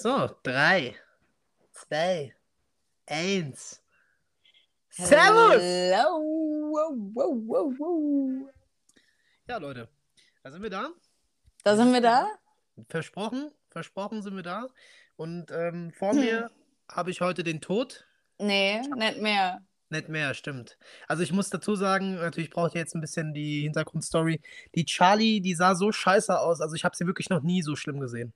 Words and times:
So, 0.00 0.30
drei, 0.44 0.94
zwei, 1.72 2.32
eins. 3.04 3.82
Servus! 4.90 5.60
Hello. 5.60 6.70
Wow, 6.70 6.94
wow, 7.14 7.74
wow. 7.80 8.48
Ja, 9.48 9.56
Leute, 9.56 9.88
da 10.44 10.52
sind 10.52 10.62
wir 10.62 10.70
da. 10.70 10.90
Da 11.64 11.74
sind 11.74 11.92
wir 11.92 12.00
da. 12.00 12.28
Versprochen, 12.88 13.50
versprochen 13.70 14.22
sind 14.22 14.36
wir 14.36 14.44
da. 14.44 14.68
Und 15.16 15.50
ähm, 15.50 15.90
vor 15.90 16.12
Hm. 16.12 16.20
mir 16.20 16.50
habe 16.88 17.10
ich 17.10 17.20
heute 17.20 17.42
den 17.42 17.60
Tod. 17.60 18.06
Nee, 18.38 18.78
nicht 18.78 19.20
mehr. 19.20 19.66
Nicht 19.90 20.10
mehr, 20.10 20.34
stimmt. 20.34 20.76
Also 21.06 21.22
ich 21.22 21.32
muss 21.32 21.48
dazu 21.48 21.74
sagen, 21.74 22.16
natürlich 22.16 22.50
braucht 22.50 22.74
ihr 22.74 22.80
jetzt 22.80 22.94
ein 22.94 23.00
bisschen 23.00 23.32
die 23.32 23.62
Hintergrundstory. 23.62 24.42
Die 24.74 24.84
Charlie, 24.84 25.40
die 25.40 25.54
sah 25.54 25.74
so 25.74 25.92
scheiße 25.92 26.38
aus. 26.38 26.60
Also 26.60 26.74
ich 26.74 26.84
habe 26.84 26.94
sie 26.94 27.06
wirklich 27.06 27.30
noch 27.30 27.42
nie 27.42 27.62
so 27.62 27.74
schlimm 27.74 27.98
gesehen. 27.98 28.34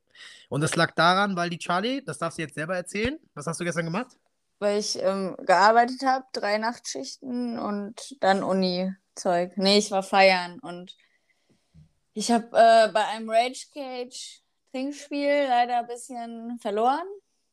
Und 0.49 0.63
das 0.63 0.77
lag 0.77 0.93
daran, 0.93 1.37
weil 1.37 1.51
die 1.51 1.59
Charlie, 1.59 2.03
das 2.03 2.17
darfst 2.17 2.39
du 2.39 2.43
jetzt 2.43 2.55
selber 2.55 2.75
erzählen. 2.75 3.19
Was 3.35 3.47
hast 3.47 3.61
du 3.61 3.65
gestern 3.65 3.85
gemacht? 3.85 4.17
Weil 4.61 4.79
ich 4.79 4.99
ähm, 5.03 5.37
gearbeitet 5.45 6.03
habe, 6.05 6.25
drei 6.33 6.57
Nachtschichten 6.57 7.59
und 7.59 8.17
dann 8.21 8.43
Uni-Zeug. 8.43 9.53
Nee, 9.57 9.79
ich 9.79 9.91
war 9.91 10.03
feiern 10.03 10.59
und 10.61 10.97
ich 12.15 12.31
habe 12.31 12.47
äh, 12.53 12.91
bei 12.93 13.05
einem 13.09 13.29
Rage 13.29 13.67
Cage 13.75 14.41
Trinkspiel 14.71 15.47
leider 15.49 15.81
ein 15.81 15.87
bisschen 15.87 16.59
verloren. 16.61 17.07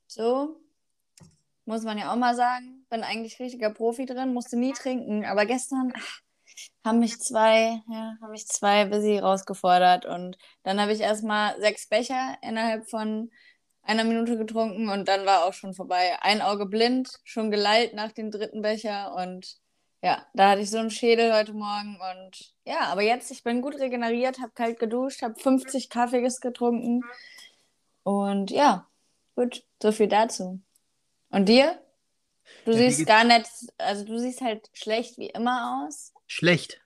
So. 0.07 0.61
Muss 1.65 1.83
man 1.83 1.97
ja 1.97 2.13
auch 2.13 2.17
mal 2.17 2.35
sagen. 2.35 2.78
Bin 2.89 3.03
eigentlich 3.03 3.39
richtiger 3.39 3.69
Profi 3.69 4.05
drin, 4.05 4.33
musste 4.33 4.57
nie 4.57 4.73
trinken. 4.73 5.25
Aber 5.25 5.45
gestern 5.45 5.93
ach, 5.95 6.21
haben 6.83 6.99
mich 6.99 7.19
zwei, 7.19 7.81
ja, 7.89 8.17
haben 8.21 8.31
mich 8.31 8.47
zwei 8.47 8.85
busy 8.85 9.19
rausgefordert. 9.19 10.05
Und 10.05 10.37
dann 10.63 10.81
habe 10.81 10.93
ich 10.93 11.01
erstmal 11.01 11.59
sechs 11.59 11.87
Becher 11.87 12.37
innerhalb 12.41 12.89
von 12.89 13.29
einer 13.83 14.03
Minute 14.03 14.37
getrunken 14.37 14.89
und 14.89 15.07
dann 15.07 15.25
war 15.25 15.45
auch 15.45 15.53
schon 15.53 15.73
vorbei. 15.73 16.17
Ein 16.21 16.41
Auge 16.41 16.67
blind, 16.67 17.19
schon 17.23 17.49
geleilt 17.49 17.95
nach 17.95 18.11
dem 18.11 18.29
dritten 18.29 18.61
Becher 18.61 19.15
und 19.15 19.57
ja, 20.01 20.25
da 20.33 20.51
hatte 20.51 20.61
ich 20.61 20.69
so 20.69 20.77
einen 20.77 20.91
Schädel 20.91 21.33
heute 21.33 21.53
Morgen 21.53 21.97
und 22.11 22.53
ja, 22.65 22.81
aber 22.81 23.01
jetzt, 23.01 23.31
ich 23.31 23.43
bin 23.43 23.61
gut 23.61 23.75
regeneriert, 23.75 24.39
habe 24.39 24.51
kalt 24.51 24.79
geduscht, 24.79 25.23
habe 25.23 25.39
50 25.39 25.89
Kaffees 25.89 26.39
getrunken 26.39 27.01
und 28.03 28.51
ja, 28.51 28.87
gut, 29.35 29.63
so 29.81 29.91
viel 29.91 30.07
dazu. 30.07 30.61
Und 31.31 31.49
dir? 31.49 31.79
Du 32.65 32.71
Ja, 32.71 32.77
siehst 32.77 33.05
gar 33.05 33.23
nicht, 33.23 33.49
also 33.77 34.05
du 34.05 34.19
siehst 34.19 34.41
halt 34.41 34.69
schlecht 34.73 35.17
wie 35.17 35.29
immer 35.29 35.85
aus, 35.87 36.13
Schlecht. 36.27 36.81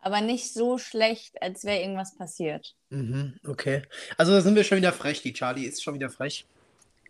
aber 0.00 0.20
nicht 0.20 0.52
so 0.52 0.78
schlecht, 0.78 1.40
als 1.42 1.64
wäre 1.64 1.80
irgendwas 1.80 2.16
passiert. 2.16 2.74
Mhm, 2.90 3.38
okay. 3.46 3.82
Also 4.16 4.32
da 4.32 4.40
sind 4.40 4.56
wir 4.56 4.64
schon 4.64 4.78
wieder 4.78 4.92
frech. 4.92 5.22
Die 5.22 5.32
Charlie 5.32 5.64
ist 5.66 5.82
schon 5.82 5.94
wieder 5.94 6.10
frech. 6.10 6.44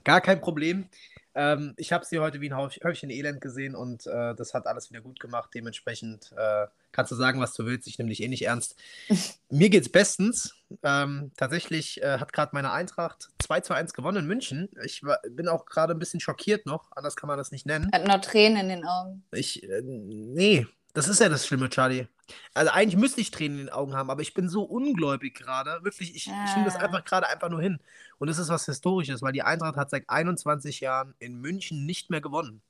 Gar 0.05 0.21
kein 0.21 0.41
Problem. 0.41 0.89
Ähm, 1.35 1.75
ich 1.77 1.93
habe 1.93 2.05
sie 2.05 2.19
heute 2.19 2.41
wie 2.41 2.51
ein 2.51 2.57
Häuf- 2.57 2.83
Häufchen 2.83 3.11
Elend 3.11 3.41
gesehen 3.41 3.75
und 3.75 4.07
äh, 4.07 4.35
das 4.35 4.53
hat 4.55 4.67
alles 4.67 4.91
wieder 4.91 5.01
gut 5.01 5.21
gemacht. 5.21 5.51
Dementsprechend 5.55 6.33
äh, 6.37 6.67
kannst 6.93 7.13
du 7.13 7.17
sagen, 7.17 7.41
was 7.41 7.55
du 7.55 7.67
willst. 7.67 7.87
Ich 7.87 7.99
nehme 7.99 8.11
dich 8.11 8.23
eh 8.23 8.29
nicht 8.29 8.47
ernst. 8.47 8.77
Mir 9.51 9.71
geht's 9.71 9.91
bestens. 9.91 10.55
Ähm, 10.83 11.33
tatsächlich 11.37 12.03
äh, 12.03 12.19
hat 12.19 12.33
gerade 12.33 12.51
meine 12.55 12.73
Eintracht 12.73 13.29
2 13.43 13.61
zu 13.61 13.75
1 13.75 13.93
gewonnen 13.93 14.19
in 14.19 14.27
München. 14.27 14.69
Ich 14.85 15.03
war, 15.03 15.19
bin 15.29 15.49
auch 15.49 15.67
gerade 15.67 15.95
ein 15.95 15.99
bisschen 15.99 16.21
schockiert 16.21 16.67
noch. 16.67 16.91
Anders 16.93 17.17
kann 17.17 17.29
man 17.29 17.39
das 17.39 17.51
nicht 17.51 17.67
nennen. 17.67 17.91
Hat 17.93 18.07
noch 18.07 18.21
Tränen 18.21 18.59
in 18.63 18.69
den 18.69 18.85
Augen. 18.85 19.25
Ich, 19.33 19.63
äh, 19.63 19.83
nee, 19.85 20.67
das 20.95 21.09
ist 21.09 21.21
ja 21.21 21.29
das 21.29 21.47
Schlimme, 21.47 21.69
Charlie. 21.69 22.07
Also 22.55 22.71
eigentlich 22.73 22.97
müsste 23.01 23.21
ich 23.21 23.31
Tränen 23.31 23.59
in 23.59 23.67
den 23.67 23.73
Augen 23.73 23.95
haben, 23.95 24.11
aber 24.11 24.23
ich 24.23 24.35
bin 24.35 24.49
so 24.49 24.63
ungläubig 24.63 25.35
gerade. 25.35 25.81
Wirklich, 25.83 26.11
ich, 26.15 26.27
ich 26.27 26.55
nehme 26.55 26.65
das 26.65 26.77
Ah. 26.77 26.81
einfach 26.81 27.05
gerade 27.05 27.29
einfach 27.29 27.49
nur 27.49 27.61
hin. 27.61 27.79
Und 28.19 28.29
es 28.29 28.39
ist 28.39 28.49
was 28.49 28.67
Historisches, 28.67 29.23
weil 29.23 29.33
die 29.33 29.43
Eintracht 29.43 29.77
hat 29.77 29.91
seit 29.91 30.09
21 30.09 30.81
Jahren 30.81 31.15
in 31.19 31.41
München 31.41 31.87
nicht 31.87 32.11
mehr 32.11 32.21
gewonnen. 32.21 32.63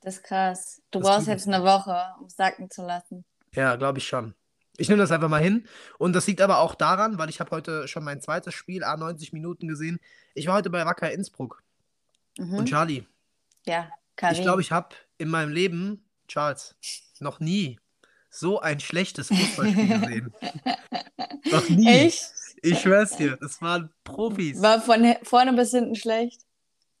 Das 0.00 0.16
ist 0.16 0.24
krass. 0.24 0.82
Du 0.90 0.98
Das 1.00 1.08
brauchst 1.08 1.26
jetzt 1.28 1.46
eine 1.46 1.62
Woche, 1.62 1.96
um 2.20 2.26
es 2.26 2.36
sacken 2.36 2.70
zu 2.70 2.82
lassen. 2.84 3.24
Ja, 3.54 3.76
glaube 3.76 3.98
ich 3.98 4.06
schon. 4.08 4.34
Ich 4.78 4.88
nehme 4.88 5.02
das 5.02 5.12
einfach 5.12 5.28
mal 5.28 5.42
hin. 5.42 5.68
Und 5.98 6.14
das 6.14 6.26
liegt 6.26 6.40
aber 6.40 6.58
auch 6.58 6.74
daran, 6.74 7.18
weil 7.18 7.28
ich 7.28 7.40
habe 7.40 7.50
heute 7.50 7.86
schon 7.88 8.02
mein 8.04 8.20
zweites 8.22 8.54
Spiel, 8.54 8.82
A90 8.82 9.30
Minuten 9.32 9.68
gesehen. 9.68 10.00
Ich 10.34 10.46
war 10.46 10.54
heute 10.56 10.70
bei 10.70 10.84
Wacker 10.86 11.10
Innsbruck. 11.12 11.62
Mhm. 12.38 12.54
Und 12.54 12.68
Charlie, 12.70 13.04
ja, 13.66 13.84
ich 13.84 14.16
Karin. 14.16 14.42
glaube, 14.42 14.62
ich 14.62 14.72
habe 14.72 14.94
in 15.18 15.28
meinem 15.28 15.52
Leben, 15.52 16.02
Charles, 16.32 16.74
noch 17.20 17.40
nie 17.40 17.78
so 18.30 18.58
ein 18.58 18.80
schlechtes 18.80 19.28
Fußballspiel 19.28 20.00
gesehen. 20.00 20.34
Noch 21.50 21.68
nie. 21.68 21.86
Echt? 21.86 22.32
Ich 22.62 22.80
schwör's 22.80 23.16
dir, 23.18 23.36
das 23.36 23.60
waren 23.60 23.90
Profis. 24.02 24.62
War 24.62 24.80
von 24.80 25.14
vorne 25.24 25.52
bis 25.52 25.72
hinten 25.72 25.94
schlecht. 25.94 26.40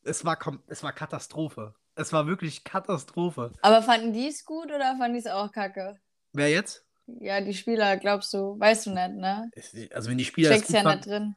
Es 0.04 0.22
war, 0.26 0.38
es 0.66 0.82
war 0.82 0.92
Katastrophe. 0.92 1.74
Es 1.94 2.12
war 2.12 2.26
wirklich 2.26 2.62
Katastrophe. 2.64 3.52
Aber 3.62 3.82
fanden 3.82 4.12
die 4.12 4.28
es 4.28 4.44
gut 4.44 4.66
oder 4.66 4.96
fanden 4.98 5.14
die 5.14 5.20
es 5.20 5.26
auch 5.26 5.50
kacke? 5.50 5.98
Wer 6.34 6.50
jetzt? 6.50 6.84
Ja, 7.06 7.40
die 7.40 7.54
Spieler, 7.54 7.96
glaubst 7.96 8.34
du, 8.34 8.58
weißt 8.60 8.86
du 8.86 8.90
nicht, 8.90 9.14
ne? 9.14 9.50
Also 9.94 10.10
wenn 10.10 10.18
die 10.18 10.26
Spieler 10.26 10.50
das 10.50 10.58
Steckst 10.58 10.74
gut 10.74 10.76
ja 10.76 10.82
fanden, 10.82 11.08
drin. 11.08 11.36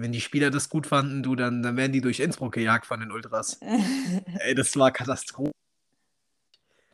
wenn 0.00 0.12
die 0.12 0.20
Spieler 0.22 0.50
das 0.50 0.70
gut 0.70 0.86
fanden, 0.86 1.22
du, 1.22 1.36
dann, 1.36 1.62
dann 1.62 1.76
werden 1.76 1.92
die 1.92 2.00
durch 2.00 2.20
Innsbruck 2.20 2.54
gejagt 2.54 2.86
von 2.86 3.00
den 3.00 3.10
Ultras. 3.10 3.60
Ey, 4.38 4.54
das 4.54 4.74
war 4.76 4.90
Katastrophe. 4.90 5.52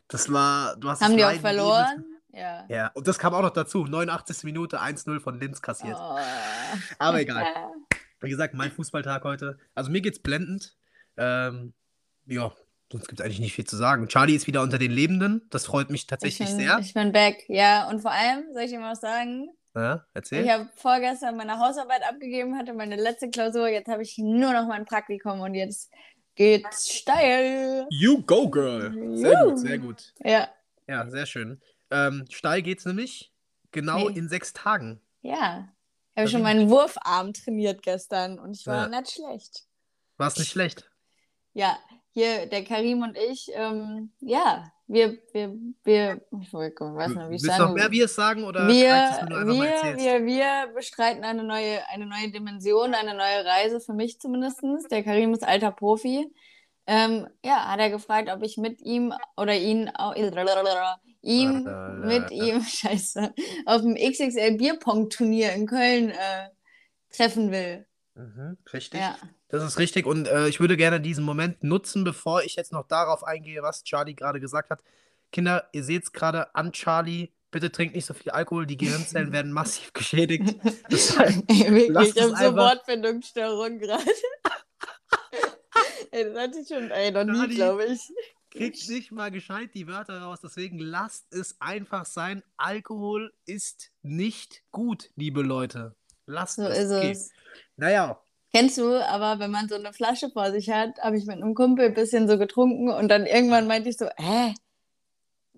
Das 0.07 0.31
war, 0.31 0.75
du 0.77 0.89
hast 0.89 1.01
Haben 1.01 1.17
die 1.17 1.25
auch 1.25 1.33
verloren? 1.33 2.05
Ja. 2.31 2.65
Ja, 2.69 2.91
und 2.93 3.07
das 3.07 3.17
kam 3.17 3.33
auch 3.33 3.41
noch 3.41 3.49
dazu. 3.51 3.85
89. 3.85 4.43
Minute 4.43 4.79
1-0 4.79 5.19
von 5.19 5.39
Linz 5.39 5.61
kassiert. 5.61 5.97
Oh. 5.99 6.17
Aber 6.99 7.19
egal. 7.19 7.45
Wie 8.21 8.29
gesagt, 8.29 8.53
mein 8.53 8.71
Fußballtag 8.71 9.23
heute. 9.23 9.57
Also 9.75 9.91
mir 9.91 10.01
geht's 10.01 10.19
blendend. 10.19 10.75
Ähm, 11.17 11.73
ja, 12.27 12.51
sonst 12.91 13.07
gibt 13.07 13.19
es 13.19 13.25
eigentlich 13.25 13.39
nicht 13.39 13.53
viel 13.53 13.65
zu 13.65 13.75
sagen. 13.75 14.07
Charlie 14.07 14.35
ist 14.35 14.47
wieder 14.47 14.61
unter 14.61 14.77
den 14.77 14.91
Lebenden. 14.91 15.47
Das 15.49 15.65
freut 15.65 15.89
mich 15.89 16.01
Ich 16.01 16.07
tatsächlich 16.07 16.47
bin, 16.49 16.57
sehr. 16.59 16.79
ich 16.79 16.93
bin 16.93 17.11
back. 17.11 17.43
Ja, 17.47 17.89
und 17.89 18.01
vor 18.01 18.11
allem, 18.11 18.45
soll 18.53 18.63
ich 18.63 18.71
dir 18.71 18.79
mal 18.79 18.91
was 18.91 19.01
sagen? 19.01 19.49
Ja, 19.75 20.05
erzähl. 20.13 20.43
Ich 20.43 20.51
habe 20.51 20.69
vorgestern 20.75 21.37
meine 21.37 21.59
Hausarbeit 21.59 22.01
abgegeben, 22.07 22.57
hatte 22.57 22.73
meine 22.73 22.95
letzte 22.95 23.29
Klausur. 23.29 23.67
Jetzt 23.67 23.87
habe 23.89 24.01
ich 24.01 24.17
nur 24.17 24.53
noch 24.53 24.67
mein 24.67 24.85
Praktikum 24.85 25.39
und 25.41 25.53
jetzt 25.53 25.91
geht's 26.37 26.89
steil. 26.95 27.85
You 27.89 28.21
go, 28.23 28.47
girl. 28.49 29.17
Sehr 29.17 29.43
gut, 29.43 29.59
sehr 29.59 29.77
gut. 29.77 30.13
Ja, 30.23 30.47
Ja, 30.87 31.09
sehr 31.09 31.25
schön. 31.25 31.61
Ähm, 31.91 32.25
steil 32.29 32.61
geht's 32.61 32.85
nämlich 32.85 33.33
genau 33.71 34.07
Nee. 34.09 34.17
in 34.19 34.29
sechs 34.29 34.53
Tagen. 34.53 35.01
ja. 35.21 35.67
Ich 36.15 36.21
habe 36.21 36.29
schon 36.31 36.41
meinen 36.41 36.67
Wurfarm 36.71 37.31
trainiert 37.31 37.83
gestern 37.83 38.39
und 38.39 38.55
ich 38.57 38.65
war 38.65 38.89
Ja. 38.91 38.99
nicht 39.01 39.11
schlecht. 39.11 39.67
War 40.17 40.29
es 40.29 40.37
nicht 40.39 40.49
schlecht. 40.49 40.89
Ja, 41.53 41.77
hier 42.09 42.47
der 42.47 42.63
Karim 42.63 43.03
und 43.03 43.15
ich, 43.15 43.51
ähm, 43.53 44.11
ja, 44.19 44.71
wir, 44.87 45.17
wir, 45.33 45.53
wir, 45.83 46.21
ich 46.41 46.53
weiß 46.53 47.15
nicht, 47.15 47.29
wie 47.29 47.35
ich 47.35 47.41
du 47.41 47.47
noch 47.47 47.57
sagen 47.57 47.73
mehr 47.73 47.91
wir 47.91 48.05
es 48.05 48.15
sagen 48.15 48.43
oder 48.45 48.67
wir, 48.67 48.73
wir, 48.73 49.97
wir, 49.97 50.25
wir 50.25 50.73
bestreiten 50.73 51.23
eine 51.25 51.43
neue, 51.43 51.87
eine 51.89 52.05
neue 52.05 52.31
Dimension, 52.31 52.93
eine 52.93 53.13
neue 53.13 53.45
Reise, 53.45 53.81
für 53.81 53.93
mich 53.93 54.19
zumindest. 54.19 54.61
Der 54.89 55.03
Karim 55.03 55.33
ist 55.33 55.45
alter 55.45 55.71
Profi. 55.71 56.33
Ähm, 56.85 57.27
ja, 57.43 57.69
hat 57.69 57.79
er 57.79 57.89
gefragt, 57.89 58.29
ob 58.29 58.43
ich 58.43 58.55
mit 58.55 58.81
ihm 58.81 59.13
oder 59.35 59.53
ihn, 59.53 59.91
ihm 61.21 61.67
mit 62.05 62.31
ihm, 62.31 62.61
scheiße, 62.63 63.33
auf 63.65 63.81
dem 63.81 63.95
XXL 63.95 64.55
Bierpong-Turnier 64.55 65.51
in 65.51 65.67
Köln 65.67 66.11
äh, 66.11 66.49
treffen 67.11 67.51
will. 67.51 67.85
Mhm, 68.15 68.57
richtig. 68.71 69.01
Ja. 69.01 69.17
Das 69.49 69.63
ist 69.63 69.79
richtig 69.79 70.05
und 70.05 70.27
äh, 70.27 70.47
ich 70.49 70.59
würde 70.59 70.75
gerne 70.75 70.99
diesen 70.99 71.23
Moment 71.23 71.63
nutzen, 71.63 72.03
bevor 72.03 72.43
ich 72.43 72.55
jetzt 72.55 72.73
noch 72.73 72.85
darauf 72.87 73.23
eingehe, 73.23 73.61
was 73.61 73.83
Charlie 73.83 74.13
gerade 74.15 74.39
gesagt 74.39 74.69
hat. 74.69 74.83
Kinder, 75.31 75.69
ihr 75.71 75.83
seht 75.83 76.03
es 76.03 76.11
gerade 76.11 76.53
an 76.55 76.71
Charlie. 76.73 77.29
Bitte 77.49 77.71
trinkt 77.71 77.95
nicht 77.95 78.05
so 78.05 78.13
viel 78.13 78.31
Alkohol, 78.31 78.65
die 78.65 78.75
Gehirnzellen 78.77 79.31
werden 79.31 79.53
massiv 79.53 79.93
geschädigt. 79.93 80.43
Wirklich, 80.89 81.09
ich 82.15 82.21
habe 82.21 82.35
so 82.35 82.55
Wortfindungsstörungen 82.57 83.79
gerade. 83.79 84.03
ey, 86.11 86.25
das 86.25 86.37
hatte 86.37 86.59
ich 86.59 86.67
schon, 86.67 86.91
ey, 86.91 87.11
noch 87.11 87.23
nie, 87.23 87.55
glaube 87.55 87.85
ich. 87.85 88.01
kriegt 88.51 88.89
nicht 88.89 89.11
mal 89.13 89.31
gescheit 89.31 89.69
die 89.73 89.87
Wörter 89.87 90.19
raus, 90.21 90.39
deswegen 90.43 90.77
lasst 90.79 91.33
es 91.33 91.55
einfach 91.61 92.05
sein. 92.05 92.43
Alkohol 92.57 93.33
ist 93.45 93.91
nicht 94.01 94.63
gut, 94.71 95.09
liebe 95.15 95.41
Leute. 95.41 95.95
Lasst 96.25 96.55
So 96.55 96.63
es. 96.63 96.79
ist 96.79 96.91
okay. 96.91 97.11
es. 97.11 97.29
Naja, 97.77 98.19
Kennst 98.53 98.77
du, 98.77 99.05
aber 99.07 99.39
wenn 99.39 99.51
man 99.51 99.67
so 99.67 99.75
eine 99.75 99.93
Flasche 99.93 100.29
vor 100.29 100.51
sich 100.51 100.69
hat, 100.69 100.97
habe 100.99 101.17
ich 101.17 101.25
mit 101.25 101.35
einem 101.37 101.53
Kumpel 101.53 101.87
ein 101.87 101.93
bisschen 101.93 102.27
so 102.27 102.37
getrunken 102.37 102.89
und 102.89 103.09
dann 103.09 103.25
irgendwann 103.25 103.67
meinte 103.67 103.89
ich 103.89 103.97
so, 103.97 104.07
hä? 104.17 104.53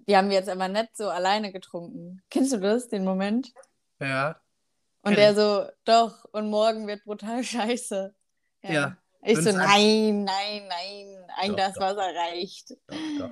Die 0.07 0.17
haben 0.17 0.29
wir 0.29 0.37
jetzt 0.37 0.49
aber 0.49 0.67
nicht 0.67 0.97
so 0.97 1.07
alleine 1.09 1.51
getrunken. 1.51 2.21
Kennst 2.31 2.51
du 2.51 2.57
das, 2.57 2.87
den 2.89 3.03
Moment? 3.03 3.53
ja. 3.99 4.39
Und 5.01 5.17
er 5.17 5.33
so, 5.33 5.65
doch, 5.85 6.25
und 6.33 6.49
morgen 6.49 6.85
wird 6.85 7.05
brutal 7.05 7.41
scheiße. 7.43 8.13
Ja. 8.63 8.97
Ich 9.21 9.37
Wenn's 9.37 9.45
so, 9.45 9.49
ein- 9.51 9.55
nein, 9.55 10.23
nein, 10.25 10.67
nein, 10.67 11.25
ein 11.37 11.49
Doch, 11.51 11.55
Glas 11.55 11.73
doch. 11.75 11.81
Wasser 11.81 12.13
reicht. 12.15 12.71
Doch, 12.87 12.97
doch. 13.19 13.31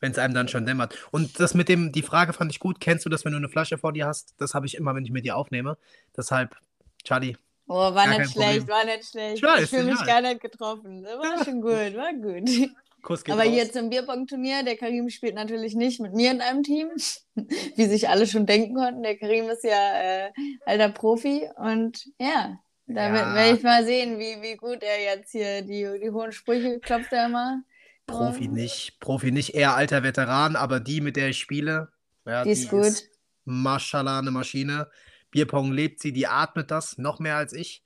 Wenn 0.00 0.10
es 0.12 0.18
einem 0.18 0.34
dann 0.34 0.48
schon 0.48 0.66
dämmert. 0.66 0.96
Und 1.12 1.38
das 1.38 1.54
mit 1.54 1.68
dem, 1.68 1.92
die 1.92 2.02
Frage 2.02 2.32
fand 2.32 2.50
ich 2.50 2.58
gut. 2.58 2.80
Kennst 2.80 3.04
du 3.04 3.10
das, 3.10 3.24
wenn 3.24 3.30
du 3.32 3.38
eine 3.38 3.48
Flasche 3.48 3.78
vor 3.78 3.92
dir 3.92 4.06
hast? 4.06 4.34
Das 4.38 4.54
habe 4.54 4.66
ich 4.66 4.76
immer, 4.76 4.94
wenn 4.94 5.04
ich 5.04 5.10
mit 5.12 5.24
dir 5.24 5.36
aufnehme. 5.36 5.76
Deshalb, 6.16 6.56
Charlie, 7.04 7.36
Oh, 7.70 7.74
war 7.74 7.92
Gar 7.94 8.18
nicht 8.18 8.32
schlecht, 8.32 8.58
Problem. 8.60 8.68
war 8.68 8.84
nicht 8.84 9.04
schlecht. 9.10 9.36
Ich 9.36 9.42
weiß, 9.42 9.68
fühle 9.68 9.84
mich 9.84 10.00
ich 10.00 10.06
gar 10.06 10.20
nicht 10.22 10.40
getroffen. 10.40 11.04
War 11.04 11.44
schon 11.44 11.60
gut, 11.60 11.96
war 11.96 12.12
gut. 12.14 12.70
Kuss 13.02 13.22
geht 13.22 13.32
Aber 13.34 13.44
raus. 13.44 13.52
hier 13.52 13.70
zum 13.70 13.90
Bierpong-Turnier, 13.90 14.64
der 14.64 14.76
Karim 14.76 15.08
spielt 15.10 15.34
natürlich 15.34 15.74
nicht 15.74 16.00
mit 16.00 16.14
mir 16.14 16.30
in 16.32 16.40
einem 16.40 16.62
Team, 16.62 16.88
wie 17.76 17.84
sich 17.86 18.08
alle 18.08 18.26
schon 18.26 18.46
denken 18.46 18.74
konnten. 18.74 19.02
Der 19.02 19.16
Karim 19.18 19.48
ist 19.50 19.64
ja 19.64 20.26
äh, 20.26 20.30
alter 20.66 20.88
Profi 20.88 21.48
und 21.56 22.06
ja, 22.18 22.58
da 22.86 23.06
Ja. 23.08 23.12
wer- 23.12 23.34
werde 23.34 23.56
ich 23.58 23.62
mal 23.62 23.84
sehen, 23.84 24.18
wie, 24.18 24.40
wie 24.42 24.56
gut 24.56 24.82
er 24.82 25.00
jetzt 25.02 25.30
hier 25.32 25.62
die, 25.62 25.86
die 26.02 26.10
hohen 26.10 26.32
Sprüche 26.32 26.80
klopft 26.80 27.12
er 27.12 27.26
immer. 27.26 27.62
Profi 28.06 28.48
nicht. 28.48 28.98
Profi 29.00 29.30
nicht, 29.30 29.54
eher 29.54 29.74
alter 29.76 30.02
Veteran, 30.02 30.56
aber 30.56 30.80
die, 30.80 31.02
mit 31.02 31.16
der 31.16 31.28
ich 31.28 31.38
spiele, 31.38 31.88
ja, 32.24 32.42
Die 32.44 32.50
ist 32.50 32.70
gut. 32.70 33.04
Maschallah 33.44 34.18
eine 34.20 34.30
Maschine. 34.30 34.88
Bierpong 35.30 35.72
lebt 35.72 36.00
sie, 36.00 36.12
die 36.12 36.26
atmet 36.26 36.70
das 36.70 36.98
noch 36.98 37.18
mehr 37.18 37.36
als 37.36 37.52
ich. 37.52 37.82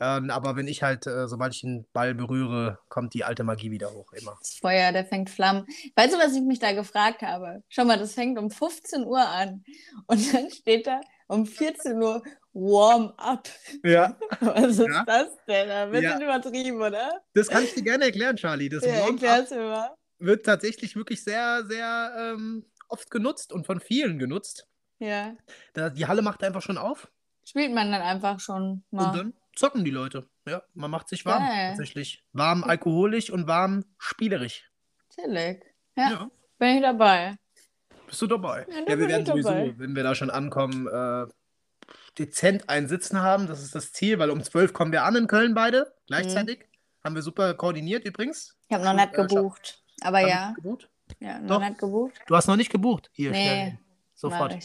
Ähm, 0.00 0.30
aber 0.30 0.56
wenn 0.56 0.66
ich 0.66 0.82
halt, 0.82 1.06
äh, 1.06 1.28
sobald 1.28 1.54
ich 1.54 1.60
den 1.60 1.86
Ball 1.92 2.12
berühre, 2.14 2.80
kommt 2.88 3.14
die 3.14 3.22
alte 3.22 3.44
Magie 3.44 3.70
wieder 3.70 3.92
hoch, 3.92 4.12
immer. 4.12 4.36
Das 4.40 4.54
Feuer, 4.54 4.90
der 4.90 5.04
fängt 5.04 5.30
Flammen. 5.30 5.64
Weißt 5.94 6.12
du, 6.14 6.18
was 6.18 6.34
ich 6.34 6.42
mich 6.42 6.58
da 6.58 6.72
gefragt 6.72 7.22
habe? 7.22 7.62
Schau 7.68 7.84
mal, 7.84 7.98
das 7.98 8.14
fängt 8.14 8.36
um 8.36 8.50
15 8.50 9.04
Uhr 9.04 9.20
an 9.20 9.64
und 10.08 10.34
dann 10.34 10.50
steht 10.50 10.88
da 10.88 11.00
um 11.28 11.46
14 11.46 12.02
Uhr 12.02 12.20
Warm-up. 12.52 13.48
Ja. 13.84 14.18
Was 14.40 14.78
ist 14.78 14.88
Ja. 14.88 15.04
das 15.06 15.28
denn? 15.46 15.70
Ein 15.70 15.90
bisschen 15.90 16.20
Ja. 16.20 16.24
übertrieben, 16.36 16.82
oder? 16.82 17.22
Das 17.34 17.48
kann 17.48 17.64
ich 17.64 17.72
dir 17.74 17.82
gerne 17.82 18.04
erklären, 18.06 18.36
Charlie. 18.36 18.68
Das 18.68 18.84
Ja, 18.84 18.98
Warm-up 19.06 19.96
wird 20.18 20.44
tatsächlich 20.46 20.96
wirklich 20.96 21.22
sehr, 21.24 21.64
sehr 21.68 22.12
ähm, 22.18 22.64
oft 22.88 23.10
genutzt 23.10 23.52
und 23.52 23.66
von 23.66 23.80
vielen 23.80 24.18
genutzt. 24.18 24.66
Ja. 25.02 25.34
Da, 25.74 25.90
die 25.90 26.06
Halle 26.06 26.22
macht 26.22 26.42
einfach 26.44 26.62
schon 26.62 26.78
auf 26.78 27.10
Spielt 27.44 27.74
man 27.74 27.90
dann 27.90 28.02
einfach 28.02 28.38
schon 28.38 28.84
und 28.90 28.92
mal. 28.92 29.12
dann 29.16 29.32
zocken 29.56 29.84
die 29.84 29.90
Leute. 29.90 30.28
Ja, 30.46 30.62
man 30.74 30.90
macht 30.92 31.08
sich 31.08 31.24
warm, 31.26 31.42
Geil. 31.44 31.70
tatsächlich. 31.70 32.22
Warm 32.32 32.62
alkoholisch 32.62 33.30
und 33.30 33.46
warm 33.48 33.84
spielerisch. 33.98 34.70
Chillig. 35.14 35.64
Ja, 35.96 36.10
Ja. 36.10 36.30
bin 36.58 36.76
ich 36.76 36.82
dabei. 36.82 37.36
Bist 38.06 38.22
du 38.22 38.26
dabei? 38.28 38.64
Ja, 38.70 38.78
Ja, 38.88 38.98
wir 38.98 39.08
werden 39.08 39.26
sowieso, 39.26 39.48
dabei. 39.48 39.74
wenn 39.76 39.96
wir 39.96 40.02
da 40.04 40.14
schon 40.14 40.30
ankommen, 40.30 40.86
äh, 40.86 41.26
dezent 42.18 42.68
einen 42.68 42.88
Sitzen 42.88 43.20
haben. 43.22 43.46
Das 43.46 43.62
ist 43.62 43.74
das 43.74 43.92
Ziel, 43.92 44.18
weil 44.18 44.30
um 44.30 44.42
12 44.42 44.72
kommen 44.72 44.92
wir 44.92 45.04
an 45.04 45.16
in 45.16 45.26
Köln 45.26 45.54
beide 45.54 45.92
gleichzeitig. 46.06 46.66
Haben 47.04 47.14
wir 47.16 47.22
super 47.22 47.54
koordiniert 47.54 48.04
übrigens. 48.04 48.56
Ich 48.68 48.74
habe 48.74 48.84
noch 48.84 48.90
Und, 48.92 48.96
nicht 48.98 49.14
äh, 49.14 49.16
schau- 49.16 49.26
gebucht. 49.36 49.82
Aber 50.02 50.18
Haben 50.20 50.28
ja, 50.28 50.52
gebucht? 50.54 50.88
ja, 51.20 51.38
noch 51.40 51.58
Doch. 51.60 51.68
nicht 51.68 51.78
gebucht. 51.78 52.20
Du 52.26 52.36
hast 52.36 52.46
noch 52.46 52.56
nicht 52.56 52.70
gebucht. 52.70 53.10
Hier, 53.12 53.30
Nee, 53.32 53.42
schnell. 53.48 53.78
Sofort. 54.30 54.56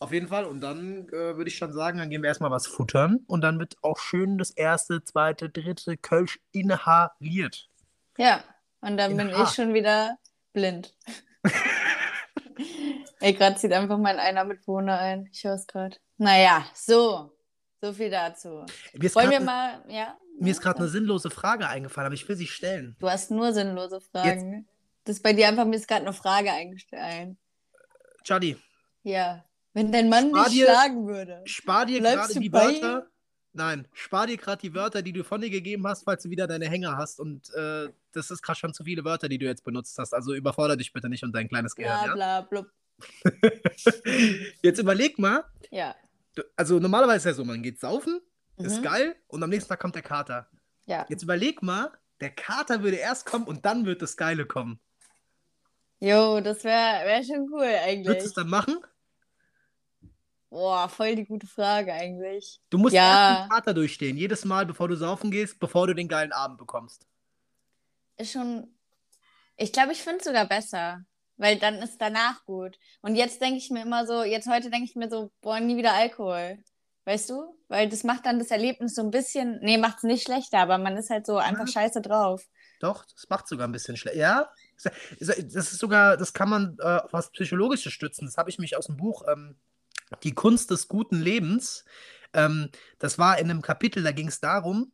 Auf 0.00 0.12
jeden 0.12 0.26
Fall. 0.28 0.44
Und 0.46 0.60
dann 0.60 1.06
äh, 1.08 1.36
würde 1.36 1.48
ich 1.48 1.56
schon 1.56 1.72
sagen, 1.72 1.98
dann 1.98 2.10
gehen 2.10 2.22
wir 2.22 2.28
erstmal 2.28 2.50
was 2.50 2.66
futtern 2.66 3.20
und 3.28 3.40
dann 3.40 3.58
wird 3.60 3.76
auch 3.82 3.98
schön 3.98 4.36
das 4.36 4.50
erste, 4.50 5.04
zweite, 5.04 5.48
dritte 5.48 5.96
Kölsch 5.96 6.40
inhaliert. 6.50 7.68
Ja, 8.18 8.42
und 8.80 8.96
dann 8.96 9.12
In 9.12 9.16
bin 9.18 9.28
ich 9.30 9.48
schon 9.50 9.72
wieder 9.74 10.18
blind. 10.52 10.92
Ey, 13.20 13.32
gerade 13.34 13.56
zieht 13.56 13.72
einfach 13.72 13.98
mein 13.98 14.18
einer 14.18 14.44
Mitwohner 14.44 14.98
ein. 14.98 15.28
Ich 15.32 15.44
höre 15.44 15.54
es 15.54 15.66
gerade. 15.66 15.96
Naja, 16.18 16.64
so. 16.74 17.32
So 17.80 17.92
viel 17.92 18.10
dazu. 18.10 18.48
Wollen 18.48 19.30
wir 19.30 19.38
grad- 19.38 19.44
mal, 19.44 19.84
ja? 19.88 20.16
Mir 20.38 20.50
ist 20.50 20.60
gerade 20.60 20.78
Ja. 20.78 20.82
eine 20.84 20.90
sinnlose 20.90 21.30
Frage 21.30 21.68
eingefallen, 21.68 22.06
aber 22.06 22.14
ich 22.14 22.28
will 22.28 22.36
sie 22.36 22.46
stellen. 22.46 22.96
Du 23.00 23.08
hast 23.10 23.30
nur 23.30 23.52
sinnlose 23.52 24.00
Fragen. 24.00 24.66
Das 25.04 25.16
ist 25.16 25.22
bei 25.22 25.32
dir 25.32 25.48
einfach, 25.48 25.64
mir 25.64 25.76
ist 25.76 25.88
gerade 25.88 26.02
eine 26.02 26.12
Frage 26.12 26.52
eingestellt. 26.52 27.36
Charlie, 28.24 28.56
Ja. 29.02 29.44
Wenn 29.74 29.90
dein 29.90 30.08
Mann 30.08 30.30
Spar 30.30 30.44
dich 30.46 30.54
dir- 30.54 30.66
schlagen 30.66 31.06
würde. 31.06 31.42
spar 31.46 31.86
dir 31.86 32.00
gerade 32.00 32.34
die 32.38 32.48
bei 32.50 32.66
Wörter. 32.66 33.06
Nein, 33.54 33.86
spar 33.92 34.26
dir 34.26 34.36
gerade 34.38 34.60
die 34.62 34.74
Wörter, 34.74 35.02
die 35.02 35.12
du 35.12 35.24
von 35.24 35.40
dir 35.40 35.50
gegeben 35.50 35.86
hast, 35.86 36.04
falls 36.04 36.22
du 36.22 36.30
wieder 36.30 36.46
deine 36.46 36.68
Hänger 36.68 36.96
hast. 36.96 37.20
Und 37.20 37.52
äh, 37.54 37.88
das 38.12 38.30
ist 38.30 38.42
gerade 38.42 38.58
schon 38.58 38.72
zu 38.74 38.84
viele 38.84 39.04
Wörter, 39.04 39.28
die 39.28 39.38
du 39.38 39.44
jetzt 39.46 39.64
benutzt 39.64 39.96
hast. 39.98 40.14
Also 40.14 40.34
überfordere 40.34 40.76
dich 40.78 40.92
bitte 40.92 41.08
nicht 41.08 41.22
und 41.22 41.32
dein 41.34 41.48
kleines 41.48 41.74
Bla 41.74 42.00
Gehirn. 42.02 42.14
bla 42.14 42.40
blub. 42.42 42.66
Ja? 43.24 43.30
Jetzt 44.62 44.78
überleg 44.78 45.18
mal. 45.18 45.44
Ja. 45.70 45.94
du- 46.34 46.42
Also 46.56 46.78
normalerweise 46.78 47.16
ist 47.18 47.24
ja 47.24 47.34
so, 47.34 47.44
man 47.44 47.62
geht 47.62 47.80
saufen, 47.80 48.20
ist 48.58 48.78
Mhm. 48.78 48.82
geil 48.84 49.16
und 49.28 49.42
am 49.42 49.50
nächsten 49.50 49.68
Tag 49.68 49.80
kommt 49.80 49.94
der 49.96 50.02
Kater. 50.02 50.48
Ja. 50.86 51.04
Jetzt 51.08 51.22
überleg 51.22 51.62
mal, 51.62 51.90
der 52.20 52.30
Kater 52.30 52.82
würde 52.82 52.96
erst 52.98 53.26
kommen 53.26 53.46
und 53.46 53.64
dann 53.66 53.84
wird 53.86 54.02
das 54.02 54.16
Geile 54.16 54.46
kommen. 54.46 54.78
Jo, 56.00 56.40
das 56.40 56.64
wäre 56.64 57.06
wär 57.06 57.22
schon 57.24 57.48
cool 57.52 57.60
Würdest 57.60 57.84
du 57.84 57.88
eigentlich. 57.88 58.24
es 58.24 58.34
dann 58.34 58.48
machen? 58.48 58.76
Boah, 60.52 60.86
voll 60.90 61.16
die 61.16 61.24
gute 61.24 61.46
Frage 61.46 61.94
eigentlich. 61.94 62.60
Du 62.68 62.76
musst 62.76 62.94
Ja. 62.94 63.30
erst 63.30 63.44
den 63.44 63.48
Kater 63.48 63.72
durchstehen, 63.72 64.18
jedes 64.18 64.44
Mal, 64.44 64.66
bevor 64.66 64.86
du 64.86 64.96
saufen 64.96 65.30
gehst, 65.30 65.58
bevor 65.58 65.86
du 65.86 65.94
den 65.94 66.08
geilen 66.08 66.30
Abend 66.32 66.58
bekommst. 66.58 67.06
Ist 68.18 68.32
schon. 68.32 68.68
Ich 69.56 69.72
glaube, 69.72 69.92
ich 69.92 70.02
finde 70.02 70.18
es 70.18 70.24
sogar 70.24 70.46
besser. 70.46 71.06
Weil 71.38 71.58
dann 71.58 71.76
ist 71.76 71.98
danach 71.98 72.44
gut. 72.44 72.78
Und 73.00 73.16
jetzt 73.16 73.40
denke 73.40 73.56
ich 73.56 73.70
mir 73.70 73.80
immer 73.82 74.06
so, 74.06 74.22
jetzt 74.22 74.46
heute 74.46 74.68
denke 74.68 74.84
ich 74.84 74.94
mir 74.94 75.08
so, 75.08 75.32
boah, 75.40 75.58
nie 75.58 75.78
wieder 75.78 75.94
Alkohol. 75.94 76.62
Weißt 77.06 77.30
du? 77.30 77.58
Weil 77.68 77.88
das 77.88 78.04
macht 78.04 78.26
dann 78.26 78.38
das 78.38 78.50
Erlebnis 78.50 78.94
so 78.94 79.02
ein 79.02 79.10
bisschen, 79.10 79.58
nee, 79.62 79.78
macht 79.78 79.96
es 79.96 80.02
nicht 80.02 80.22
schlechter, 80.22 80.58
aber 80.58 80.76
man 80.76 80.98
ist 80.98 81.08
halt 81.08 81.24
so 81.24 81.38
einfach 81.38 81.66
scheiße 81.66 82.02
drauf. 82.02 82.44
Doch, 82.80 83.06
das 83.06 83.26
macht 83.30 83.48
sogar 83.48 83.66
ein 83.66 83.72
bisschen 83.72 83.96
schlecht. 83.96 84.18
Ja, 84.18 84.52
das 85.18 85.38
ist 85.72 85.78
sogar, 85.78 86.18
das 86.18 86.34
kann 86.34 86.50
man 86.50 86.76
äh, 86.80 86.98
auf 86.98 87.12
was 87.14 87.30
Psychologisches 87.32 87.92
stützen. 87.94 88.26
Das 88.26 88.36
habe 88.36 88.50
ich 88.50 88.58
mich 88.58 88.76
aus 88.76 88.86
dem 88.86 88.98
Buch 88.98 89.24
ähm, 89.26 89.56
Die 90.22 90.34
Kunst 90.34 90.70
des 90.70 90.88
guten 90.88 91.20
Lebens. 91.20 91.84
Ähm, 92.34 92.70
das 92.98 93.18
war 93.18 93.38
in 93.38 93.50
einem 93.50 93.62
Kapitel, 93.62 94.02
da 94.02 94.12
ging 94.12 94.28
es 94.28 94.40
darum, 94.40 94.92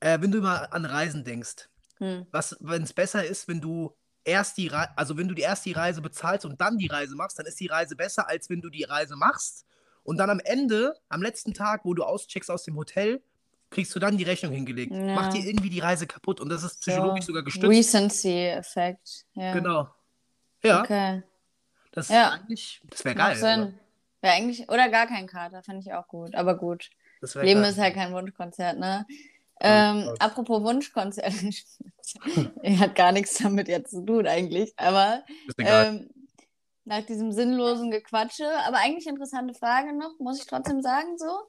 äh, 0.00 0.20
wenn 0.20 0.30
du 0.30 0.40
mal 0.40 0.64
an 0.70 0.84
Reisen 0.84 1.24
denkst, 1.24 1.68
Hm. 1.98 2.26
was, 2.30 2.56
wenn 2.60 2.82
es 2.84 2.92
besser 2.92 3.24
ist, 3.26 3.48
wenn 3.48 3.60
du 3.60 3.94
erst 4.24 4.56
die 4.56 4.68
Reise, 4.68 4.90
also 4.96 5.16
wenn 5.16 5.26
du 5.28 5.34
die 5.34 5.42
erst 5.42 5.64
die 5.66 5.72
Reise 5.72 6.00
bezahlst 6.00 6.44
und 6.44 6.60
dann 6.60 6.78
die 6.78 6.86
Reise 6.86 7.16
machst, 7.16 7.38
dann 7.38 7.46
ist 7.46 7.58
die 7.60 7.66
Reise 7.66 7.96
besser, 7.96 8.28
als 8.28 8.48
wenn 8.48 8.60
du 8.60 8.70
die 8.70 8.84
Reise 8.84 9.16
machst 9.16 9.66
und 10.04 10.16
dann 10.18 10.30
am 10.30 10.38
Ende, 10.40 10.94
am 11.08 11.20
letzten 11.22 11.54
Tag, 11.54 11.84
wo 11.84 11.92
du 11.94 12.04
auscheckst 12.04 12.50
aus 12.50 12.62
dem 12.64 12.76
Hotel, 12.76 13.20
kriegst 13.70 13.94
du 13.94 13.98
dann 13.98 14.16
die 14.16 14.24
Rechnung 14.24 14.52
hingelegt. 14.52 14.92
Ja. 14.92 15.14
Macht 15.14 15.34
dir 15.34 15.44
irgendwie 15.44 15.70
die 15.70 15.80
Reise 15.80 16.06
kaputt 16.06 16.40
und 16.40 16.48
das 16.48 16.62
ist 16.62 16.80
psychologisch 16.80 17.24
So, 17.24 17.32
sogar 17.32 17.42
gestützt. 17.42 17.68
Recency-Effekt. 17.68 19.26
Ja. 19.34 19.52
Genau. 19.52 19.88
Ja, 20.62 20.80
Okay. 20.82 21.22
das 21.92 22.08
Ja. 22.08 22.30
eigentlich, 22.30 22.80
das 22.88 23.04
wäre 23.04 23.14
geil. 23.14 23.36
aber 23.42 23.64
Sinn. 23.64 23.78
Ja, 24.22 24.32
eigentlich, 24.32 24.68
oder 24.68 24.88
gar 24.88 25.06
kein 25.06 25.26
Kater, 25.26 25.62
finde 25.62 25.80
ich 25.80 25.92
auch 25.92 26.08
gut. 26.08 26.34
Aber 26.34 26.56
gut. 26.56 26.90
Leben 27.20 27.62
geil. 27.62 27.70
ist 27.70 27.78
halt 27.78 27.94
kein 27.94 28.12
Wunschkonzert, 28.12 28.78
ne? 28.78 29.06
Ähm, 29.60 30.14
apropos 30.20 30.62
Wunschkonzert, 30.62 31.32
hat 32.80 32.94
gar 32.94 33.12
nichts 33.12 33.38
damit 33.38 33.68
jetzt 33.68 33.90
zu 33.90 34.04
tun 34.04 34.26
eigentlich, 34.26 34.72
aber 34.76 35.24
ähm, 35.58 36.08
nach 36.84 37.02
diesem 37.02 37.32
sinnlosen 37.32 37.90
Gequatsche, 37.90 38.48
aber 38.66 38.78
eigentlich 38.78 39.06
interessante 39.06 39.54
Frage 39.54 39.96
noch, 39.96 40.18
muss 40.20 40.40
ich 40.40 40.46
trotzdem 40.46 40.80
sagen 40.80 41.18
so. 41.18 41.40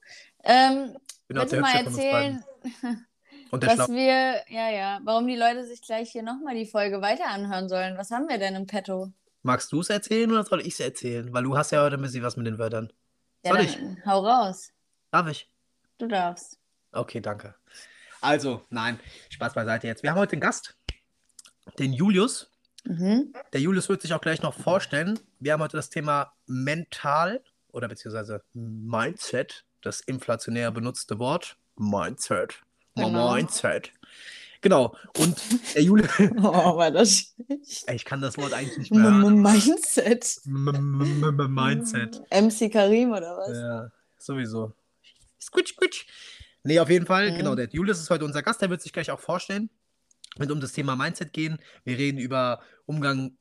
Ähm, 0.44 0.98
der 1.30 1.62
mal 1.62 1.76
erzählen, 1.76 2.44
was 3.52 3.90
wir, 3.90 4.44
ja, 4.48 4.70
ja, 4.70 5.00
warum 5.04 5.28
die 5.28 5.36
Leute 5.36 5.66
sich 5.66 5.82
gleich 5.82 6.12
hier 6.12 6.24
nochmal 6.24 6.56
die 6.56 6.66
Folge 6.66 7.02
weiter 7.02 7.28
anhören 7.28 7.70
sollen? 7.70 7.98
Was 7.98 8.12
haben 8.12 8.28
wir 8.28 8.38
denn 8.38 8.56
im 8.56 8.66
Petto? 8.66 9.12
Magst 9.42 9.72
du 9.72 9.80
es 9.80 9.90
erzählen 9.90 10.32
oder 10.32 10.44
soll 10.44 10.62
ich 10.62 10.74
es 10.74 10.80
erzählen? 10.80 11.34
Weil 11.34 11.44
du 11.44 11.58
hast 11.58 11.72
ja 11.72 11.84
heute 11.84 11.96
ein 11.96 12.02
bisschen 12.02 12.24
was 12.24 12.36
mit 12.36 12.46
den 12.46 12.58
Wörtern. 12.58 12.92
Ja, 13.44 13.54
Soll 13.54 13.66
dann 13.66 14.06
hau 14.06 14.26
raus. 14.26 14.72
Darf 15.12 15.28
ich? 15.28 15.50
Du 15.98 16.08
darfst. 16.08 16.60
Okay, 16.92 17.22
danke. 17.22 17.56
Also, 18.22 18.62
nein, 18.70 19.00
Spaß 19.30 19.54
beiseite 19.54 19.88
jetzt. 19.88 20.04
Wir 20.04 20.12
haben 20.12 20.20
heute 20.20 20.34
einen 20.34 20.42
Gast, 20.42 20.76
den 21.78 21.94
Julius. 21.94 22.52
Mhm. 22.84 23.34
Der 23.54 23.62
Julius 23.62 23.88
wird 23.88 24.02
sich 24.02 24.14
auch 24.14 24.22
gleich 24.22 24.42
noch 24.42 24.54
vorstellen. 24.54 25.20
Wir 25.40 25.54
haben 25.54 25.62
heute 25.62 25.78
das 25.78 25.90
Thema 25.90 26.34
mental 26.46 27.42
oder 27.72 27.88
beziehungsweise 27.88 28.44
Mindset, 28.54 29.66
das 29.82 30.02
inflationär 30.02 30.72
benutzte 30.72 31.20
Wort. 31.20 31.58
Mindset. 31.78 32.62
Genau. 32.96 33.34
Mindset. 33.34 33.92
Genau. 34.62 34.96
Und 35.18 35.38
der 35.74 35.84
Julius, 35.84 36.10
Oh, 36.38 36.76
war 36.78 36.92
das 36.92 37.34
schlecht. 37.66 37.90
Ich 37.94 38.06
kann 38.06 38.22
das 38.22 38.38
Wort 38.38 38.54
eigentlich 38.54 38.78
nicht 38.78 38.92
mehr 38.94 39.10
Mindset. 39.12 40.40
Mindset. 40.46 42.22
MC 42.32 42.72
Karim 42.72 43.12
oder 43.12 43.38
was? 43.38 43.58
Ja, 43.58 43.92
sowieso. 44.18 44.74
Squitch, 45.42 45.74
squitch. 45.76 46.08
Nee, 46.64 46.80
auf 46.80 46.90
jeden 46.90 47.06
Fall, 47.06 47.32
Mhm. 47.32 47.38
genau. 47.38 47.56
Der 47.56 47.70
Julius 47.70 48.00
ist 48.00 48.10
heute 48.10 48.26
unser 48.26 48.44
Gast, 48.44 48.62
der 48.62 48.70
wird 48.70 48.82
sich 48.82 48.92
gleich 48.92 49.12
auch 49.12 49.20
vorstellen. 49.20 49.70
Wird 50.38 50.52
um 50.52 50.60
das 50.60 50.74
Thema 50.74 50.96
Mindset 50.96 51.34
gehen. 51.34 51.58
Wir 51.86 51.98
reden 51.98 52.18
über 52.20 52.62
Umgang, 52.86 53.38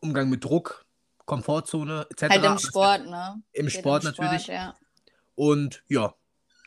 Umgang 0.00 0.28
mit 0.30 0.42
Druck, 0.44 0.84
Komfortzone 1.26 2.06
etc. 2.10 2.22
Halt 2.30 2.44
im 2.44 2.58
Sport, 2.58 3.06
ne? 3.06 3.42
Im 3.52 3.66
Geht 3.66 3.74
Sport 3.74 4.04
natürlich. 4.04 4.46
ja. 4.48 4.74
Und 5.34 5.84
ja, 5.88 6.14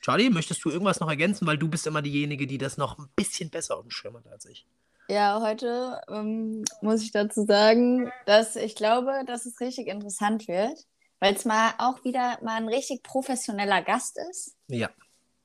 Charlie, 0.05 0.29
möchtest 0.29 0.63
du 0.63 0.69
irgendwas 0.69 1.00
noch 1.00 1.09
ergänzen? 1.09 1.47
Weil 1.47 1.57
du 1.57 1.67
bist 1.67 1.88
immer 1.88 2.03
diejenige, 2.03 2.45
die 2.45 2.59
das 2.59 2.77
noch 2.77 3.00
ein 3.00 3.09
bisschen 3.15 3.50
besser 3.50 3.75
auf 3.77 3.81
dem 3.81 3.89
Schirm 3.89 4.15
hat 4.15 4.27
als 4.27 4.45
ich. 4.45 4.67
Ja, 5.07 5.41
heute 5.41 6.00
ähm, 6.09 6.63
muss 6.81 7.01
ich 7.01 7.12
dazu 7.12 7.43
sagen, 7.43 8.12
dass 8.27 8.55
ich 8.55 8.75
glaube, 8.75 9.24
dass 9.25 9.47
es 9.47 9.59
richtig 9.59 9.88
interessant 9.88 10.47
wird, 10.47 10.77
weil 11.19 11.33
es 11.33 11.43
mal 11.43 11.74
auch 11.79 12.03
wieder 12.03 12.38
mal 12.43 12.57
ein 12.57 12.67
richtig 12.67 13.01
professioneller 13.01 13.81
Gast 13.81 14.19
ist. 14.29 14.55
Ja. 14.67 14.91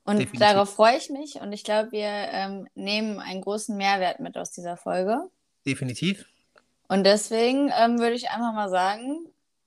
Und 0.05 0.19
Definitiv. 0.19 0.41
darauf 0.41 0.75
freue 0.75 0.99
ich 0.99 1.09
mich 1.09 1.37
und 1.37 1.55
ich 1.55 1.65
glaube, 1.65 1.93
wir 1.93 2.05
ähm, 2.09 2.69
nehmen 2.75 3.19
einen 3.19 3.41
großen 3.41 3.75
Mehrwert 3.79 4.21
mit 4.21 4.37
aus 4.37 4.51
dieser 4.51 4.77
Folge. 4.77 5.23
Definitiv. 5.65 6.27
Und 6.89 7.05
deswegen 7.05 7.73
ähm, 7.79 7.99
würde 7.99 8.17
ich 8.17 8.29
einfach 8.29 8.53
mal 8.53 8.69
sagen, 8.69 9.27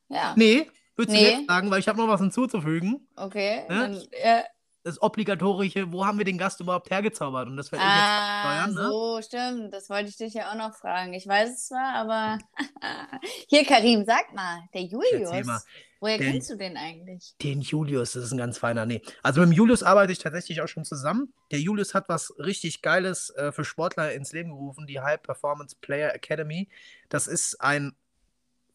ja, 0.10 0.36
Nee, 0.38 0.70
würdest 0.96 1.18
Nee. 1.18 1.24
du 1.32 1.38
jetzt 1.40 1.48
sagen, 1.48 1.72
weil 1.72 1.80
ich 1.80 1.88
habe 1.88 1.98
noch 1.98 2.08
was 2.08 2.22
hinzuzufügen. 2.22 3.08
okay, 3.16 3.64
Ja? 3.70 3.88
dann, 3.88 4.04
ja, 4.24 4.44
Das 4.86 5.02
obligatorische, 5.02 5.92
wo 5.94 6.06
haben 6.06 6.18
wir 6.18 6.26
den 6.26 6.38
Gast 6.38 6.60
überhaupt 6.60 6.90
hergezaubert? 6.90 7.48
Und 7.48 7.56
das 7.56 7.72
werde 7.72 7.86
ich 7.86 7.90
Ah, 7.92 8.66
jetzt 8.66 8.74
steuern, 8.74 8.84
ne? 8.86 8.90
so, 8.92 9.22
stimmt. 9.22 9.74
Das 9.74 9.90
wollte 9.90 10.10
ich 10.10 10.18
dich 10.18 10.34
ja 10.34 10.52
auch 10.52 10.56
noch 10.56 10.76
fragen. 10.76 11.14
Ich 11.14 11.26
weiß 11.26 11.52
es 11.52 11.68
zwar, 11.68 11.94
aber 11.96 12.38
hier, 13.50 13.66
Karim, 13.66 14.04
sag 14.06 14.34
mal, 14.34 14.60
der 14.74 14.82
Julius. 14.84 15.46
Mal. 15.46 15.62
Woher 16.02 16.18
Der- 16.18 16.32
kennst 16.32 16.50
du 16.50 16.58
den 16.58 16.76
eigentlich? 16.76 17.34
Den 17.42 17.62
Julius, 17.62 18.12
das 18.12 18.26
ist 18.26 18.32
ein 18.34 18.38
ganz 18.38 18.58
feiner. 18.58 18.86
Nee. 18.86 19.02
Also 19.22 19.40
mit 19.40 19.52
dem 19.52 19.54
Julius 19.54 19.84
arbeite 19.84 20.12
ich 20.12 20.20
tatsächlich 20.20 20.62
auch 20.62 20.68
schon 20.68 20.84
zusammen. 20.84 21.34
Der 21.52 21.60
Julius 21.62 21.94
hat 21.94 22.10
was 22.10 22.34
richtig 22.38 22.82
Geiles 22.82 23.30
äh, 23.32 23.54
für 23.54 23.64
Sportler 23.64 24.12
ins 24.14 24.34
Leben 24.34 24.50
gerufen, 24.50 24.86
die 24.86 25.00
High 25.00 25.22
Performance 25.22 25.78
Player 25.80 26.14
Academy. 26.14 26.68
Das 27.08 27.28
ist 27.28 27.62
ein, 27.62 27.96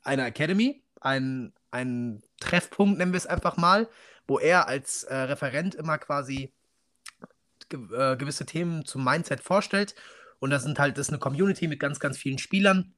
eine 0.03 0.25
Academy, 0.25 0.83
ein, 1.03 1.53
ein 1.71 2.23
Treffpunkt, 2.41 2.97
nennen 2.97 3.13
wir 3.13 3.19
es 3.19 3.27
einfach 3.27 3.59
mal, 3.59 3.89
wo 4.29 4.39
er 4.39 4.69
als 4.69 5.03
äh, 5.05 5.17
Referent 5.17 5.75
immer 5.75 5.99
quasi 5.99 6.53
ge 7.69 7.81
äh, 7.93 8.17
gewisse 8.17 8.47
Themen 8.47 8.85
zum 8.85 9.03
Mindset 9.03 9.41
vorstellt. 9.41 9.97
Und 10.39 10.51
das 10.51 10.63
sind 10.63 10.79
halt, 10.79 10.97
das 10.97 11.09
ist 11.09 11.13
eine 11.13 11.19
Community 11.19 11.67
mit 11.67 11.81
ganz, 11.81 11.99
ganz 11.99 12.17
vielen 12.17 12.39
Spielern. 12.39 12.93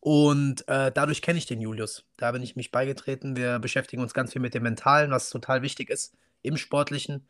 Und 0.00 0.68
äh, 0.68 0.92
dadurch 0.92 1.22
kenne 1.22 1.38
ich 1.38 1.46
den 1.46 1.60
Julius. 1.60 2.04
Da 2.16 2.32
bin 2.32 2.42
ich 2.42 2.56
mich 2.56 2.70
beigetreten. 2.70 3.36
Wir 3.36 3.58
beschäftigen 3.58 4.02
uns 4.02 4.12
ganz 4.12 4.32
viel 4.32 4.42
mit 4.42 4.52
dem 4.52 4.64
Mentalen, 4.64 5.10
was 5.10 5.30
total 5.30 5.62
wichtig 5.62 5.88
ist 5.88 6.14
im 6.42 6.56
Sportlichen. 6.56 7.26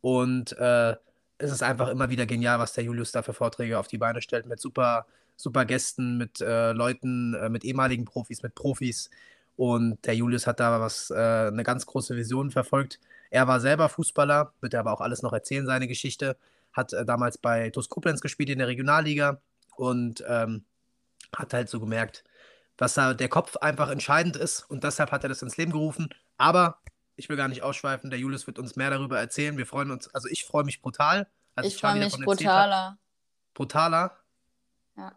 Und 0.00 0.52
äh, 0.58 0.96
es 1.38 1.52
ist 1.52 1.62
einfach 1.62 1.88
immer 1.88 2.10
wieder 2.10 2.26
genial, 2.26 2.58
was 2.58 2.72
der 2.72 2.84
Julius 2.84 3.12
da 3.12 3.22
für 3.22 3.32
Vorträge 3.34 3.78
auf 3.78 3.86
die 3.86 3.98
Beine 3.98 4.20
stellt, 4.20 4.46
mit 4.46 4.60
super, 4.60 5.06
super 5.36 5.64
Gästen, 5.64 6.16
mit 6.16 6.40
äh, 6.40 6.72
Leuten, 6.72 7.34
äh, 7.34 7.48
mit 7.48 7.64
ehemaligen 7.64 8.04
Profis, 8.04 8.42
mit 8.42 8.54
Profis. 8.54 9.10
Und 9.62 10.04
der 10.06 10.16
Julius 10.16 10.48
hat 10.48 10.58
da 10.58 10.80
was, 10.80 11.10
äh, 11.10 11.14
eine 11.14 11.62
ganz 11.62 11.86
große 11.86 12.16
Vision 12.16 12.50
verfolgt. 12.50 12.98
Er 13.30 13.46
war 13.46 13.60
selber 13.60 13.88
Fußballer, 13.88 14.52
wird 14.60 14.74
er 14.74 14.80
aber 14.80 14.92
auch 14.92 15.00
alles 15.00 15.22
noch 15.22 15.32
erzählen, 15.32 15.66
seine 15.66 15.86
Geschichte. 15.86 16.36
Hat 16.72 16.92
äh, 16.92 17.04
damals 17.04 17.38
bei 17.38 17.70
TuS 17.70 17.88
Koblenz 17.88 18.20
gespielt 18.20 18.50
in 18.50 18.58
der 18.58 18.66
Regionalliga 18.66 19.40
und 19.76 20.24
ähm, 20.26 20.64
hat 21.32 21.54
halt 21.54 21.68
so 21.68 21.78
gemerkt, 21.78 22.24
dass 22.76 22.94
da 22.94 23.14
der 23.14 23.28
Kopf 23.28 23.56
einfach 23.58 23.88
entscheidend 23.88 24.36
ist 24.36 24.68
und 24.68 24.82
deshalb 24.82 25.12
hat 25.12 25.22
er 25.22 25.28
das 25.28 25.42
ins 25.42 25.56
Leben 25.56 25.70
gerufen. 25.70 26.08
Aber 26.38 26.80
ich 27.14 27.28
will 27.28 27.36
gar 27.36 27.46
nicht 27.46 27.62
ausschweifen, 27.62 28.10
der 28.10 28.18
Julius 28.18 28.48
wird 28.48 28.58
uns 28.58 28.74
mehr 28.74 28.90
darüber 28.90 29.20
erzählen. 29.20 29.56
Wir 29.58 29.66
freuen 29.66 29.92
uns, 29.92 30.12
also 30.12 30.26
ich 30.26 30.44
freue 30.44 30.64
mich 30.64 30.82
brutal. 30.82 31.28
ich 31.62 31.76
freue 31.76 32.00
mich 32.00 32.18
brutaler. 32.18 32.98
Brutaler? 33.54 34.18
Ja. 34.96 35.14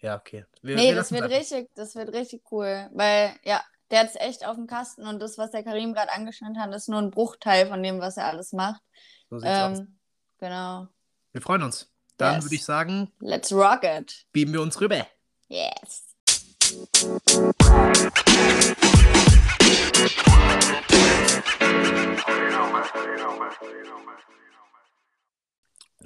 Ja, 0.00 0.16
okay. 0.16 0.44
Wir, 0.60 0.76
Nee, 0.76 0.88
wir 0.88 0.96
das 0.96 1.10
wird 1.10 1.22
einfach. 1.22 1.38
richtig, 1.38 1.70
das 1.74 1.94
wird 1.94 2.12
richtig 2.12 2.42
cool. 2.52 2.90
Weil, 2.92 3.32
ja, 3.42 3.64
der 3.90 4.00
hat 4.00 4.08
es 4.08 4.16
echt 4.16 4.44
auf 4.46 4.56
dem 4.56 4.66
Kasten 4.66 5.06
und 5.06 5.20
das, 5.20 5.38
was 5.38 5.50
der 5.50 5.62
Karim 5.62 5.92
gerade 5.94 6.10
angeschnitten 6.12 6.60
hat, 6.60 6.74
ist 6.74 6.88
nur 6.88 7.00
ein 7.00 7.10
Bruchteil 7.10 7.66
von 7.68 7.82
dem, 7.82 8.00
was 8.00 8.16
er 8.16 8.26
alles 8.26 8.52
macht. 8.52 8.82
So 9.30 9.38
sieht's 9.38 9.50
aus. 9.52 9.78
Ähm, 9.78 9.98
genau. 10.38 10.88
Wir 11.32 11.42
freuen 11.42 11.62
uns. 11.62 11.90
Dann 12.16 12.36
Yes. 12.36 12.44
würde 12.44 12.54
ich 12.54 12.64
sagen, 12.64 13.12
Let's 13.20 13.52
rock 13.52 13.84
it. 13.84 14.26
beamen 14.32 14.52
wir 14.54 14.62
uns 14.62 14.80
rüber. 14.80 15.06
Yes. 15.48 16.04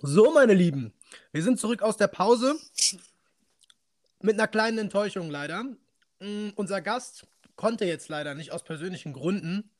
So, 0.02 0.32
meine 0.32 0.54
Lieben, 0.54 0.92
wir 1.32 1.42
sind 1.42 1.58
zurück 1.60 1.82
aus 1.82 1.96
der 1.96 2.08
Pause. 2.08 2.58
Mit 4.22 4.34
einer 4.34 4.48
kleinen 4.48 4.78
Enttäuschung 4.78 5.30
leider. 5.30 5.64
Mm, 6.20 6.50
unser 6.56 6.80
Gast 6.80 7.26
konnte 7.60 7.84
jetzt 7.84 8.08
leider 8.08 8.34
nicht 8.34 8.52
aus 8.52 8.64
persönlichen 8.64 9.12
Gründen. 9.12 9.70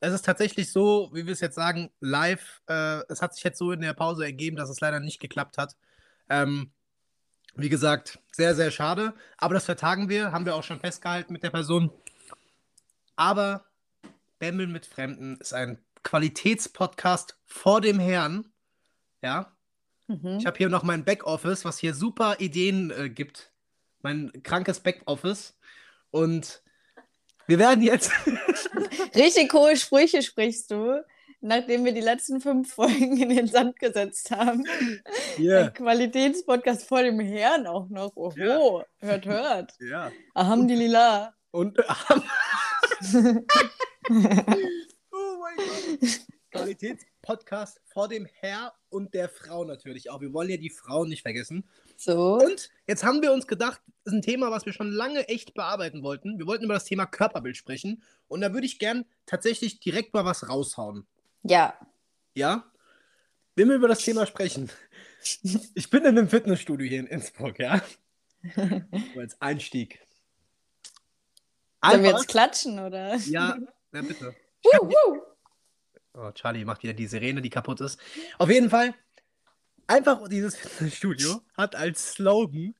Es 0.00 0.14
ist 0.14 0.24
tatsächlich 0.24 0.72
so, 0.72 1.10
wie 1.12 1.26
wir 1.26 1.34
es 1.34 1.40
jetzt 1.40 1.54
sagen, 1.54 1.90
live. 2.00 2.62
Äh, 2.66 3.00
es 3.10 3.20
hat 3.20 3.34
sich 3.34 3.44
jetzt 3.44 3.58
so 3.58 3.72
in 3.72 3.82
der 3.82 3.92
Pause 3.92 4.24
ergeben, 4.24 4.56
dass 4.56 4.70
es 4.70 4.80
leider 4.80 5.00
nicht 5.00 5.20
geklappt 5.20 5.58
hat. 5.58 5.76
Ähm, 6.30 6.72
wie 7.54 7.68
gesagt, 7.68 8.18
sehr, 8.32 8.54
sehr 8.54 8.70
schade. 8.70 9.12
Aber 9.36 9.52
das 9.52 9.66
vertagen 9.66 10.08
wir, 10.08 10.32
haben 10.32 10.46
wir 10.46 10.54
auch 10.54 10.62
schon 10.64 10.80
festgehalten 10.80 11.34
mit 11.34 11.42
der 11.42 11.50
Person. 11.50 11.90
Aber 13.16 13.66
Bämmeln 14.38 14.72
mit 14.72 14.86
Fremden 14.86 15.36
ist 15.36 15.52
ein 15.52 15.78
Qualitätspodcast 16.04 17.38
vor 17.44 17.82
dem 17.82 17.98
Herrn. 17.98 18.50
Ja, 19.22 19.52
Mhm. 20.08 20.38
ich 20.38 20.46
habe 20.46 20.56
hier 20.56 20.68
noch 20.68 20.84
mein 20.84 21.04
Backoffice, 21.04 21.64
was 21.64 21.78
hier 21.78 21.92
super 21.94 22.36
Ideen 22.38 22.90
äh, 22.92 23.10
gibt. 23.10 23.52
Mein 24.02 24.32
krankes 24.42 24.80
Backoffice. 24.80 25.58
Und 26.10 26.62
wir 27.46 27.58
werden 27.58 27.82
jetzt. 27.82 28.10
Richtig 29.14 29.52
hohe 29.52 29.76
Sprüche 29.76 30.22
sprichst 30.22 30.70
du, 30.70 31.04
nachdem 31.40 31.84
wir 31.84 31.92
die 31.92 32.00
letzten 32.00 32.40
fünf 32.40 32.74
Folgen 32.74 33.16
in 33.16 33.28
den 33.28 33.46
Sand 33.46 33.78
gesetzt 33.78 34.30
haben. 34.30 34.64
Yeah. 35.38 35.66
Ein 35.66 35.74
Qualitätspodcast 35.74 36.88
vor 36.88 37.02
dem 37.02 37.20
Herrn 37.20 37.66
auch 37.66 37.88
noch. 37.88 38.16
Oho, 38.16 38.32
Ja. 38.36 38.84
hört, 39.00 39.26
hört. 39.26 39.74
Ja. 39.80 40.10
Ahamdilila. 40.34 41.34
Und. 41.50 41.78
oh 41.82 41.84
mein 45.40 45.56
Gott. 45.56 46.20
Qualitätspodcast 46.56 47.80
vor 47.84 48.08
dem 48.08 48.26
Herr 48.26 48.74
und 48.88 49.14
der 49.14 49.28
Frau 49.28 49.64
natürlich 49.64 50.10
auch. 50.10 50.20
Wir 50.20 50.32
wollen 50.32 50.50
ja 50.50 50.56
die 50.56 50.70
Frauen 50.70 51.08
nicht 51.08 51.22
vergessen. 51.22 51.68
So. 51.96 52.34
Und 52.38 52.70
jetzt 52.86 53.04
haben 53.04 53.22
wir 53.22 53.32
uns 53.32 53.46
gedacht, 53.46 53.80
das 54.04 54.12
ist 54.12 54.18
ein 54.18 54.22
Thema, 54.22 54.50
was 54.50 54.66
wir 54.66 54.72
schon 54.72 54.90
lange 54.90 55.28
echt 55.28 55.54
bearbeiten 55.54 56.02
wollten. 56.02 56.38
Wir 56.38 56.46
wollten 56.46 56.64
über 56.64 56.74
das 56.74 56.84
Thema 56.84 57.06
Körperbild 57.06 57.56
sprechen. 57.56 58.02
Und 58.28 58.40
da 58.40 58.52
würde 58.52 58.66
ich 58.66 58.78
gern 58.78 59.04
tatsächlich 59.26 59.80
direkt 59.80 60.14
mal 60.14 60.24
was 60.24 60.48
raushauen. 60.48 61.06
Ja. 61.42 61.78
Ja? 62.34 62.70
Wenn 63.54 63.68
wir 63.68 63.76
über 63.76 63.88
das 63.88 64.00
Thema 64.00 64.26
sprechen. 64.26 64.70
Ich 65.74 65.90
bin 65.90 66.00
in 66.04 66.18
einem 66.18 66.28
Fitnessstudio 66.28 66.86
hier 66.86 67.00
in 67.00 67.06
Innsbruck, 67.06 67.58
ja? 67.58 67.82
So 68.54 69.20
als 69.20 69.40
Einstieg. 69.40 69.98
Sollen 71.82 72.02
wir 72.02 72.08
Einfach- 72.10 72.20
jetzt 72.20 72.28
klatschen, 72.28 72.78
oder? 72.78 73.16
Ja, 73.16 73.56
ja, 73.92 74.02
bitte. 74.02 74.34
Wuh, 74.62 74.88
wuh. 74.88 75.20
Oh, 76.18 76.30
Charlie 76.32 76.64
macht 76.64 76.82
wieder 76.82 76.94
die 76.94 77.06
Sirene, 77.06 77.42
die 77.42 77.50
kaputt 77.50 77.80
ist. 77.82 78.00
Auf 78.38 78.48
jeden 78.48 78.70
Fall, 78.70 78.94
einfach 79.86 80.26
dieses 80.28 80.56
Fitnessstudio 80.56 81.42
hat 81.56 81.76
als 81.76 82.12
Slogan: 82.12 82.74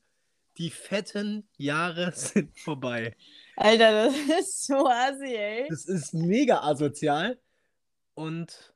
Die 0.57 0.71
fetten 0.71 1.47
Jahre 1.59 2.12
sind 2.14 2.59
vorbei. 2.59 3.14
Alter, 3.57 4.07
das 4.07 4.14
ist 4.40 4.66
so 4.66 4.88
assi, 4.88 5.35
ey. 5.37 5.66
Das 5.69 5.85
ist 5.85 6.14
mega 6.14 6.61
asozial 6.62 7.38
und. 8.14 8.73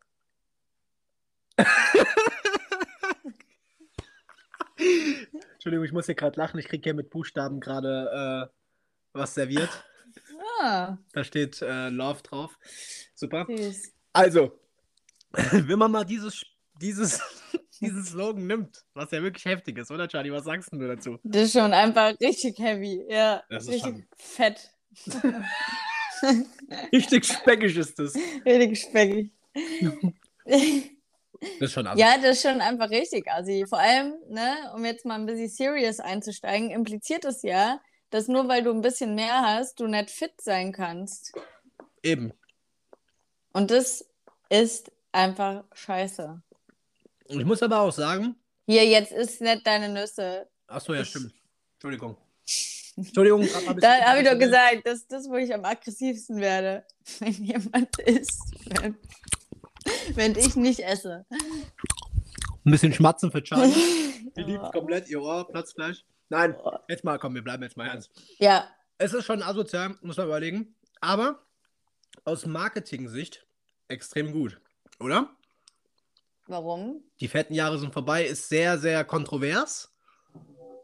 Entschuldigung, 5.54 5.84
ich 5.84 5.92
muss 5.92 6.06
hier 6.06 6.14
gerade 6.14 6.38
lachen. 6.38 6.58
Ich 6.58 6.66
kriege 6.68 6.82
hier 6.82 6.94
mit 6.94 7.10
Buchstaben 7.10 7.60
gerade 7.60 8.48
äh, 8.50 8.54
was 9.12 9.34
serviert. 9.34 9.84
Ah, 10.62 10.96
Da 11.12 11.24
steht 11.24 11.60
äh, 11.62 11.88
Love 11.90 12.22
drauf. 12.22 12.58
Super. 13.14 13.46
süß. 13.48 13.92
Also, 14.12 14.58
wenn 15.32 15.78
man 15.78 15.90
mal 15.90 16.04
dieses, 16.04 16.44
dieses, 16.80 17.20
dieses 17.80 18.08
Slogan 18.10 18.46
nimmt, 18.46 18.84
was 18.94 19.10
ja 19.10 19.22
wirklich 19.22 19.44
heftig 19.44 19.78
ist, 19.78 19.90
oder 19.90 20.08
Charlie? 20.08 20.32
Was 20.32 20.44
sagst 20.44 20.72
du 20.72 20.78
dazu? 20.86 21.18
Das 21.22 21.42
ist 21.44 21.52
schon 21.52 21.72
einfach 21.72 22.14
richtig 22.20 22.58
heavy. 22.58 23.04
Ja, 23.08 23.42
Das 23.48 23.64
ist 23.64 23.70
richtig 23.70 23.92
schon- 23.92 24.06
fett. 24.16 24.70
Richtig 26.92 27.24
speckig 27.24 27.76
ist 27.76 27.98
das. 27.98 28.14
Richtig 28.44 28.80
speckig. 28.82 29.30
Das 30.44 30.60
ist 31.60 31.72
schon 31.72 31.86
alles. 31.86 31.98
Ja, 32.00 32.16
das 32.18 32.36
ist 32.36 32.42
schon 32.42 32.60
einfach 32.60 32.90
richtig 32.90 33.26
assi. 33.30 33.64
Vor 33.66 33.78
allem, 33.78 34.14
ne, 34.28 34.70
um 34.74 34.84
jetzt 34.84 35.06
mal 35.06 35.14
ein 35.14 35.24
bisschen 35.26 35.48
serious 35.48 35.98
einzusteigen, 35.98 36.70
impliziert 36.70 37.24
es 37.24 37.42
ja, 37.42 37.80
dass 38.10 38.28
nur 38.28 38.48
weil 38.48 38.62
du 38.62 38.70
ein 38.70 38.82
bisschen 38.82 39.14
mehr 39.14 39.40
hast, 39.40 39.80
du 39.80 39.86
nicht 39.86 40.10
fit 40.10 40.34
sein 40.42 40.72
kannst. 40.72 41.32
Eben. 42.02 42.32
Und 43.52 43.70
das 43.70 44.04
ist 44.48 44.90
einfach 45.12 45.64
scheiße. 45.74 46.40
Ich 47.28 47.44
muss 47.44 47.62
aber 47.62 47.80
auch 47.80 47.92
sagen, 47.92 48.36
Hier, 48.66 48.84
jetzt 48.86 49.12
ist 49.12 49.40
nicht 49.40 49.66
deine 49.66 49.88
Nüsse. 49.88 50.48
achso, 50.66 50.94
ja, 50.94 51.02
Ich- 51.02 51.08
stimmt. 51.08 51.32
Entschuldigung. 51.74 52.16
Entschuldigung, 52.96 53.48
Da 53.80 54.00
habe 54.06 54.20
ich 54.20 54.28
doch 54.28 54.38
gesagt, 54.38 54.80
das 54.84 54.98
ist 55.00 55.12
das, 55.12 55.28
wo 55.28 55.36
ich 55.36 55.52
am 55.54 55.64
aggressivsten 55.64 56.38
werde, 56.40 56.84
wenn 57.20 57.32
jemand 57.32 57.96
isst. 58.00 58.42
Wenn, 58.80 58.96
wenn 60.14 60.36
ich 60.36 60.56
nicht 60.56 60.80
esse. 60.80 61.24
Ein 62.64 62.70
bisschen 62.72 62.92
schmatzen 62.92 63.30
für 63.30 63.42
Charlie. 63.42 63.72
Die 64.36 64.42
liebt 64.42 64.72
komplett 64.72 65.08
ihr 65.08 65.20
Ohr, 65.22 65.48
Platzfleisch. 65.48 66.04
Nein, 66.28 66.54
jetzt 66.88 67.02
mal, 67.04 67.18
komm, 67.18 67.34
wir 67.34 67.42
bleiben 67.42 67.62
jetzt 67.62 67.76
mal 67.76 67.86
ernst. 67.88 68.10
Ja, 68.38 68.68
Es 68.98 69.14
ist 69.14 69.24
schon 69.24 69.42
asozial, 69.42 69.96
muss 70.02 70.16
man 70.18 70.26
überlegen. 70.26 70.74
Aber 71.00 71.40
aus 72.24 72.46
Marketing-Sicht 72.46 73.46
extrem 73.88 74.32
gut, 74.32 74.60
oder? 74.98 75.30
Warum? 76.46 77.04
Die 77.20 77.28
fetten 77.28 77.54
Jahre 77.54 77.78
sind 77.78 77.92
vorbei, 77.92 78.24
ist 78.24 78.48
sehr, 78.48 78.78
sehr 78.78 79.04
kontrovers, 79.04 79.92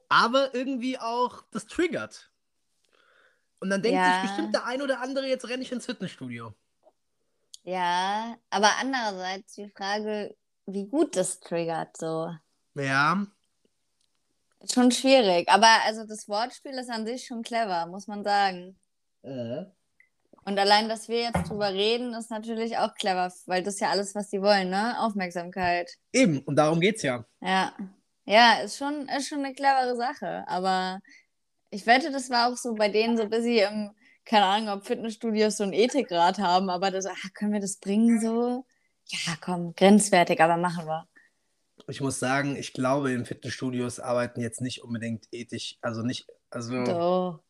aber 0.09 0.54
irgendwie 0.54 0.99
auch, 0.99 1.42
das 1.50 1.66
triggert. 1.66 2.30
Und 3.59 3.71
dann 3.71 3.83
denkt 3.83 3.99
Ja. 3.99 4.12
sich 4.12 4.23
bestimmt 4.23 4.54
der 4.54 4.64
ein 4.66 4.83
oder 4.83 5.00
andere, 5.00 5.26
jetzt 5.26 5.49
renne 5.49 5.62
ich 5.62 5.73
ins 5.73 5.87
Fitnessstudio. 5.87 6.54
Ja, 7.64 8.37
aber 8.50 8.71
andererseits 8.80 9.54
die 9.54 9.68
Frage, 9.71 10.37
wie 10.66 10.87
gut 10.87 11.16
das 11.16 11.40
triggert, 11.40 11.97
so. 11.97 12.30
Ja, 12.75 13.26
schon 14.73 14.90
schwierig. 14.90 15.49
Aber 15.49 15.68
also 15.85 16.04
das 16.04 16.28
Wortspiel 16.28 16.73
ist 16.73 16.90
an 16.90 17.06
sich 17.06 17.26
schon 17.26 17.42
clever, 17.42 17.87
muss 17.87 18.06
man 18.06 18.25
sagen. 18.25 18.78
Und 20.47 20.61
allein, 20.61 20.88
dass 20.88 21.09
wir 21.09 21.23
jetzt 21.23 21.50
drüber 21.50 21.73
reden, 21.73 22.15
ist 22.15 22.31
natürlich 22.31 22.79
auch 22.79 22.95
clever, 22.95 23.33
weil 23.47 23.65
das 23.65 23.75
ist 23.75 23.81
ja 23.81 23.91
alles, 23.91 24.15
was 24.15 24.31
die 24.31 24.41
wollen, 24.41 24.71
ne? 24.71 24.95
Aufmerksamkeit. 25.00 25.91
eben, 26.12 26.38
und 26.38 26.55
darum 26.55 26.81
geht's 26.81 27.03
ja. 27.03 27.26
Ja. 27.41 27.75
Ja, 28.26 28.61
ist 28.61 28.76
schon, 28.76 29.09
ist 29.09 29.29
schon 29.29 29.45
eine 29.45 29.55
clevere 29.55 29.97
Sache. 29.97 30.45
Aber 30.47 31.00
ich 31.71 31.85
wette, 31.87 32.12
das 32.12 32.31
war 32.31 32.49
auch 32.49 32.57
so 32.57 32.75
bei 32.75 32.88
denen 32.88 33.17
so 33.17 33.25
ein 33.25 33.31
bisschen 33.31 33.73
im, 33.73 33.91
keine 34.25 34.47
Ahnung, 34.47 34.69
ob 34.69 34.87
Fitnessstudios 34.87 35.57
so 35.57 35.65
einen 35.65 35.73
Ethikrat 35.73 36.38
haben, 36.38 36.71
aber 36.71 36.93
das, 36.93 37.07
ach, 37.07 37.33
können 37.35 37.53
wir 37.53 37.61
das 37.61 37.79
bringen 37.79 38.21
so? 38.21 38.65
Ja, 39.09 39.35
komm, 39.41 39.75
grenzwertig, 39.75 40.41
aber 40.41 40.57
machen 40.57 40.87
wir. 40.87 41.09
Ich 41.88 42.00
muss 42.00 42.21
sagen, 42.21 42.55
ich 42.57 42.73
glaube, 42.73 43.12
in 43.12 43.26
Fitnessstudios 43.26 43.99
arbeiten 43.99 44.41
jetzt 44.41 44.61
nicht 44.61 44.83
unbedingt 44.83 45.26
ethisch, 45.33 45.76
also 45.81 46.03
nicht, 46.03 46.26
also 46.50 46.85
Doch, 46.85 47.41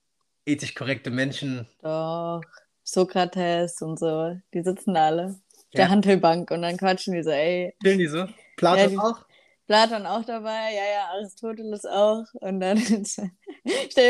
ethisch 0.46 0.74
korrekte 0.74 1.10
Menschen. 1.10 1.68
doch. 1.82 2.40
Sokrates 2.88 3.82
und 3.82 3.98
so, 3.98 4.36
die 4.54 4.62
sitzen 4.62 4.94
da 4.94 5.06
alle 5.06 5.24
auf 5.26 5.32
Ja. 5.72 5.78
der 5.82 5.90
Handelbank 5.90 6.50
und 6.52 6.62
dann 6.62 6.76
quatschen 6.76 7.14
die 7.14 7.22
so, 7.22 7.30
ey, 7.30 7.74
Chillen 7.82 7.98
die 7.98 8.06
so? 8.06 8.26
Platon 8.56 8.78
Ja, 8.78 8.86
die- 8.88 8.98
auch? 8.98 9.24
Platon 9.66 10.06
auch 10.06 10.24
dabei, 10.24 10.72
ja, 10.74 10.84
ja, 10.94 11.06
Aristoteles 11.14 11.84
auch. 11.86 12.22
Und 12.34 12.60
dann 12.60 12.76
stell 13.04 13.30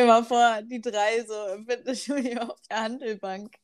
dir 0.01 0.05
mal 0.07 0.23
vor, 0.23 0.61
die 0.63 0.83
drei 0.83 1.25
so 1.27 1.33
im 1.55 1.65
Fitnessstudio 1.65 2.41
auf 2.51 2.61
der 2.71 2.83
Handelbank. 2.83 3.55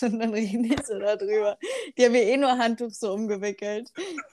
Und 0.00 0.18
dann 0.18 0.32
reden 0.32 0.62
die 0.62 0.74
so 0.82 0.98
darüber. 0.98 1.58
Die 1.98 2.06
haben 2.06 2.14
ja 2.14 2.22
eh 2.22 2.36
nur 2.38 2.56
Handtuch 2.56 2.90
so 2.92 3.12
umgewickelt. 3.12 3.92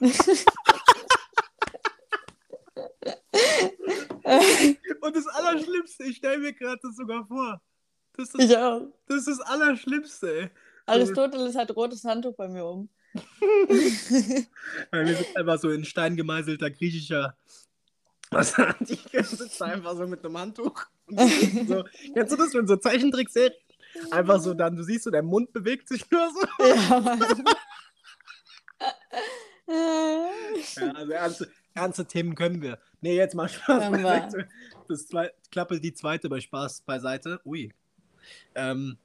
Und 5.00 5.16
das 5.16 5.26
Allerschlimmste, 5.26 6.04
ich 6.04 6.16
stelle 6.16 6.38
mir 6.38 6.52
gerade 6.52 6.78
das 6.82 6.96
sogar 6.96 7.26
vor. 7.26 7.60
Das 8.16 8.34
ist, 8.34 8.40
ich 8.42 8.56
auch. 8.56 8.82
das 9.06 9.18
ist 9.18 9.28
das 9.28 9.40
Allerschlimmste, 9.40 10.40
ey. 10.40 10.50
Aristoteles 10.86 11.56
hat 11.56 11.74
rotes 11.74 12.04
Handtuch 12.04 12.34
bei 12.34 12.48
mir 12.48 12.64
um. 12.64 12.88
Weil 14.90 15.06
wir 15.06 15.16
sind 15.16 15.36
einfach 15.36 15.58
so 15.58 15.70
in 15.70 15.84
Stein 15.84 16.16
gemeißelter 16.16 16.70
griechischer. 16.70 17.36
Was 18.30 18.54
die 18.80 18.98
sitzt 19.22 19.62
einfach 19.62 19.96
so 19.96 20.06
mit 20.06 20.24
einem 20.24 20.36
Handtuch. 20.36 20.84
So, 21.06 21.84
kennst 22.12 22.32
du 22.32 22.36
das, 22.36 22.54
wenn 22.54 22.66
so 22.66 22.76
Zeichentrickserien? 22.76 23.52
Einfach 24.10 24.40
so 24.40 24.54
dann, 24.54 24.76
du 24.76 24.82
siehst 24.82 25.04
so, 25.04 25.10
der 25.10 25.22
Mund 25.22 25.52
bewegt 25.52 25.88
sich 25.88 26.10
nur 26.10 26.28
so. 26.30 26.64
ja. 26.64 27.18
Ja, 29.66 30.92
also 30.92 31.12
ernste, 31.12 31.50
ernste 31.74 32.04
Themen 32.04 32.34
können 32.34 32.60
wir. 32.60 32.78
Nee, 33.00 33.16
jetzt 33.16 33.34
mal 33.34 33.48
Spaß. 33.48 34.34
Das 34.88 35.06
zwei, 35.06 35.32
Klappe 35.50 35.80
die 35.80 35.94
zweite 35.94 36.28
bei 36.28 36.40
Spaß 36.40 36.82
beiseite. 36.82 37.40
Ui. 37.46 37.72
Ähm, 38.54 38.98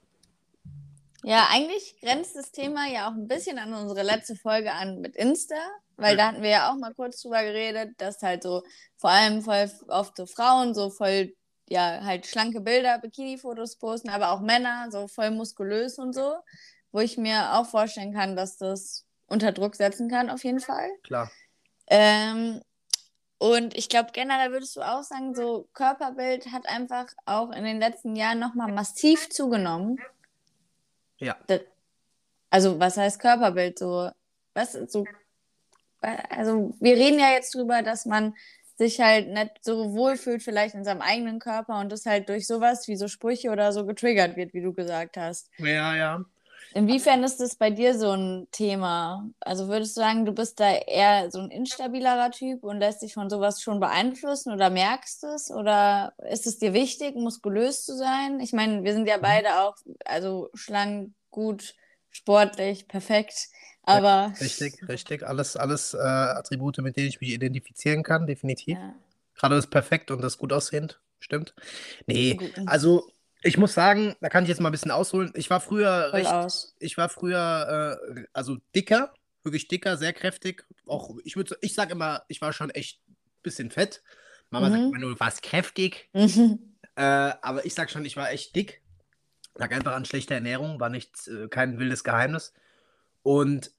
Ja, 1.24 1.48
eigentlich 1.52 2.00
grenzt 2.00 2.36
das 2.36 2.52
Thema 2.52 2.88
ja 2.88 3.10
auch 3.10 3.14
ein 3.14 3.28
bisschen 3.28 3.60
an 3.60 3.74
unsere 3.74 4.04
letzte 4.04 4.36
Folge 4.36 4.72
an 4.72 5.02
mit 5.02 5.16
Insta, 5.16 5.56
weil 5.98 6.16
da 6.16 6.28
hatten 6.28 6.42
wir 6.42 6.50
ja 6.50 6.72
auch 6.72 6.78
mal 6.78 6.94
kurz 6.94 7.22
drüber 7.22 7.44
geredet, 7.44 7.90
dass 7.98 8.22
halt 8.22 8.44
so 8.44 8.64
vor 8.96 9.10
allem 9.10 9.42
voll 9.42 9.70
oft 9.90 10.16
so 10.16 10.26
Frauen 10.26 10.74
so 10.74 10.90
voll, 10.90 11.34
ja, 11.68 12.00
halt 12.04 12.26
schlanke 12.26 12.62
Bilder, 12.62 13.00
Bikini-Fotos 13.00 13.76
posten, 13.78 14.10
aber 14.10 14.32
auch 14.32 14.39
Männer 14.39 14.88
so 14.91 15.08
voll 15.08 15.32
muskulös 15.32 16.00
und 16.00 16.13
so, 16.13 16.36
wo 16.91 17.00
ich 17.00 17.17
mir 17.17 17.54
auch 17.56 17.65
vorstellen 17.65 18.13
kann, 18.13 18.38
dass 18.38 18.58
das 18.58 19.06
unter 19.28 19.52
Druck 19.52 19.76
setzen 19.76 20.10
kann, 20.10 20.30
auf 20.30 20.43
jeden 20.43 20.62
Fall. 20.62 20.89
klar. 21.04 21.32
Ähm, 21.88 22.62
und 23.39 23.75
ich 23.75 23.88
glaube, 23.88 24.10
generell 24.12 24.52
würdest 24.52 24.75
du 24.75 24.82
auch 24.82 25.02
sagen, 25.02 25.34
so 25.34 25.69
Körperbild 25.73 26.52
hat 26.52 26.67
einfach 26.67 27.08
auch 27.25 27.52
in 27.52 27.63
den 27.63 27.80
letzten 27.80 28.17
Jahren 28.17 28.38
nochmal 28.38 28.71
massiv 28.71 29.30
zugenommen. 29.30 29.97
Ja. 31.19 31.38
Also, 32.49 32.80
was 32.80 32.97
heißt 32.97 33.19
Körperbild? 33.19 33.80
So, 33.80 34.12
was, 34.54 34.73
so, 34.73 35.06
also, 36.02 36.75
wir 36.82 36.95
reden 36.95 37.17
ja 37.17 37.32
jetzt 37.32 37.56
drüber, 37.56 37.82
dass 37.82 38.06
man 38.06 38.36
sich 38.78 38.99
halt 38.99 39.30
nicht 39.30 39.52
so 39.62 39.93
wohlfühlt, 39.93 40.43
vielleicht 40.43 40.75
in 40.75 40.84
seinem 40.84 41.02
eigenen 41.02 41.39
Körper 41.39 41.80
und 41.80 41.91
das 41.91 42.06
halt 42.06 42.28
durch 42.28 42.45
sowas 42.45 42.88
wie 42.89 42.97
so 42.97 43.08
Sprüche 43.08 43.52
oder 43.52 43.71
so 43.71 43.86
getriggert 43.86 44.36
wird, 44.36 44.54
wie 44.54 44.62
du 44.62 44.73
gesagt 44.73 45.15
hast. 45.15 45.49
Ja, 45.58 45.95
ja. 45.95 46.25
Inwiefern 46.73 47.23
ist 47.23 47.39
das 47.39 47.55
bei 47.55 47.71
dir 47.71 47.97
so 47.97 48.12
ein 48.12 48.47
Thema? 48.51 49.29
Also 49.39 49.67
würdest 49.67 49.97
du 49.97 50.01
sagen, 50.01 50.25
du 50.25 50.32
bist 50.34 50.60
da 50.60 50.71
eher 50.71 51.32
so 51.32 51.39
ein 51.39 51.49
instabilerer 51.49 52.32
Typ 52.32 52.63
und 52.63 52.79
lässt 52.79 53.01
dich 53.01 53.13
von 53.13 53.29
sowas 53.29 53.62
schon 53.62 53.79
beeinflussen 53.79 54.53
oder 54.53 54.69
merkst 54.69 55.23
es? 55.23 55.49
Oder 55.49 56.13
ist 56.29 56.45
es 56.45 56.60
dir 56.60 56.73
wichtig, 56.73 57.15
muskulös 57.15 57.86
zu 57.86 57.97
sein? 57.97 58.39
Ich 58.39 58.53
meine, 58.53 58.84
wir 58.84 58.93
sind 58.93 59.08
ja 59.08 59.17
beide 59.17 59.62
auch, 59.62 59.75
also 60.05 60.49
schlank, 60.53 61.13
gut, 61.32 61.75
sportlich, 62.12 62.88
perfekt. 62.88 63.49
Aber 63.84 64.34
Richtig, 64.39 64.88
richtig. 64.88 65.23
Alles, 65.25 65.58
alles 65.58 65.93
äh, 65.95 65.97
Attribute, 65.97 66.77
mit 66.79 66.97
denen 66.97 67.08
ich 67.08 67.19
mich 67.19 67.32
identifizieren 67.32 68.03
kann, 68.03 68.27
definitiv. 68.27 68.77
ja, 68.77 68.93
Gerade 69.36 69.55
das 69.55 69.67
perfekt 69.67 70.12
und 70.12 70.21
das 70.21 70.38
gut 70.38 70.53
aussehend, 70.53 70.99
stimmt. 71.19 71.55
Nee, 72.05 72.38
also 72.65 73.10
ich 73.41 73.58
muss 73.58 73.73
sagen, 73.73 74.15
da 74.21 74.30
kann 74.30 74.43
ich 74.43 74.49
jetzt 74.49 74.60
mal 74.62 74.69
ein 74.69 74.73
bisschen 74.73 74.91
ausholen. 74.91 75.32
Ich 75.36 75.49
war 75.49 75.60
früher 75.62 76.10
voll 76.10 76.19
recht, 76.19 76.32
aus. 76.32 76.75
ich 76.80 76.97
war 76.97 77.10
früher 77.10 77.99
äh, 78.15 78.23
also 78.34 78.58
dicker, 78.75 79.13
wirklich 79.43 79.67
dicker, 79.67 79.97
sehr 79.97 80.13
kräftig. 80.13 80.65
Auch 80.86 81.15
ich 81.23 81.36
würde, 81.36 81.58
ich 81.62 81.73
sage 81.73 81.93
immer, 81.93 82.23
ich 82.28 82.41
war 82.41 82.52
schon 82.54 82.69
echt 82.69 83.02
ein 83.08 83.15
bisschen 83.43 83.71
fett. 83.71 84.02
Mama 84.49 84.69
sagt 84.69 84.82
Mhm. 84.82 84.88
immer 84.89 84.99
nur, 84.99 85.13
du 85.13 85.19
warst 85.19 85.41
kräftig. 85.43 86.10
Mhm. 86.13 86.75
Äh, 86.95 87.02
aber 87.04 87.65
ich 87.65 87.73
sag 87.73 87.89
schon, 87.91 88.04
ich 88.06 88.17
war 88.17 88.32
echt 88.32 88.56
dick. 88.56 88.82
Lag 89.56 89.71
einfach 89.71 89.93
an 89.93 90.06
schlechter 90.06 90.36
Ernährung, 90.36 90.80
war 90.80 90.89
nichts, 90.89 91.28
äh, 91.28 91.47
kein 91.49 91.80
wildes 91.80 92.04
Geheimnis. 92.04 92.54
Und 93.23 93.71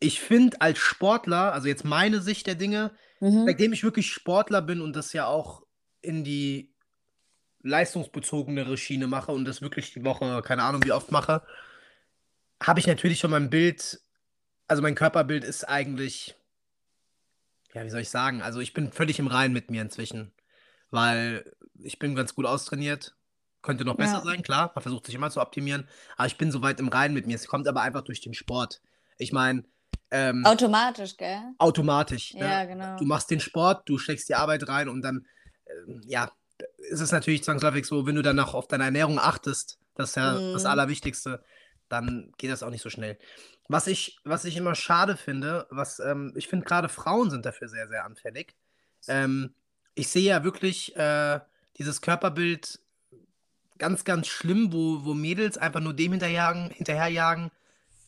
ich 0.00 0.20
finde 0.20 0.60
als 0.60 0.78
Sportler, 0.78 1.52
also 1.52 1.66
jetzt 1.68 1.84
meine 1.84 2.20
Sicht 2.20 2.46
der 2.46 2.54
Dinge, 2.56 2.92
Mhm. 3.20 3.46
seitdem 3.46 3.72
ich 3.72 3.82
wirklich 3.84 4.10
Sportler 4.12 4.60
bin 4.60 4.80
und 4.82 4.94
das 4.94 5.12
ja 5.12 5.26
auch 5.26 5.62
in 6.02 6.24
die 6.24 6.73
leistungsbezogene 7.64 8.76
Schiene 8.76 9.06
mache 9.06 9.32
und 9.32 9.44
das 9.46 9.62
wirklich 9.62 9.92
die 9.92 10.04
Woche, 10.04 10.42
keine 10.42 10.62
Ahnung 10.62 10.84
wie 10.84 10.92
oft 10.92 11.10
mache, 11.10 11.42
habe 12.62 12.78
ich 12.80 12.86
natürlich 12.86 13.18
schon 13.18 13.30
mein 13.30 13.50
Bild, 13.50 14.00
also 14.68 14.82
mein 14.82 14.94
Körperbild 14.94 15.44
ist 15.44 15.64
eigentlich, 15.64 16.36
ja, 17.72 17.84
wie 17.84 17.90
soll 17.90 18.00
ich 18.00 18.10
sagen, 18.10 18.42
also 18.42 18.60
ich 18.60 18.74
bin 18.74 18.92
völlig 18.92 19.18
im 19.18 19.26
Reinen 19.26 19.54
mit 19.54 19.70
mir 19.70 19.82
inzwischen, 19.82 20.32
weil 20.90 21.56
ich 21.82 21.98
bin 21.98 22.14
ganz 22.14 22.34
gut 22.34 22.46
austrainiert, 22.46 23.16
könnte 23.62 23.84
noch 23.84 23.96
besser 23.96 24.18
Ja. 24.18 24.24
sein, 24.24 24.42
klar, 24.42 24.70
man 24.74 24.82
versucht 24.82 25.06
sich 25.06 25.14
immer 25.14 25.30
zu 25.30 25.40
optimieren, 25.40 25.88
aber 26.16 26.26
ich 26.26 26.36
bin 26.36 26.52
soweit 26.52 26.78
im 26.80 26.88
Reinen 26.88 27.14
mit 27.14 27.26
mir, 27.26 27.34
es 27.34 27.48
kommt 27.48 27.66
aber 27.66 27.80
einfach 27.80 28.02
durch 28.02 28.20
den 28.20 28.34
Sport. 28.34 28.82
Ich 29.16 29.32
meine, 29.32 29.64
ähm, 30.10 30.44
Automatisch, 30.44 31.16
gell? 31.16 31.40
automatisch. 31.58 32.34
Ne? 32.34 32.40
Ja, 32.40 32.64
genau. 32.66 32.96
Du 32.98 33.04
machst 33.04 33.30
den 33.30 33.40
Sport, 33.40 33.88
du 33.88 33.96
steckst 33.96 34.28
die 34.28 34.34
Arbeit 34.34 34.68
rein 34.68 34.88
und 34.88 35.02
dann, 35.02 35.26
ähm, 35.66 36.02
ja, 36.04 36.30
ist 36.90 37.00
es 37.00 37.12
natürlich 37.12 37.44
zwangsläufig 37.44 37.86
so, 37.86 38.06
wenn 38.06 38.14
du 38.16 38.22
dann 38.22 38.38
auch 38.40 38.54
auf 38.54 38.68
deine 38.68 38.84
Ernährung 38.84 39.18
achtest, 39.18 39.78
das 39.94 40.10
ist 40.10 40.16
ja 40.16 40.40
das 40.52 40.64
Mhm. 40.64 40.70
Allerwichtigste, 40.70 41.42
dann 41.88 42.32
geht 42.38 42.50
das 42.50 42.62
auch 42.62 42.70
nicht 42.70 42.82
so 42.82 42.90
schnell. 42.90 43.18
Was 43.68 43.86
ich, 43.86 44.18
was 44.24 44.44
ich 44.44 44.56
immer 44.56 44.74
schade 44.74 45.16
finde, 45.16 45.66
was, 45.70 45.98
ähm, 46.00 46.32
ich 46.36 46.48
finde 46.48 46.64
gerade 46.66 46.88
Frauen 46.88 47.30
sind 47.30 47.46
dafür 47.46 47.68
sehr, 47.68 47.88
sehr 47.88 48.04
anfällig. 48.04 48.54
Ähm, 49.08 49.54
ich 49.94 50.08
sehe 50.08 50.24
ja 50.24 50.44
wirklich 50.44 50.94
äh, 50.96 51.40
dieses 51.78 52.00
Körperbild 52.00 52.80
ganz, 53.78 54.04
ganz 54.04 54.26
schlimm, 54.26 54.72
wo, 54.72 55.04
wo 55.04 55.14
Mädels 55.14 55.58
einfach 55.58 55.80
nur 55.80 55.94
dem 55.94 56.12
hinterjagen, 56.12 56.70
hinterherjagen, 56.70 57.50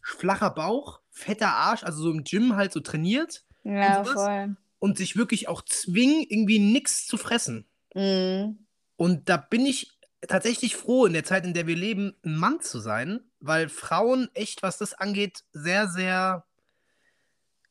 flacher 0.03 0.51
Bauch, 0.51 1.01
fetter 1.11 1.49
Arsch, 1.55 1.83
also 1.85 2.03
so 2.03 2.11
im 2.11 2.25
Gym 2.25 2.57
halt 2.57 2.73
so 2.73 2.81
trainiert 2.81 3.45
Ja, 3.65 4.05
sowas? 4.05 4.15
voll. 4.15 4.57
und 4.79 4.99
sich 4.99 5.17
wirklich 5.17 5.49
auch 5.49 5.63
zwingen, 5.63 6.23
irgendwie 6.29 6.59
nichts 6.59 7.07
zu 7.07 7.17
fressen. 7.17 7.67
Mhm. 7.95 8.66
Und 8.97 9.29
da 9.29 9.37
bin 9.37 9.67
ich 9.67 9.97
tatsächlich 10.27 10.77
froh, 10.77 11.07
in 11.07 11.13
der 11.13 11.25
Zeit, 11.25 11.45
in 11.45 11.55
der 11.55 11.67
wir 11.67 11.77
leben, 11.77 12.15
ein 12.25 12.37
Mann 12.37 12.61
zu 12.61 12.81
sein, 12.81 13.21
weil 13.41 13.69
Frauen 13.69 14.29
echt, 14.35 14.63
was 14.63 14.79
das 14.79 14.95
angeht, 14.95 15.45
sehr, 15.53 15.89
sehr 15.89 16.45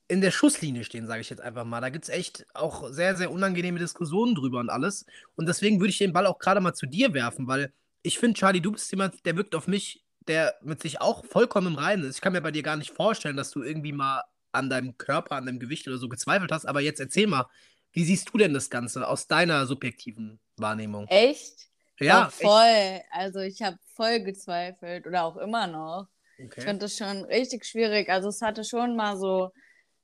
in 0.07 0.21
der 0.21 0.31
Schusslinie 0.31 0.83
stehen, 0.83 1.07
sage 1.07 1.21
ich 1.21 1.29
jetzt 1.29 1.41
einfach 1.41 1.65
mal. 1.65 1.81
Da 1.81 1.89
gibt 1.89 2.05
es 2.05 2.09
echt 2.09 2.45
auch 2.53 2.89
sehr, 2.91 3.15
sehr 3.15 3.31
unangenehme 3.31 3.79
Diskussionen 3.79 4.35
drüber 4.35 4.59
und 4.59 4.69
alles. 4.69 5.05
Und 5.35 5.47
deswegen 5.47 5.79
würde 5.79 5.89
ich 5.89 5.97
den 5.97 6.13
Ball 6.13 6.27
auch 6.27 6.37
gerade 6.37 6.61
mal 6.61 6.73
zu 6.73 6.85
dir 6.85 7.13
werfen, 7.13 7.47
weil 7.47 7.73
ich 8.03 8.19
finde, 8.19 8.39
Charlie, 8.39 8.61
du 8.61 8.71
bist 8.71 8.91
jemand, 8.91 9.25
der 9.25 9.35
wirkt 9.35 9.55
auf 9.55 9.67
mich, 9.67 10.03
der 10.27 10.55
mit 10.61 10.81
sich 10.81 11.01
auch 11.01 11.25
vollkommen 11.25 11.67
im 11.67 11.75
Reinen 11.75 12.03
ist. 12.03 12.15
Ich 12.15 12.21
kann 12.21 12.33
mir 12.33 12.41
bei 12.41 12.51
dir 12.51 12.61
gar 12.61 12.77
nicht 12.77 12.91
vorstellen, 12.91 13.37
dass 13.37 13.49
du 13.49 13.63
irgendwie 13.63 13.93
mal 13.93 14.23
an 14.51 14.69
deinem 14.69 14.97
Körper, 14.97 15.35
an 15.35 15.47
deinem 15.47 15.59
Gewicht 15.59 15.87
oder 15.87 15.97
so 15.97 16.07
gezweifelt 16.07 16.51
hast, 16.51 16.65
aber 16.65 16.81
jetzt 16.81 16.99
erzähl 16.99 17.27
mal, 17.27 17.47
wie 17.91 18.05
siehst 18.05 18.29
du 18.31 18.37
denn 18.37 18.53
das 18.53 18.69
Ganze 18.69 19.07
aus 19.07 19.27
deiner 19.27 19.65
subjektiven 19.65 20.39
Wahrnehmung? 20.57 21.09
Echt? 21.09 21.69
Ja, 21.99 22.27
Doch, 22.27 22.31
voll. 22.31 23.01
Also 23.11 23.39
ich 23.39 23.61
habe 23.61 23.77
voll 23.95 24.21
gezweifelt 24.21 25.07
oder 25.07 25.23
auch 25.25 25.37
immer 25.37 25.67
noch. 25.67 26.07
echt? 26.37 26.45
Ich 26.57 26.63
Okay. 26.63 26.63
finde 26.63 26.85
das 26.85 26.97
schon 26.97 27.23
richtig 27.25 27.65
schwierig. 27.65 28.09
Also 28.09 28.29
es 28.29 28.41
hatte 28.41 28.63
schon 28.63 28.95
mal 28.95 29.17
so 29.17 29.51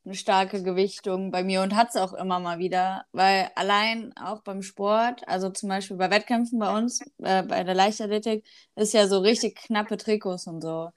eine 0.05 0.15
starke 0.15 0.63
Gewichtung 0.63 1.31
bei 1.31 1.43
mir 1.43 1.61
und 1.63 1.75
hat 1.75 1.89
es 1.89 1.95
auch 1.97 2.13
immer 2.13 2.39
mal 2.39 2.59
wieder, 2.59 3.05
weil 3.13 3.51
allein 3.55 4.13
auch 4.17 4.41
beim 4.43 4.61
Sport, 4.63 5.27
also 5.27 5.49
zum 5.51 5.69
Beispiel 5.69 5.97
bei 5.97 6.09
Wettkämpfen 6.11 6.59
bei 6.59 6.75
uns, 6.77 7.01
äh, 7.19 7.43
bei 7.43 7.63
der 7.63 7.75
Leichtathletik, 7.75 8.45
ist 8.75 8.93
ja 8.93 9.07
so 9.07 9.19
richtig 9.19 9.57
knappe 9.57 9.97
Trikots 9.97 10.47
und 10.47 10.61
so. 10.61 10.89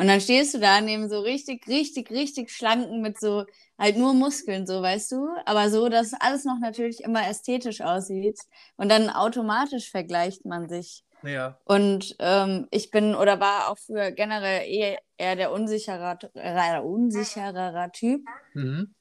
Und 0.00 0.06
dann 0.06 0.22
stehst 0.22 0.54
du 0.54 0.58
da 0.58 0.80
neben 0.80 1.10
so 1.10 1.20
richtig, 1.20 1.68
richtig, 1.68 2.10
richtig 2.10 2.50
schlanken 2.50 3.02
mit 3.02 3.20
so 3.20 3.44
halt 3.78 3.98
nur 3.98 4.14
Muskeln, 4.14 4.66
so 4.66 4.80
weißt 4.80 5.12
du, 5.12 5.28
aber 5.44 5.68
so, 5.68 5.90
dass 5.90 6.14
alles 6.14 6.46
noch 6.46 6.58
natürlich 6.58 7.04
immer 7.04 7.28
ästhetisch 7.28 7.82
aussieht. 7.82 8.40
Und 8.78 8.88
dann 8.88 9.10
automatisch 9.10 9.90
vergleicht 9.90 10.46
man 10.46 10.70
sich. 10.70 11.04
Ja. 11.22 11.58
Und 11.64 12.16
ähm, 12.18 12.66
ich 12.70 12.90
bin 12.90 13.14
oder 13.14 13.40
war 13.40 13.68
auch 13.68 13.76
früher 13.76 14.10
generell 14.10 14.66
eher, 14.66 15.00
eher 15.18 15.36
der 15.36 15.52
unsicherer, 15.52 16.18
äh, 16.32 16.80
unsichererer 16.80 17.92
Typ. 17.92 18.22
Mhm. 18.54 18.94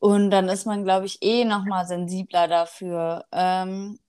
Und 0.00 0.32
dann 0.32 0.48
ist 0.48 0.66
man, 0.66 0.82
glaube 0.82 1.06
ich, 1.06 1.18
eh 1.22 1.44
nochmal 1.44 1.86
sensibler 1.86 2.48
dafür. 2.48 3.26
Ähm, 3.30 4.00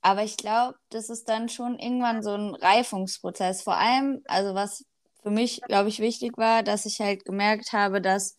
aber 0.00 0.22
ich 0.22 0.38
glaube, 0.38 0.78
das 0.88 1.10
ist 1.10 1.28
dann 1.28 1.50
schon 1.50 1.78
irgendwann 1.78 2.22
so 2.22 2.30
ein 2.30 2.54
Reifungsprozess. 2.54 3.60
Vor 3.60 3.76
allem, 3.76 4.22
also 4.26 4.54
was 4.54 4.86
für 5.22 5.30
mich, 5.30 5.60
glaube 5.62 5.88
ich, 5.88 6.00
wichtig 6.00 6.36
war, 6.36 6.62
dass 6.62 6.86
ich 6.86 7.00
halt 7.00 7.24
gemerkt 7.24 7.72
habe, 7.72 8.00
dass 8.00 8.36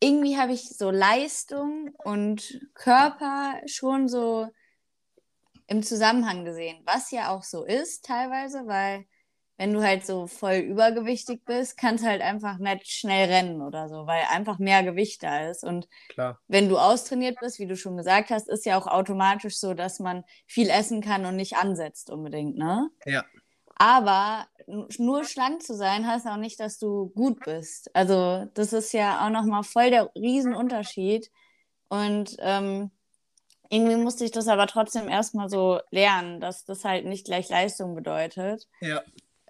irgendwie 0.00 0.36
habe 0.36 0.52
ich 0.52 0.68
so 0.68 0.90
Leistung 0.90 1.94
und 2.04 2.60
Körper 2.74 3.60
schon 3.66 4.08
so 4.08 4.48
im 5.68 5.82
Zusammenhang 5.82 6.44
gesehen, 6.44 6.82
was 6.84 7.10
ja 7.10 7.30
auch 7.30 7.44
so 7.44 7.64
ist 7.64 8.04
teilweise, 8.04 8.66
weil 8.66 9.06
wenn 9.58 9.72
du 9.72 9.82
halt 9.82 10.04
so 10.04 10.26
voll 10.26 10.54
übergewichtig 10.54 11.44
bist, 11.44 11.76
kannst 11.76 12.04
halt 12.04 12.20
einfach 12.20 12.58
nicht 12.58 12.88
schnell 12.88 13.30
rennen 13.30 13.62
oder 13.62 13.88
so, 13.88 14.06
weil 14.06 14.24
einfach 14.30 14.58
mehr 14.58 14.82
Gewicht 14.82 15.22
da 15.22 15.48
ist. 15.50 15.62
Und 15.62 15.88
Klar. 16.08 16.40
wenn 16.48 16.68
du 16.68 16.78
austrainiert 16.78 17.38
bist, 17.40 17.60
wie 17.60 17.68
du 17.68 17.76
schon 17.76 17.96
gesagt 17.96 18.30
hast, 18.30 18.48
ist 18.48 18.66
ja 18.66 18.76
auch 18.76 18.88
automatisch 18.88 19.58
so, 19.58 19.72
dass 19.72 20.00
man 20.00 20.24
viel 20.46 20.68
essen 20.68 21.00
kann 21.00 21.26
und 21.26 21.36
nicht 21.36 21.56
ansetzt 21.56 22.10
unbedingt, 22.10 22.56
ne? 22.56 22.90
Ja. 23.04 23.24
Aber 23.76 24.48
nur 24.98 25.24
schlank 25.24 25.62
zu 25.62 25.74
sein, 25.74 26.06
heißt 26.06 26.26
auch 26.26 26.36
nicht, 26.36 26.58
dass 26.60 26.78
du 26.78 27.10
gut 27.10 27.40
bist. 27.44 27.94
Also 27.94 28.48
das 28.54 28.72
ist 28.72 28.92
ja 28.92 29.24
auch 29.24 29.30
nochmal 29.30 29.62
voll 29.64 29.90
der 29.90 30.10
Riesenunterschied. 30.14 31.30
Und 31.88 32.36
ähm, 32.38 32.90
irgendwie 33.68 33.96
musste 33.96 34.24
ich 34.24 34.30
das 34.30 34.48
aber 34.48 34.66
trotzdem 34.66 35.08
erstmal 35.08 35.48
so 35.48 35.80
lernen, 35.90 36.40
dass 36.40 36.64
das 36.64 36.84
halt 36.84 37.04
nicht 37.06 37.26
gleich 37.26 37.48
Leistung 37.48 37.94
bedeutet. 37.94 38.68
Ja. 38.80 39.02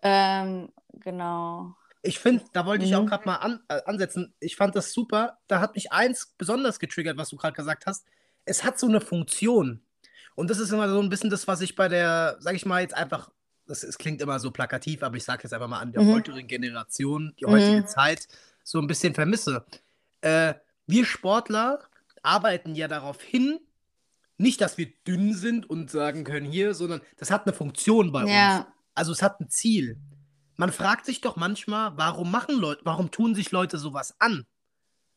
Ähm, 0.03 0.73
genau. 0.93 1.75
Ich 2.03 2.19
finde, 2.19 2.45
da 2.53 2.67
wollte 2.67 2.85
ich 2.85 2.97
auch 2.97 3.03
Mhm. 3.03 3.07
gerade 3.07 3.27
mal 3.27 3.37
an, 3.37 3.61
äh, 3.69 3.81
ansetzen. 3.85 4.35
Ich 4.41 4.57
fand 4.57 4.75
das 4.75 4.93
super. 4.93 5.39
Da 5.47 5.61
hat 5.61 5.75
mich 5.77 5.93
eins 5.93 6.35
besonders 6.37 6.81
getriggert, 6.81 7.17
was 7.17 7.29
du 7.29 7.37
gerade 7.37 7.55
gesagt 7.55 7.87
hast. 7.87 8.05
Es 8.45 8.65
hat 8.65 8.79
so 8.79 8.89
eine 8.89 9.01
Funktion. 9.01 9.85
Und 10.35 10.51
das 10.51 10.59
ist 10.59 10.73
immer 10.73 10.89
so 10.89 11.01
ein 11.01 11.11
bisschen 11.11 11.31
das, 11.31 11.47
was 11.47 11.61
ich 11.61 11.77
bei 11.77 11.89
der, 11.89 12.37
sag 12.41 12.55
ich 12.57 12.67
mal, 12.67 12.81
jetzt 12.83 12.97
einfach, 12.97 13.31
das, 13.73 13.83
es 13.83 13.99
klingt 13.99 14.21
immer 14.21 14.39
so 14.39 14.51
plakativ, 14.51 15.03
aber 15.03 15.17
ich 15.17 15.25
sage 15.25 15.43
jetzt 15.45 15.53
einfach 15.55 15.69
mal 15.69 15.81
an 15.81 15.93
der 15.93 16.03
Mhm. 16.03 16.13
heutigen 16.13 16.47
Generation, 16.47 17.35
die 17.41 17.47
heutige 17.47 17.81
Mhm. 17.83 17.87
Zeit, 17.87 18.29
so 18.63 18.79
ein 18.79 18.87
bisschen 18.87 19.15
vermisse. 19.15 19.65
Äh, 20.21 20.55
wir 20.87 21.05
Sportler 21.07 21.81
arbeiten 22.23 22.75
ja 22.75 22.87
darauf 22.89 23.21
hin, 23.23 23.59
nicht, 24.39 24.61
dass 24.61 24.77
wir 24.79 24.93
dünn 25.07 25.35
sind 25.35 25.69
und 25.69 25.91
sagen 25.91 26.25
können 26.25 26.47
hier, 26.47 26.75
sondern 26.75 27.01
das 27.17 27.31
hat 27.31 27.47
eine 27.47 27.55
Funktion 27.55 28.13
bei 28.13 28.23
uns. 28.23 28.31
Ja, 28.31 28.67
Also 28.95 29.13
es 29.13 29.23
hat 29.23 29.41
ein 29.41 29.49
Ziel. 29.49 29.99
Man 30.57 30.71
fragt 30.71 31.07
sich 31.07 31.21
doch 31.23 31.37
manchmal, 31.37 31.97
warum 31.97 32.31
machen 32.31 32.57
Leute, 32.59 32.83
warum 32.85 33.11
tun 33.11 33.35
sich 33.35 33.51
Leute 33.53 33.79
sowas 33.79 34.15
an? 34.19 34.45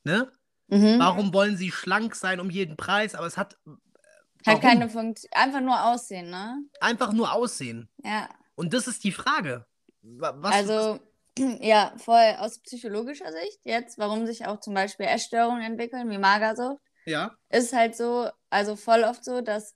Ne? 0.03 0.31
mhm. 0.67 0.97
Warum 0.99 1.33
wollen 1.33 1.57
sie 1.57 1.71
schlank 1.71 2.15
sein 2.15 2.39
um 2.39 2.49
jeden 2.49 2.77
Preis? 2.77 3.15
Aber 3.15 3.27
es 3.27 3.37
hat 3.37 3.57
Hat 3.65 4.45
warum? 4.45 4.61
keine 4.61 4.89
Funktion. 4.89 5.29
Einfach 5.33 5.61
nur 5.61 5.83
aussehen, 5.83 6.29
ne? 6.29 6.57
einfach 6.79 7.11
nur 7.11 7.33
Aussehen. 7.33 7.89
Ja. 8.03 8.29
Und 8.55 8.73
das 8.73 8.87
ist 8.87 9.03
die 9.03 9.11
Frage. 9.11 9.65
Wa- 10.01 10.33
Was, 10.37 10.53
Also, 10.53 10.99
ja, 11.61 11.93
voll 11.97 12.35
aus 12.39 12.59
psychologischer 12.59 13.31
Sicht 13.31 13.59
jetzt, 13.63 13.97
warum 13.97 14.25
sich 14.25 14.45
auch 14.45 14.59
zum 14.59 14.73
Beispiel 14.73 15.05
Essstörungen 15.07 15.61
entwickeln, 15.63 16.09
wie 16.09 16.17
Magersucht, 16.17 16.81
ja, 17.05 17.35
ist 17.49 17.73
halt 17.73 17.95
so, 17.95 18.29
also 18.49 18.75
voll 18.75 19.03
oft 19.03 19.23
so, 19.23 19.41
dass 19.41 19.75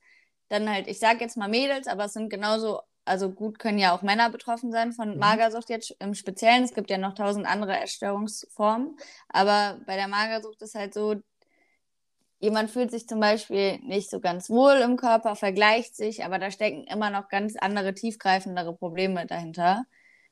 dann 0.49 0.69
halt, 0.69 0.87
ich 0.87 0.99
sag 0.99 1.21
jetzt 1.21 1.37
mal 1.37 1.47
Mädels, 1.49 1.87
aber 1.87 2.05
es 2.05 2.13
sind 2.13 2.29
genauso, 2.29 2.81
also 3.05 3.29
gut 3.31 3.59
können 3.59 3.77
ja 3.77 3.95
auch 3.95 4.01
Männer 4.01 4.29
betroffen 4.29 4.71
sein 4.71 4.93
von 4.93 5.13
Mhm. 5.13 5.19
Magersucht 5.19 5.69
jetzt 5.69 5.95
im 5.99 6.13
Speziellen. 6.15 6.63
Es 6.63 6.73
gibt 6.73 6.89
ja 6.89 6.97
noch 6.97 7.13
tausend 7.13 7.45
andere 7.45 7.79
Essstörungsformen, 7.79 8.97
aber 9.29 9.79
bei 9.85 9.95
der 9.95 10.07
Magersucht 10.07 10.61
ist 10.61 10.75
halt 10.75 10.93
so, 10.93 11.15
jemand 12.39 12.71
fühlt 12.71 12.91
sich 12.91 13.07
zum 13.07 13.19
Beispiel 13.19 13.79
nicht 13.79 14.09
so 14.09 14.19
ganz 14.19 14.49
wohl 14.49 14.75
im 14.77 14.97
Körper, 14.97 15.35
vergleicht 15.35 15.95
sich, 15.95 16.23
aber 16.25 16.39
da 16.39 16.51
stecken 16.51 16.85
immer 16.85 17.09
noch 17.09 17.29
ganz 17.29 17.55
andere, 17.57 17.93
tiefgreifendere 17.93 18.75
Probleme 18.75 19.25
dahinter. 19.25 19.85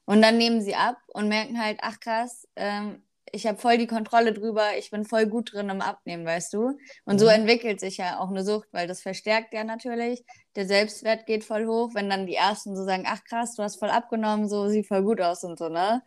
Und 0.06 0.22
dann 0.22 0.38
nehmen 0.38 0.62
sie 0.62 0.76
ab 0.76 0.98
und 1.14 1.28
merken 1.28 1.62
halt, 1.62 1.80
ach 1.82 2.00
krass, 2.00 2.48
ähm, 2.56 3.04
ich 3.34 3.46
habe 3.46 3.58
voll 3.58 3.78
die 3.78 3.88
Kontrolle 3.88 4.32
drüber, 4.34 4.78
ich 4.78 4.90
bin 4.90 5.04
voll 5.04 5.26
gut 5.28 5.52
drin 5.54 5.68
im 5.70 5.82
Abnehmen, 5.82 6.26
weißt 6.26 6.54
du? 6.54 6.78
Und 7.04 7.20
so 7.20 7.26
Mhm. 7.26 7.32
entwickelt 7.34 7.82
sich 7.82 7.98
ja 7.98 8.20
auch 8.20 8.30
eine 8.30 8.46
Sucht, 8.46 8.70
weil 8.72 8.88
das 8.88 9.02
verstärkt 9.02 9.54
ja 9.54 9.66
natürlich. 9.66 10.24
Der 10.56 10.66
Selbstwert 10.66 11.26
geht 11.26 11.44
voll 11.44 11.68
hoch, 11.68 11.90
wenn 11.94 12.10
dann 12.10 12.26
die 12.26 12.36
Ersten 12.36 12.76
so 12.78 12.86
sagen, 12.86 13.04
ach 13.06 13.24
krass, 13.26 13.56
du 13.56 13.64
hast 13.64 13.80
voll 13.80 13.90
abgenommen, 13.90 14.48
so 14.48 14.70
sieht 14.70 14.88
voll 14.88 15.04
gut 15.04 15.20
aus 15.20 15.44
und 15.44 15.60
so, 15.60 15.68
ne? 15.68 16.02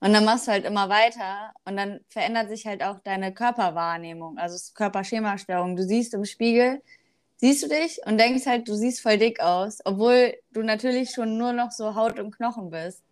Und 0.00 0.12
dann 0.12 0.24
machst 0.24 0.46
du 0.46 0.52
halt 0.52 0.64
immer 0.66 0.88
weiter 0.88 1.52
und 1.64 1.76
dann 1.76 2.00
verändert 2.08 2.48
sich 2.48 2.66
halt 2.66 2.82
auch 2.82 3.00
deine 3.00 3.32
Körperwahrnehmung, 3.32 4.36
also 4.36 4.72
Körperschemastörung. 4.74 5.74
Du 5.74 5.84
siehst 5.84 6.12
im 6.12 6.26
Spiegel, 6.26 6.82
siehst 7.36 7.62
du 7.62 7.68
dich 7.68 8.00
und 8.04 8.18
denkst 8.18 8.46
halt, 8.46 8.68
du 8.68 8.74
siehst 8.74 9.00
voll 9.00 9.16
dick 9.16 9.40
aus, 9.40 9.78
obwohl 9.84 10.34
du 10.52 10.62
natürlich 10.62 11.10
schon 11.10 11.38
nur 11.38 11.52
noch 11.52 11.70
so 11.72 11.94
Haut 11.94 12.18
und 12.18 12.36
Knochen 12.36 12.70
bist. 12.70 13.02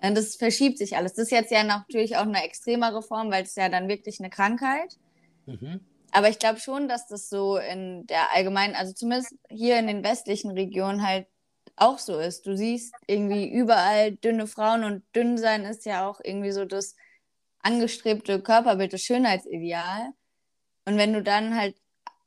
Und 0.00 0.16
das 0.16 0.36
verschiebt 0.36 0.78
sich 0.78 0.96
alles. 0.96 1.14
Das 1.14 1.24
ist 1.24 1.32
jetzt 1.32 1.50
ja 1.50 1.64
natürlich 1.64 2.16
auch 2.16 2.22
eine 2.22 2.44
extremere 2.44 3.02
Form, 3.02 3.32
weil 3.32 3.42
es 3.42 3.56
ja 3.56 3.68
dann 3.68 3.88
wirklich 3.88 4.20
eine 4.20 4.30
Krankheit. 4.30 4.96
mhm. 5.46 5.80
Aber 6.10 6.30
ich 6.30 6.38
glaube 6.38 6.58
schon, 6.58 6.88
dass 6.88 7.06
das 7.06 7.28
so 7.28 7.58
in 7.58 8.06
der 8.06 8.32
allgemeinen, 8.34 8.74
also 8.74 8.94
zumindest 8.94 9.34
hier 9.50 9.78
in 9.78 9.86
den 9.86 10.02
westlichen 10.02 10.52
Regionen 10.52 11.06
halt 11.06 11.26
auch 11.80 11.98
so 11.98 12.18
ist. 12.18 12.46
Du 12.46 12.56
siehst 12.56 12.94
irgendwie 13.06 13.48
überall 13.50 14.12
dünne 14.16 14.46
Frauen 14.46 14.84
und 14.84 15.04
dünn 15.14 15.38
sein 15.38 15.64
ist 15.64 15.84
ja 15.86 16.08
auch 16.08 16.20
irgendwie 16.22 16.52
so 16.52 16.64
das 16.64 16.94
angestrebte 17.60 18.40
Körperbild, 18.42 18.92
das 18.92 19.02
Schönheitsideal. 19.02 20.10
Und 20.86 20.96
wenn 20.96 21.12
du 21.12 21.22
dann 21.22 21.56
halt 21.56 21.76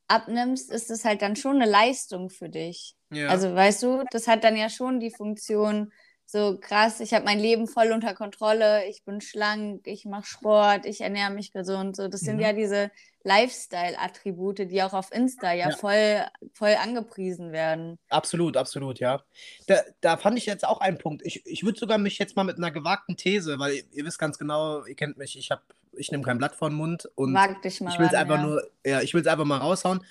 abnimmst, 0.07 0.71
ist 0.71 0.91
es 0.91 1.05
halt 1.05 1.21
dann 1.21 1.35
schon 1.35 1.61
eine 1.61 1.69
Leistung 1.69 2.29
für 2.29 2.49
dich. 2.49 2.95
ja. 3.11 3.27
Also 3.29 3.53
weißt 3.53 3.83
du, 3.83 4.03
das 4.11 4.27
hat 4.27 4.43
dann 4.43 4.55
ja 4.57 4.69
schon 4.69 4.99
die 4.99 5.11
Funktion, 5.11 5.91
so 6.25 6.57
krass, 6.59 6.99
ich 6.99 7.13
habe 7.13 7.25
mein 7.25 7.39
Leben 7.39 7.67
voll 7.67 7.91
unter 7.91 8.13
Kontrolle, 8.13 8.85
ich 8.87 9.03
bin 9.03 9.21
schlank, 9.21 9.87
ich 9.87 10.05
mache 10.05 10.25
Sport, 10.25 10.85
ich 10.85 11.01
ernähre 11.01 11.31
mich 11.31 11.51
gesund. 11.51 11.95
So, 11.95 12.07
das 12.07 12.21
sind 12.21 12.37
Mhm. 12.37 12.41
ja 12.41 12.53
diese 12.53 12.91
Lifestyle-Attribute, 13.23 14.59
die 14.69 14.81
auch 14.83 14.93
auf 14.93 15.11
Insta 15.11 15.53
ja, 15.53 15.69
Ja. 15.69 15.75
voll, 15.75 16.21
voll 16.53 16.75
angepriesen 16.81 17.51
werden. 17.51 17.97
Absolut, 18.09 18.57
absolut, 18.57 18.99
ja. 18.99 19.23
Da, 19.67 19.81
da 20.01 20.17
fand 20.17 20.37
ich 20.37 20.45
jetzt 20.45 20.65
auch 20.65 20.81
einen 20.81 20.97
Punkt. 20.97 21.25
Ich, 21.25 21.45
ich 21.45 21.63
würde 21.63 21.79
sogar 21.79 21.97
mich 21.97 22.17
jetzt 22.17 22.35
mal 22.35 22.43
mit 22.43 22.57
einer 22.57 22.71
gewagten 22.71 23.17
These, 23.17 23.59
weil 23.59 23.73
ihr, 23.73 23.83
ihr 23.91 24.05
wisst 24.05 24.19
ganz 24.19 24.37
genau, 24.37 24.85
ihr 24.85 24.95
kennt 24.95 25.17
mich, 25.17 25.37
ich 25.37 25.51
habe, 25.51 25.61
ich 25.93 26.11
nehme 26.11 26.23
kein 26.23 26.37
Blatt 26.37 26.55
vor 26.55 26.69
den 26.69 26.77
Mund 26.77 27.09
und 27.15 27.33
Wag 27.33 27.61
dich 27.61 27.81
mal 27.81 27.91
ich 27.93 27.99
will 27.99 28.07
es 28.07 28.13
einfach 28.13 28.37
ja. 28.37 28.41
nur, 28.43 28.63
ja, 28.85 29.01
ich 29.01 29.13
will 29.13 29.21
es 29.21 29.27
einfach 29.27 29.45
mal 29.45 29.57
raushauen. 29.57 30.03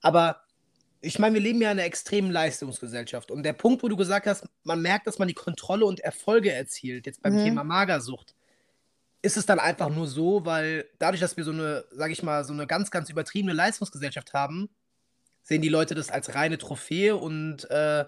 Aber 0.00 0.42
ich 1.00 1.18
meine, 1.18 1.34
wir 1.34 1.40
leben 1.40 1.60
ja 1.60 1.72
in 1.72 1.78
einer 1.78 1.86
extremen 1.86 2.30
Leistungsgesellschaft. 2.30 3.30
Und 3.30 3.42
der 3.42 3.54
Punkt, 3.54 3.82
wo 3.82 3.88
du 3.88 3.96
gesagt 3.96 4.26
hast, 4.26 4.46
man 4.62 4.80
merkt, 4.82 5.06
dass 5.06 5.18
man 5.18 5.26
die 5.28 5.34
Kontrolle 5.34 5.84
und 5.84 6.00
Erfolge 6.00 6.52
erzielt, 6.52 7.06
jetzt 7.06 7.22
beim 7.22 7.34
Mhm. 7.34 7.44
Thema 7.44 7.64
Magersucht, 7.64 8.34
ist 9.22 9.36
es 9.36 9.46
dann 9.46 9.60
einfach 9.60 9.88
nur 9.88 10.06
so, 10.06 10.44
weil 10.44 10.88
dadurch, 10.98 11.20
dass 11.20 11.36
wir 11.36 11.44
so 11.44 11.52
eine, 11.52 11.84
sage 11.92 12.12
ich 12.12 12.22
mal, 12.22 12.44
so 12.44 12.52
eine 12.52 12.66
ganz, 12.66 12.90
ganz 12.90 13.08
übertriebene 13.10 13.54
Leistungsgesellschaft 13.54 14.34
haben, 14.34 14.70
sehen 15.42 15.62
die 15.62 15.68
Leute 15.70 15.94
das 15.94 16.10
als 16.10 16.34
reine 16.34 16.58
Trophäe 16.58 17.16
und 17.16 17.70
äh, 17.70 18.04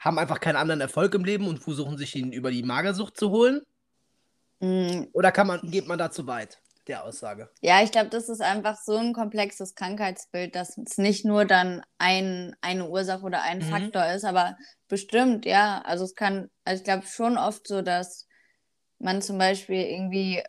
haben 0.00 0.18
einfach 0.18 0.40
keinen 0.40 0.56
anderen 0.56 0.80
Erfolg 0.82 1.14
im 1.14 1.24
Leben 1.24 1.48
und 1.48 1.60
versuchen 1.60 1.98
sich 1.98 2.16
ihn 2.16 2.32
über 2.32 2.50
die 2.50 2.62
Magersucht 2.64 3.16
zu 3.18 3.30
holen? 3.30 3.62
Mm, 4.60 5.06
Oder 5.12 5.32
kann 5.32 5.48
man, 5.48 5.68
geht 5.68 5.88
man 5.88 5.98
da 5.98 6.12
zu 6.12 6.28
weit, 6.28 6.62
der 6.86 7.02
Aussage? 7.02 7.50
Ja, 7.62 7.82
ich 7.82 7.90
glaube, 7.90 8.10
das 8.10 8.28
ist 8.28 8.42
einfach 8.42 8.76
so 8.76 8.96
ein 8.96 9.12
komplexes 9.14 9.74
Krankheitsbild, 9.74 10.54
dass 10.54 10.76
es 10.78 10.98
nicht 10.98 11.24
nur 11.24 11.44
dann 11.46 11.82
ein, 11.98 12.54
eine 12.60 12.88
Ursache 12.88 13.22
oder 13.24 13.42
ein 13.42 13.60
Mhm. 13.60 13.62
Faktor 13.62 14.06
ist, 14.12 14.24
aber 14.24 14.56
bestimmt, 14.88 15.46
ja. 15.46 15.80
Also 15.84 16.04
es 16.04 16.14
kann, 16.14 16.50
also 16.64 16.80
ich 16.80 16.84
glaube 16.84 17.06
schon 17.06 17.38
oft 17.38 17.66
so, 17.66 17.80
dass 17.82 18.25
man 18.98 19.22
zum 19.22 19.38
Beispiel 19.38 19.82
irgendwie 19.82 20.42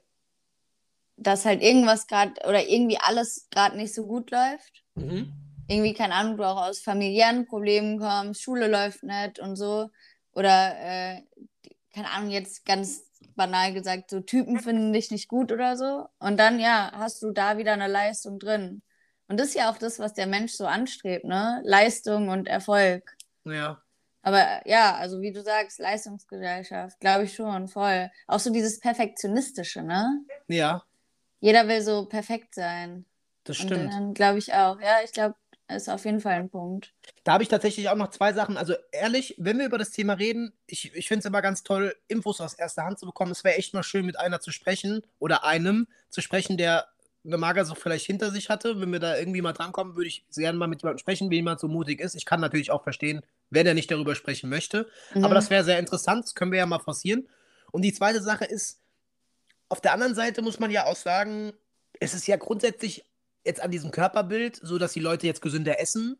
dass 1.17 1.45
halt 1.45 1.61
irgendwas 1.61 2.07
gerade 2.07 2.33
oder 2.47 2.67
irgendwie 2.67 2.99
alles 2.99 3.47
gerade 3.49 3.75
nicht 3.75 3.93
so 3.93 4.05
gut 4.05 4.31
läuft. 4.31 4.83
Mhm. 4.95 5.33
Irgendwie, 5.67 5.93
keine 5.93 6.13
Ahnung, 6.13 6.37
du 6.37 6.43
auch 6.43 6.61
aus 6.67 6.79
familiären 6.79 7.45
Problemen 7.45 7.99
kommst, 7.99 8.41
Schule 8.41 8.67
läuft 8.67 9.03
nicht 9.03 9.39
und 9.39 9.55
so. 9.55 9.89
Oder, 10.31 10.75
äh, 10.79 11.23
keine 11.93 12.11
Ahnung, 12.11 12.29
jetzt 12.29 12.65
ganz 12.65 13.03
banal 13.35 13.73
gesagt, 13.73 14.11
so 14.11 14.21
Typen 14.21 14.59
finden 14.59 14.93
dich 14.93 15.11
nicht 15.11 15.27
gut 15.27 15.51
oder 15.51 15.75
so. 15.75 16.07
Und 16.19 16.37
dann, 16.37 16.59
ja, 16.59 16.91
hast 16.93 17.21
du 17.21 17.31
da 17.31 17.57
wieder 17.57 17.73
eine 17.73 17.87
Leistung 17.87 18.39
drin. 18.39 18.81
Und 19.27 19.39
das 19.39 19.49
ist 19.49 19.55
ja 19.55 19.69
auch 19.71 19.77
das, 19.77 19.99
was 19.99 20.13
der 20.13 20.27
Mensch 20.27 20.53
so 20.53 20.65
anstrebt, 20.65 21.25
ne? 21.25 21.61
Leistung 21.65 22.29
und 22.29 22.47
Erfolg. 22.47 23.17
Ja. 23.43 23.81
Aber 24.27 24.61
ja, 24.67 24.93
also 24.97 25.21
wie 25.21 25.31
du 25.31 25.41
sagst, 25.41 25.79
Leistungsgesellschaft, 25.79 26.99
glaube 26.99 27.23
ich 27.23 27.33
schon, 27.33 27.69
voll. 27.69 28.11
Auch 28.27 28.41
so 28.41 28.51
dieses 28.51 28.77
Perfektionistische, 28.81 29.81
ne? 29.83 30.19
Ja, 30.49 30.83
Jeder 31.39 31.65
will 31.69 31.81
so 31.81 32.07
perfekt 32.07 32.53
sein. 32.53 33.05
das 33.45 33.57
Und 33.61 33.67
stimmt. 33.67 33.93
dann 33.93 34.13
glaube 34.13 34.39
ich 34.39 34.53
auch. 34.53 34.81
Ja, 34.81 34.97
ich 35.01 35.13
glaube, 35.13 35.35
ist 35.69 35.87
auf 35.87 36.03
jeden 36.03 36.19
Fall 36.19 36.33
ein 36.33 36.49
Punkt. 36.49 36.93
Da 37.23 37.31
habe 37.31 37.43
ich 37.43 37.47
tatsächlich 37.47 37.87
auch 37.87 37.95
noch 37.95 38.09
zwei 38.09 38.33
Sachen. 38.33 38.57
Also 38.57 38.73
ehrlich, 38.91 39.33
wenn 39.37 39.59
wir 39.59 39.65
über 39.65 39.77
das 39.77 39.91
Thema 39.91 40.11
reden, 40.13 40.51
ich, 40.65 40.93
ich 40.93 41.07
finde 41.07 41.19
es 41.19 41.25
immer 41.25 41.41
ganz 41.41 41.63
toll, 41.63 41.95
Infos 42.09 42.41
aus 42.41 42.53
erster 42.53 42.83
Hand 42.83 42.99
zu 42.99 43.05
bekommen. 43.05 43.31
Es 43.31 43.45
wäre 43.45 43.55
echt 43.55 43.73
mal 43.73 43.83
schön, 43.83 44.05
mit 44.05 44.19
einer 44.19 44.41
zu 44.41 44.51
sprechen 44.51 45.03
oder 45.19 45.45
einem 45.45 45.87
zu 46.09 46.19
sprechen, 46.19 46.57
der 46.57 46.89
eine 47.25 47.37
Magersucht 47.37 47.79
vielleicht 47.81 48.05
hinter 48.05 48.31
sich 48.31 48.49
hatte. 48.49 48.81
Wenn 48.81 48.91
wir 48.91 48.99
da 48.99 49.17
irgendwie 49.17 49.41
mal 49.41 49.53
drankommen, 49.53 49.95
würde 49.95 50.09
ich 50.09 50.25
sehr 50.29 50.43
gerne 50.43 50.57
mal 50.57 50.67
mit 50.67 50.81
jemandem 50.81 50.99
sprechen, 50.99 51.29
wenn 51.29 51.35
jemand 51.37 51.61
so 51.61 51.69
mutig 51.69 52.01
ist. 52.01 52.15
Ich 52.15 52.25
kann 52.25 52.41
natürlich 52.41 52.71
auch 52.71 52.83
verstehen, 52.83 53.21
wenn 53.49 53.65
er 53.67 53.73
nicht 53.73 53.89
darüber 53.91 54.15
sprechen 54.15 54.49
möchte. 54.49 54.89
Aber 55.15 55.29
Mhm. 55.29 55.33
das 55.35 55.49
wäre 55.49 55.63
sehr 55.63 55.79
interessant, 55.79 56.25
das 56.25 56.35
können 56.35 56.51
wir 56.51 56.59
ja 56.59 56.65
mal 56.65 56.79
forcieren. 56.79 57.27
Und 57.71 57.81
die 57.83 57.93
zweite 57.93 58.21
Sache 58.21 58.45
ist, 58.45 58.79
auf 59.69 59.81
der 59.81 59.93
anderen 59.93 60.15
Seite 60.15 60.41
muss 60.41 60.59
man 60.59 60.71
ja 60.71 60.85
auch 60.85 60.95
sagen, 60.95 61.53
es 61.99 62.13
ist 62.13 62.27
ja 62.27 62.37
grundsätzlich 62.37 63.03
jetzt 63.43 63.61
an 63.61 63.71
diesem 63.71 63.91
Körperbild, 63.91 64.59
so 64.61 64.77
dass 64.77 64.93
die 64.93 64.99
Leute 64.99 65.27
jetzt 65.27 65.41
gesünder 65.41 65.79
essen 65.79 66.17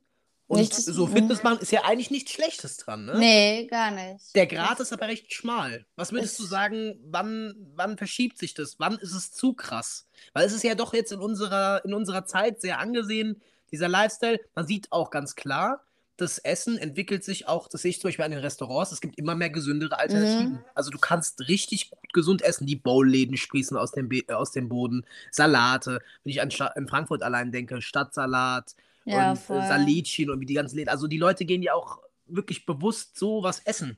und 0.48 0.60
Nichts- 0.60 0.86
so 0.86 1.08
Fitness 1.08 1.44
machen, 1.44 1.60
ist 1.60 1.72
ja 1.72 1.84
eigentlich 1.84 2.10
nichts 2.12 2.32
Schlechtes 2.32 2.78
dran, 2.78 3.06
ne? 3.06 3.18
Nee, 3.20 3.68
gar 3.68 3.92
nicht. 3.92 4.34
Der 4.36 4.48
Grad 4.48 4.80
ist 4.80 4.94
aber 4.94 5.08
recht 5.08 5.34
schmal. 5.34 5.86
Was 5.98 6.12
würdest 6.13 6.34
Es- 6.34 6.38
du 6.38 6.46
sagen, 6.46 6.98
wann, 7.04 7.54
wann 7.76 7.98
verschiebt 7.98 8.38
sich 8.38 8.54
das? 8.54 8.80
Wann 8.80 8.98
ist 8.98 9.13
es 9.13 9.32
zu 9.34 9.54
krass? 9.54 10.08
Weil 10.34 10.46
es 10.46 10.54
ist 10.54 10.63
ja 10.63 10.76
doch 10.76 10.94
jetzt 10.94 11.12
in 11.12 11.20
unserer, 11.20 11.84
in 11.84 11.94
unserer 11.94 12.26
Zeit 12.26 12.62
sehr 12.62 12.80
angesehen, 12.80 13.42
dieser 13.72 13.90
Lifestyle. 13.90 14.40
Man 14.56 14.66
sieht 14.66 14.92
auch 14.94 15.10
ganz 15.10 15.36
klar, 15.36 15.84
das 16.17 16.39
Essen 16.39 16.77
entwickelt 16.77 17.23
sich 17.23 17.47
auch, 17.47 17.67
das 17.67 17.84
sehe 17.84 17.89
ich 17.91 18.01
zum 18.01 18.08
Beispiel 18.10 18.25
an 18.25 18.32
den 18.32 18.39
Restaurants, 18.39 18.91
es 18.91 19.01
gibt 19.01 19.17
immer 19.19 19.36
mehr 19.36 19.49
gesündere 19.51 19.97
Alternativen. 19.99 20.53
Mhm. 20.53 20.60
Also 20.75 20.89
du 20.91 20.97
kannst 20.97 21.47
richtig 21.47 21.91
gut 21.91 22.12
gesund 22.13 22.41
essen. 22.41 22.65
Die 22.65 22.75
Bowl-Läden 22.75 23.38
sprießen 23.38 23.77
aus 23.77 23.91
dem, 23.91 24.10
Be 24.10 24.23
äh, 24.27 24.34
aus 24.34 24.51
dem 24.51 24.67
Boden. 24.67 25.06
Salate, 25.32 26.01
wenn 26.23 26.32
ich 26.32 26.41
an, 26.41 26.51
Sta 26.51 26.67
in 26.75 26.88
Frankfurt 26.88 27.21
allein 27.23 27.51
denke, 27.51 27.82
Stadtsalat 27.82 28.75
Ja, 29.06 29.32
und 29.32 29.38
voll. 29.38 29.60
äh, 29.60 29.67
Salicin 29.67 30.30
und 30.32 30.39
wie 30.39 30.45
die 30.47 30.56
ganzen 30.56 30.75
Läden. 30.77 30.89
Also 30.89 31.08
die 31.08 31.17
Leute 31.19 31.45
gehen 31.45 31.62
ja 31.62 31.73
auch 31.73 31.99
wirklich 32.25 32.65
bewusst 32.65 33.17
so 33.17 33.43
was 33.43 33.60
essen. 33.60 33.97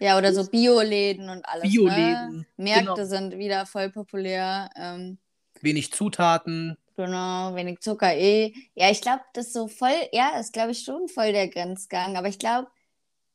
Ja, 0.00 0.18
oder 0.18 0.32
so 0.32 0.44
Bioläden 0.44 1.28
und 1.28 1.44
alles. 1.44 1.70
Bioläden, 1.70 2.38
Ne? 2.38 2.64
Märkte 2.64 2.94
genau. 2.94 3.04
sind 3.04 3.36
wieder 3.38 3.66
voll 3.66 3.90
populär. 3.90 4.70
Ähm, 4.76 5.18
Wenig 5.60 5.92
Zutaten. 5.92 6.76
Genau, 6.98 7.54
wenig 7.54 7.80
Zucker 7.80 8.14
eh. 8.14 8.52
Ja, 8.74 8.90
ich 8.90 9.00
glaube, 9.00 9.22
das 9.34 9.46
ist 9.46 9.52
so 9.54 9.68
voll, 9.68 9.94
ja, 10.12 10.38
ist 10.38 10.52
glaube 10.52 10.72
ich 10.72 10.82
schon 10.84 11.08
voll 11.08 11.32
der 11.32 11.48
Grenzgang. 11.48 12.16
Aber 12.16 12.28
ich 12.28 12.38
glaube, 12.38 12.68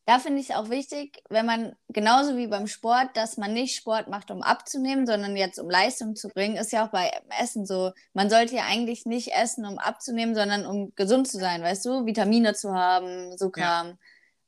da 0.05 0.19
finde 0.19 0.41
ich 0.41 0.49
es 0.49 0.55
auch 0.55 0.69
wichtig, 0.69 1.23
wenn 1.29 1.45
man, 1.45 1.75
genauso 1.89 2.37
wie 2.37 2.47
beim 2.47 2.67
Sport, 2.67 3.15
dass 3.15 3.37
man 3.37 3.53
nicht 3.53 3.75
Sport 3.77 4.09
macht, 4.09 4.31
um 4.31 4.43
abzunehmen, 4.43 5.07
sondern 5.07 5.37
jetzt 5.37 5.59
um 5.59 5.69
Leistung 5.69 6.15
zu 6.17 6.27
bringen, 6.27 6.57
ist 6.57 6.73
ja 6.73 6.85
auch 6.85 6.91
bei 6.91 7.09
Essen 7.41 7.65
so. 7.65 7.91
Man 8.13 8.29
sollte 8.29 8.55
ja 8.55 8.65
eigentlich 8.65 9.05
nicht 9.05 9.29
essen, 9.33 9.65
um 9.65 9.79
abzunehmen, 9.79 10.35
sondern 10.35 10.65
um 10.65 10.93
gesund 10.95 11.27
zu 11.29 11.39
sein, 11.39 11.61
weißt 11.63 11.85
du? 11.85 12.05
Vitamine 12.05 12.53
zu 12.53 12.73
haben, 12.73 13.37
so 13.37 13.45
Ja. 13.45 13.51
Kram. 13.51 13.97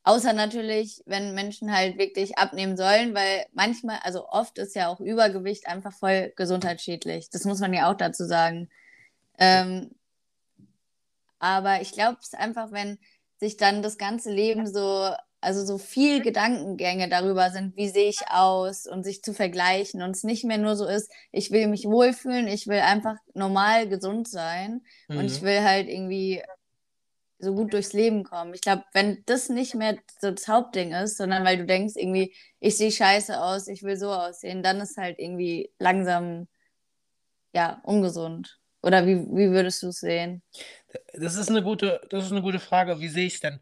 Außer 0.04 0.34
natürlich, 0.34 1.01
wenn 1.06 1.34
Menschen 1.34 1.73
halt 1.75 1.97
wirklich 1.97 2.38
abnehmen 2.38 2.78
sollen, 2.78 3.15
weil 3.15 3.45
manchmal, 3.54 3.99
also 4.04 4.28
oft 4.30 4.58
ist 4.60 4.75
ja 4.75 4.88
auch 4.89 4.99
Übergewicht 4.99 5.67
einfach 5.67 5.93
voll 5.93 6.34
gesundheitsschädlich. 6.36 7.30
Das 7.32 7.45
muss 7.45 7.60
man 7.60 7.73
ja 7.73 7.89
auch 7.91 7.95
dazu 7.97 8.25
sagen. 8.25 8.69
Ähm, 9.39 9.91
aber 11.39 11.82
ich 11.82 11.91
glaube, 11.91 12.17
es 12.21 12.28
ist 12.28 12.36
einfach, 12.38 12.71
wenn 12.71 12.98
sich 13.39 13.58
dann 13.58 13.82
das 13.84 13.98
ganze 13.98 14.32
Leben 14.32 14.65
so, 14.71 15.12
also 15.41 15.65
so 15.65 15.78
viel 15.78 16.21
Gedankengänge 16.21 17.10
darüber 17.10 17.52
sind, 17.52 17.76
wie 17.76 17.89
sehe 17.89 18.10
ich 18.10 18.21
aus 18.30 18.88
und 18.88 19.04
sich 19.04 19.21
zu 19.21 19.34
vergleichen 19.34 20.02
und 20.02 20.12
es 20.12 20.24
nicht 20.24 20.45
mehr 20.45 20.58
nur 20.58 20.76
so 20.76 20.86
ist, 20.88 21.12
ich 21.32 21.52
will 21.52 21.67
mich 21.67 21.86
wohlfühlen, 21.86 22.48
ich 22.48 22.67
will 22.67 22.80
einfach 22.80 23.15
normal 23.34 23.88
gesund 23.89 24.28
sein 24.30 24.82
und 25.10 25.26
ich 25.26 25.41
Mhm. 25.41 25.45
will 25.45 25.62
halt 25.62 25.88
irgendwie 25.89 26.41
so 27.39 27.54
gut 27.56 27.74
durchs 27.74 27.93
Leben 27.93 28.24
kommen. 28.24 28.54
Ich 28.54 28.62
glaube, 28.62 28.84
wenn 28.93 29.24
das 29.26 29.50
nicht 29.50 29.76
mehr 29.76 29.98
so 30.21 30.32
das 30.32 30.48
Hauptding 30.48 30.93
ist, 30.93 31.17
sondern 31.17 31.43
weil 31.45 31.58
du 31.58 31.65
denkst 31.65 31.95
irgendwie, 31.98 32.36
ich 32.60 32.78
sehe 32.78 32.91
scheiße 32.91 33.39
aus, 33.41 33.67
ich 33.67 33.84
will 33.84 33.98
so 33.98 34.12
aussehen, 34.12 34.63
dann 34.63 34.80
ist 34.82 34.98
halt 34.98 35.19
irgendwie 35.19 35.71
langsam, 35.80 36.48
ja, 37.54 37.82
ungesund. 37.84 38.60
Oder 38.86 39.08
wie, 39.08 39.15
wie 39.32 39.50
würdest 39.50 39.82
du 39.82 39.88
es 39.88 40.00
sehen? 40.00 40.43
Das 41.13 41.36
ist 41.36 41.50
eine 41.50 41.63
gute, 41.63 42.00
das 42.12 42.26
ist 42.26 42.32
eine 42.32 42.43
gute 42.43 42.60
Frage. 42.60 43.00
Wie 43.00 43.08
sehe 43.08 43.26
ich 43.26 43.34
es 43.36 43.39
denn? 43.39 43.60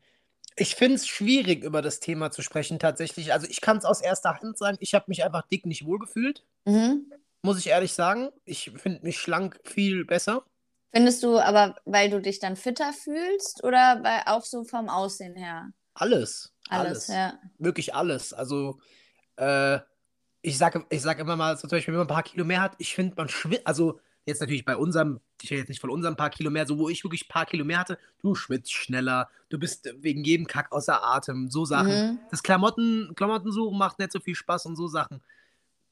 Ich 0.57 0.75
finde 0.75 0.95
es 0.95 1.07
schwierig, 1.07 1.63
über 1.63 1.81
das 1.81 2.01
Thema 2.01 2.29
zu 2.29 2.41
sprechen, 2.41 2.77
tatsächlich. 2.77 3.31
Also 3.31 3.47
ich 3.49 3.61
kann 3.61 3.77
es 3.77 3.85
aus 3.85 4.01
erster 4.01 4.37
Hand 4.37 4.57
sagen, 4.57 4.77
ich 4.81 4.93
habe 4.93 5.05
mich 5.07 5.23
einfach 5.23 5.47
dick 5.47 5.65
nicht 5.65 5.85
wohlgefühlt, 5.85 6.43
Mhm. 6.65 7.09
muss 7.41 7.57
ich 7.57 7.67
ehrlich 7.67 7.93
sagen. 7.93 8.31
Ich 8.43 8.71
finde 8.75 8.99
mich 9.03 9.17
schlank 9.17 9.59
viel 9.63 10.03
besser. 10.03 10.45
Findest 10.93 11.23
du 11.23 11.39
aber, 11.39 11.75
weil 11.85 12.09
du 12.09 12.19
dich 12.21 12.39
dann 12.39 12.57
fitter 12.57 12.91
fühlst 12.91 13.63
oder 13.63 14.03
weil 14.03 14.21
auch 14.25 14.43
so 14.43 14.65
vom 14.65 14.89
Aussehen 14.89 15.35
her? 15.37 15.69
Alles. 15.93 16.53
Alles, 16.69 17.07
ja. 17.07 17.39
Wirklich 17.57 17.95
alles. 17.95 18.33
Also, 18.33 18.79
äh, 19.37 19.79
ich 20.41 20.57
sage 20.57 20.85
ich 20.89 21.01
sag 21.01 21.17
immer 21.19 21.37
mal, 21.37 21.55
so 21.55 21.61
zum 21.67 21.77
Beispiel, 21.77 21.93
wenn 21.93 21.99
man 21.99 22.07
ein 22.07 22.13
paar 22.13 22.23
Kilo 22.23 22.43
mehr 22.43 22.61
hat, 22.61 22.75
ich 22.77 22.93
finde, 22.93 23.15
man 23.15 23.29
schwitzt, 23.29 23.65
also 23.65 23.99
jetzt 24.25 24.39
natürlich 24.39 24.65
bei 24.65 24.75
unserem, 24.75 25.19
ich 25.41 25.51
rede 25.51 25.61
jetzt 25.61 25.69
nicht 25.69 25.81
von 25.81 25.89
unserem 25.89 26.15
paar 26.15 26.29
Kilo 26.29 26.49
mehr, 26.49 26.65
so 26.65 26.77
wo 26.77 26.89
ich 26.89 27.03
wirklich 27.03 27.25
ein 27.25 27.29
paar 27.29 27.45
Kilo 27.45 27.65
mehr 27.65 27.79
hatte, 27.79 27.97
du 28.21 28.35
schwitzt 28.35 28.73
schneller, 28.73 29.29
du 29.49 29.59
bist 29.59 29.89
wegen 29.97 30.23
jedem 30.23 30.47
Kack 30.47 30.71
außer 30.71 31.03
Atem, 31.03 31.49
so 31.49 31.65
Sachen. 31.65 32.11
Mhm. 32.11 32.19
Das 32.31 32.43
Klamotten, 32.43 33.13
Klamottensuchen 33.15 33.77
macht 33.77 33.99
nicht 33.99 34.11
so 34.11 34.19
viel 34.19 34.35
Spaß 34.35 34.65
und 34.67 34.75
so 34.75 34.87
Sachen. 34.87 35.21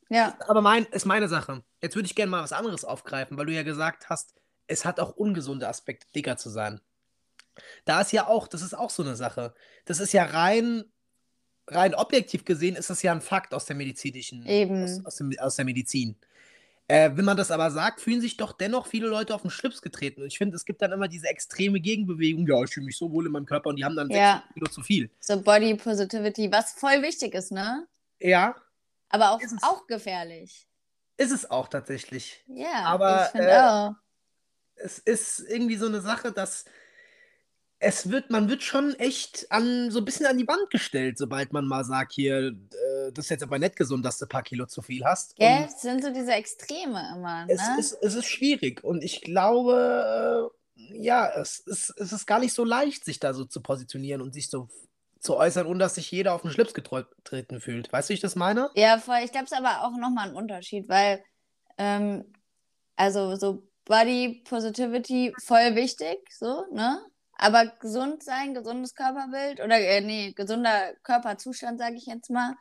Ja, 0.10 0.38
Aber 0.48 0.62
mein, 0.62 0.86
ist 0.88 1.06
meine 1.06 1.30
Sache. 1.30 1.63
Jetzt 1.82 1.96
würde 1.96 2.06
ich 2.06 2.15
gerne 2.15 2.32
mal 2.32 2.44
was 2.44 2.52
anderes 2.52 2.84
aufgreifen, 2.84 3.38
weil 3.38 3.46
du 3.46 3.54
ja 3.54 3.63
gesagt 3.63 4.10
hast, 4.10 4.34
es 4.67 4.86
hat 4.86 5.00
auch 5.00 5.15
ungesunde 5.15 5.67
Aspekte, 5.67 6.08
dicker 6.13 6.38
zu 6.38 6.50
sein. 6.50 6.82
Da 7.86 8.02
ist 8.02 8.12
ja 8.12 8.28
auch, 8.28 8.48
das 8.48 8.62
ist 8.62 8.74
auch 8.74 8.89
so 8.89 9.04
eine 9.04 9.15
Sache. 9.15 9.54
Das 9.86 10.00
ist 10.00 10.13
ja 10.13 10.24
rein, 10.24 10.86
rein 11.67 11.96
objektiv 11.96 12.46
gesehen, 12.46 12.76
ist 12.76 12.89
das 12.89 13.02
ja 13.04 13.12
ein 13.12 13.22
Fakt 13.22 13.54
aus 13.54 13.65
der 13.65 13.76
medizinischen, 13.76 14.46
Eben. 14.46 14.84
aus, 14.84 15.06
aus, 15.06 15.15
dem, 15.17 15.34
aus 15.39 15.56
der 15.56 15.65
Medizin. 15.65 16.15
Äh, 16.91 17.15
wenn 17.15 17.23
man 17.23 17.38
das 17.38 17.51
aber 17.51 17.71
sagt, 17.71 18.01
fühlen 18.01 18.19
sich 18.19 18.36
doch 18.36 18.51
dennoch 18.51 18.86
viele 18.86 19.08
Leute 19.08 19.34
auf 19.34 19.43
den 19.43 19.49
Schlips 19.49 19.82
getreten. 19.82 20.21
Und 20.21 20.27
ich 20.27 20.38
finde, 20.38 20.58
es 20.58 20.65
gibt 20.65 20.82
dann 20.82 20.91
immer 20.91 21.08
diese 21.08 21.27
extreme 21.27 21.80
Gegenbewegung. 21.80 22.45
Ja, 22.45 22.62
ich 22.63 22.71
fühle 22.73 22.86
mich 22.88 22.97
so 22.97 23.10
wohl 23.13 23.25
in 23.27 23.32
meinem 23.32 23.45
Körper 23.45 23.69
und 23.69 23.77
die 23.77 23.86
haben 23.86 23.95
dann 23.95 24.10
Ja. 24.10 24.43
6 24.49 24.54
Kilo 24.56 24.67
zu 24.67 24.82
viel. 24.82 25.10
so 25.21 25.41
Body 25.41 25.75
Positivity, 25.75 26.51
was 26.51 26.73
voll 26.73 27.01
wichtig 27.01 27.34
ist, 27.34 27.51
ne? 27.54 27.88
Ja, 28.19 28.56
Aber 29.08 29.32
auch, 29.32 29.39
Ist 29.41 29.54
es. 29.54 29.63
auch 29.63 29.88
gefährlich. 29.88 30.67
ist 31.15 31.32
es 31.32 31.49
auch 31.49 31.69
tatsächlich. 31.69 32.43
Ja, 32.47 32.84
Aber, 32.84 33.23
ich 33.25 33.32
finde 33.32 33.51
äh, 33.51 33.60
auch. 33.62 33.93
es 34.75 34.99
ist 34.99 35.39
irgendwie 35.47 35.77
so 35.77 35.86
eine 35.86 36.01
Sache, 36.01 36.34
dass 36.34 36.65
es 37.84 38.12
wird, 38.12 38.30
man 38.30 38.48
wird 38.48 38.62
schon 38.62 38.94
echt 39.00 39.48
an 39.50 39.89
so 39.89 40.00
ein 40.00 40.06
bisschen 40.06 40.28
an 40.28 40.38
die 40.38 40.48
Wand 40.48 40.70
gestellt, 40.70 41.17
sobald 41.17 41.52
man 41.52 41.65
mal 41.65 41.84
sagt, 41.84 42.13
hier, 42.13 42.50
äh, 42.50 43.12
das 43.12 43.26
ist 43.26 43.30
jetzt 43.32 43.44
aber 43.44 43.58
nicht 43.58 43.76
gesund, 43.76 44.06
dass 44.06 44.20
du 44.20 44.26
ein 44.26 44.30
paar 44.30 44.44
Kilo 44.44 44.67
zu 44.67 44.84
viel 44.84 45.04
hast. 45.04 45.36
Gell? 45.36 45.63
Und 45.63 45.65
Es 45.65 45.82
sind 45.82 46.04
so 46.04 46.13
diese 46.13 46.32
Extreme 46.32 47.13
immer, 47.15 47.46
es 47.50 47.60
ne? 47.60 47.80
ist, 47.80 47.98
es 48.02 48.13
ist 48.13 48.28
schwierig 48.28 48.84
und 48.84 49.04
ich 49.04 49.22
glaube, 49.22 50.52
äh, 50.76 50.96
ja, 50.96 51.28
es 51.36 51.60
ist, 51.60 51.94
es 51.98 52.13
ist 52.13 52.28
gar 52.28 52.39
nicht 52.39 52.54
so 52.54 52.63
leicht, 52.63 53.04
sich 53.04 53.20
da 53.20 53.34
so 53.34 53.46
zu 53.46 53.62
positionieren 53.62 54.22
und 54.22 54.34
sich 54.34 54.52
so 54.52 54.70
zu 55.20 55.36
äußern, 55.36 55.65
ohne 55.65 55.80
dass 55.80 55.96
sich 55.96 56.12
jeder 56.12 56.34
auf 56.34 56.44
den 56.44 56.52
Schlips 56.52 56.76
getreten 56.76 57.60
fühlt. 57.60 57.91
Weißt 57.91 58.10
du, 58.10 58.12
wie 58.12 58.15
ich 58.15 58.22
das 58.22 58.36
meine? 58.36 58.70
Ja, 58.76 59.00
voll. 59.00 59.20
Ich 59.24 59.32
glaube, 59.32 59.46
es 59.46 59.52
ist 59.52 59.58
aber 59.58 59.84
auch 59.86 59.98
nochmal 59.98 60.30
ein 60.30 60.36
Unterschied, 60.36 60.88
weil, 60.88 61.24
ähm, 61.80 62.32
also 62.96 63.36
so 63.36 63.63
Body 63.86 64.44
Positivity 64.48 65.34
voll 65.44 65.76
wichtig, 65.76 66.20
so, 66.32 66.65
ne? 66.72 67.02
Aber 67.41 67.65
gesund 67.80 68.21
sein, 68.21 68.54
gesundes 68.54 68.93
Körperbild 68.93 69.62
oder, 69.62 69.80
äh, 69.80 70.01
nee, 70.01 70.32
gesunder 70.34 70.93
Körperzustand, 71.01 71.80
sage 71.80 71.95
ich 71.95 72.06
jetzt 72.06 72.30
mal, 72.30 72.54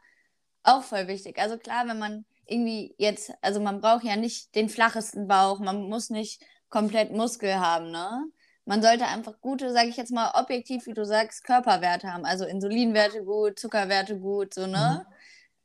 auch 0.63 0.83
voll 0.83 1.07
wichtig. 1.07 1.39
Also 1.39 1.59
klar, 1.59 1.87
wenn 1.87 1.99
man 1.99 2.25
irgendwie 2.47 2.95
jetzt, 2.97 3.31
also 3.43 3.61
man 3.61 3.83
braucht 3.83 4.05
ja 4.05 4.17
nicht 4.17 4.55
den 4.55 4.71
flachesten 4.71 5.29
Bauch, 5.29 5.59
man 5.59 5.83
muss 5.83 6.09
nicht 6.09 6.43
komplett 6.71 7.13
Muskel 7.13 7.61
haben, 7.61 7.91
ne? 7.91 8.25
Man 8.65 8.81
sollte 8.81 9.07
einfach 9.07 9.39
gute, 9.43 9.71
sage 9.71 9.89
ich 9.91 9.99
jetzt 9.99 10.13
mal, 10.13 10.31
objektiv, 10.35 10.87
wie 10.87 10.95
du 10.95 11.05
sagst, 11.05 11.45
Körperwerte 11.45 12.11
haben. 12.11 12.25
Also 12.25 12.47
Insulinwerte 12.47 13.23
gut, 13.25 13.59
Zuckerwerte 13.59 14.19
gut, 14.19 14.55
so, 14.55 14.67
ne? 14.67 15.07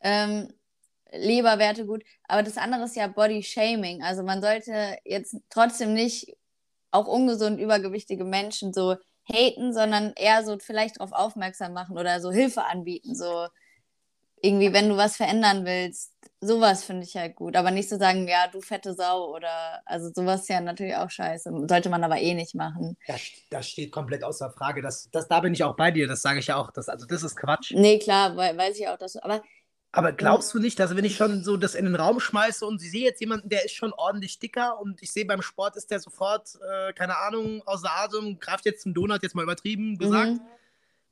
Ähm, 0.02 0.54
Leberwerte 1.14 1.86
gut. 1.86 2.04
Aber 2.28 2.44
das 2.44 2.58
andere 2.58 2.84
ist 2.84 2.98
ja 2.98 3.08
Body 3.08 3.44
Shaming. 3.44 4.04
Also 4.04 4.24
man 4.24 4.42
sollte 4.42 4.98
jetzt 5.06 5.38
trotzdem 5.50 5.94
nicht 5.94 6.36
auch 6.96 7.08
ungesund 7.08 7.60
übergewichtige 7.60 8.24
Menschen 8.24 8.74
so 8.74 8.96
haten, 9.32 9.74
sondern 9.74 10.14
eher 10.16 10.44
so 10.44 10.58
vielleicht 10.60 11.00
darauf 11.00 11.12
aufmerksam 11.12 11.74
machen 11.74 11.98
oder 11.98 12.20
so 12.20 12.32
Hilfe 12.32 12.66
anbieten. 12.66 13.16
So 13.16 13.48
irgendwie, 14.42 14.74
wenn 14.74 14.90
du 14.90 14.98
was 14.98 15.18
verändern 15.18 15.66
willst, 15.66 16.14
sowas 16.40 16.84
finde 16.84 17.04
ich 17.04 17.16
halt 17.16 17.36
gut. 17.36 17.56
Aber 17.56 17.72
nicht 17.72 17.90
zu 17.90 17.96
so 17.96 18.00
sagen, 18.00 18.28
ja, 18.28 18.48
du 18.48 18.62
fette 18.62 18.94
Sau 18.94 19.34
oder, 19.34 19.82
also 19.86 20.12
sowas 20.14 20.42
ist 20.42 20.50
ja 20.50 20.62
natürlich 20.62 20.96
auch 20.96 21.10
scheiße. 21.10 21.52
Sollte 21.68 21.90
man 21.90 22.04
aber 22.04 22.20
eh 22.20 22.34
nicht 22.34 22.54
machen. 22.54 22.98
Das, 23.08 23.22
das 23.50 23.68
steht 23.68 23.92
komplett 23.92 24.24
außer 24.24 24.52
Frage. 24.52 24.82
Das, 24.82 25.10
das, 25.12 25.28
da 25.28 25.40
bin 25.40 25.54
ich 25.54 25.64
auch 25.64 25.76
bei 25.76 25.92
dir, 25.92 26.08
das 26.08 26.22
sage 26.22 26.40
ich 26.40 26.48
ja 26.48 26.58
auch. 26.58 26.72
Das, 26.72 26.90
also 26.90 27.06
das 27.06 27.24
ist 27.24 27.36
Quatsch. 27.36 27.72
Nee, 27.74 27.98
klar, 27.98 28.36
weiß 28.38 28.78
ich 28.78 28.88
auch, 28.88 28.98
dass 28.98 29.16
aber 29.18 29.42
aber 29.96 30.12
glaubst 30.12 30.54
du 30.54 30.60
nicht, 30.60 30.78
dass 30.78 30.94
wenn 30.94 31.06
ich 31.06 31.16
schon 31.16 31.42
so 31.42 31.56
das 31.56 31.74
in 31.74 31.86
den 31.86 31.96
Raum 31.96 32.20
schmeiße 32.20 32.66
und 32.66 32.84
ich 32.84 32.92
sehe 32.92 33.06
jetzt 33.06 33.22
jemanden, 33.22 33.48
der 33.48 33.64
ist 33.64 33.76
schon 33.76 33.94
ordentlich 33.94 34.40
dicker 34.40 34.78
und 34.82 35.02
ich 35.02 35.10
sehe 35.10 35.24
beim 35.24 35.42
Sport 35.42 35.78
ist 35.78 35.90
der 35.90 36.02
sofort, 36.02 36.60
äh, 36.70 36.92
keine 36.92 37.18
Ahnung, 37.18 37.64
außer 37.66 37.90
Atem, 37.90 38.38
greift 38.38 38.66
jetzt 38.66 38.82
zum 38.82 38.94
Donut, 38.94 39.24
jetzt 39.24 39.36
mal 39.36 39.44
übertrieben 39.44 39.98
gesagt. 39.98 40.34
Mhm. 40.34 40.42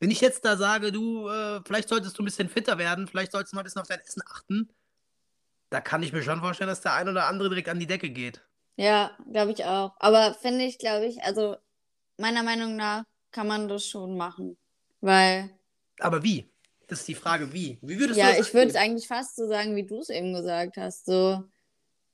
Wenn 0.02 0.12
ich 0.12 0.20
jetzt 0.20 0.44
da 0.44 0.58
sage, 0.58 0.92
du, 0.92 1.30
äh, 1.30 1.62
vielleicht 1.66 1.88
solltest 1.88 2.18
du 2.18 2.24
ein 2.24 2.26
bisschen 2.26 2.50
fitter 2.50 2.78
werden, 2.78 3.08
vielleicht 3.08 3.32
solltest 3.32 3.54
du 3.54 3.56
mal 3.56 3.62
ein 3.62 3.64
bisschen 3.64 3.82
auf 3.82 3.88
dein 3.88 4.02
Essen 4.02 4.22
achten, 4.30 4.70
da 5.70 5.80
kann 5.80 6.04
ich 6.04 6.12
mir 6.12 6.22
schon 6.22 6.42
vorstellen, 6.42 6.70
dass 6.70 6.82
der 6.82 6.96
ein 6.96 7.08
oder 7.08 7.28
andere 7.28 7.48
direkt 7.48 7.70
an 7.70 7.80
die 7.80 7.88
Decke 7.88 8.10
geht. 8.10 8.42
Ja, 8.76 9.12
glaube 9.32 9.54
ich 9.54 9.64
auch. 9.64 9.96
Aber 10.00 10.34
finde 10.34 10.66
ich, 10.66 10.78
glaube 10.78 11.06
ich, 11.06 11.24
also 11.24 11.56
meiner 12.18 12.44
Meinung 12.44 12.76
nach 12.76 13.06
kann 13.32 13.48
man 13.48 13.70
das 13.70 13.88
schon 13.88 14.18
machen. 14.18 14.58
Weil. 15.00 15.52
Aber 16.00 16.22
wie? 16.22 16.53
Das 16.94 17.00
ist 17.00 17.08
die 17.08 17.16
Frage, 17.16 17.52
wie? 17.52 17.80
Wie 17.82 18.00
würdest 18.00 18.20
ja, 18.20 18.30
du 18.30 18.38
das 18.38 18.48
ich 18.48 18.54
würde 18.54 18.70
es 18.70 18.76
eigentlich 18.76 19.08
fast 19.08 19.36
so 19.36 19.48
sagen, 19.48 19.76
wie 19.76 19.84
du 19.84 19.98
es 19.98 20.10
eben 20.10 20.32
gesagt 20.32 20.78
hast. 20.78 21.08
So, 21.08 21.42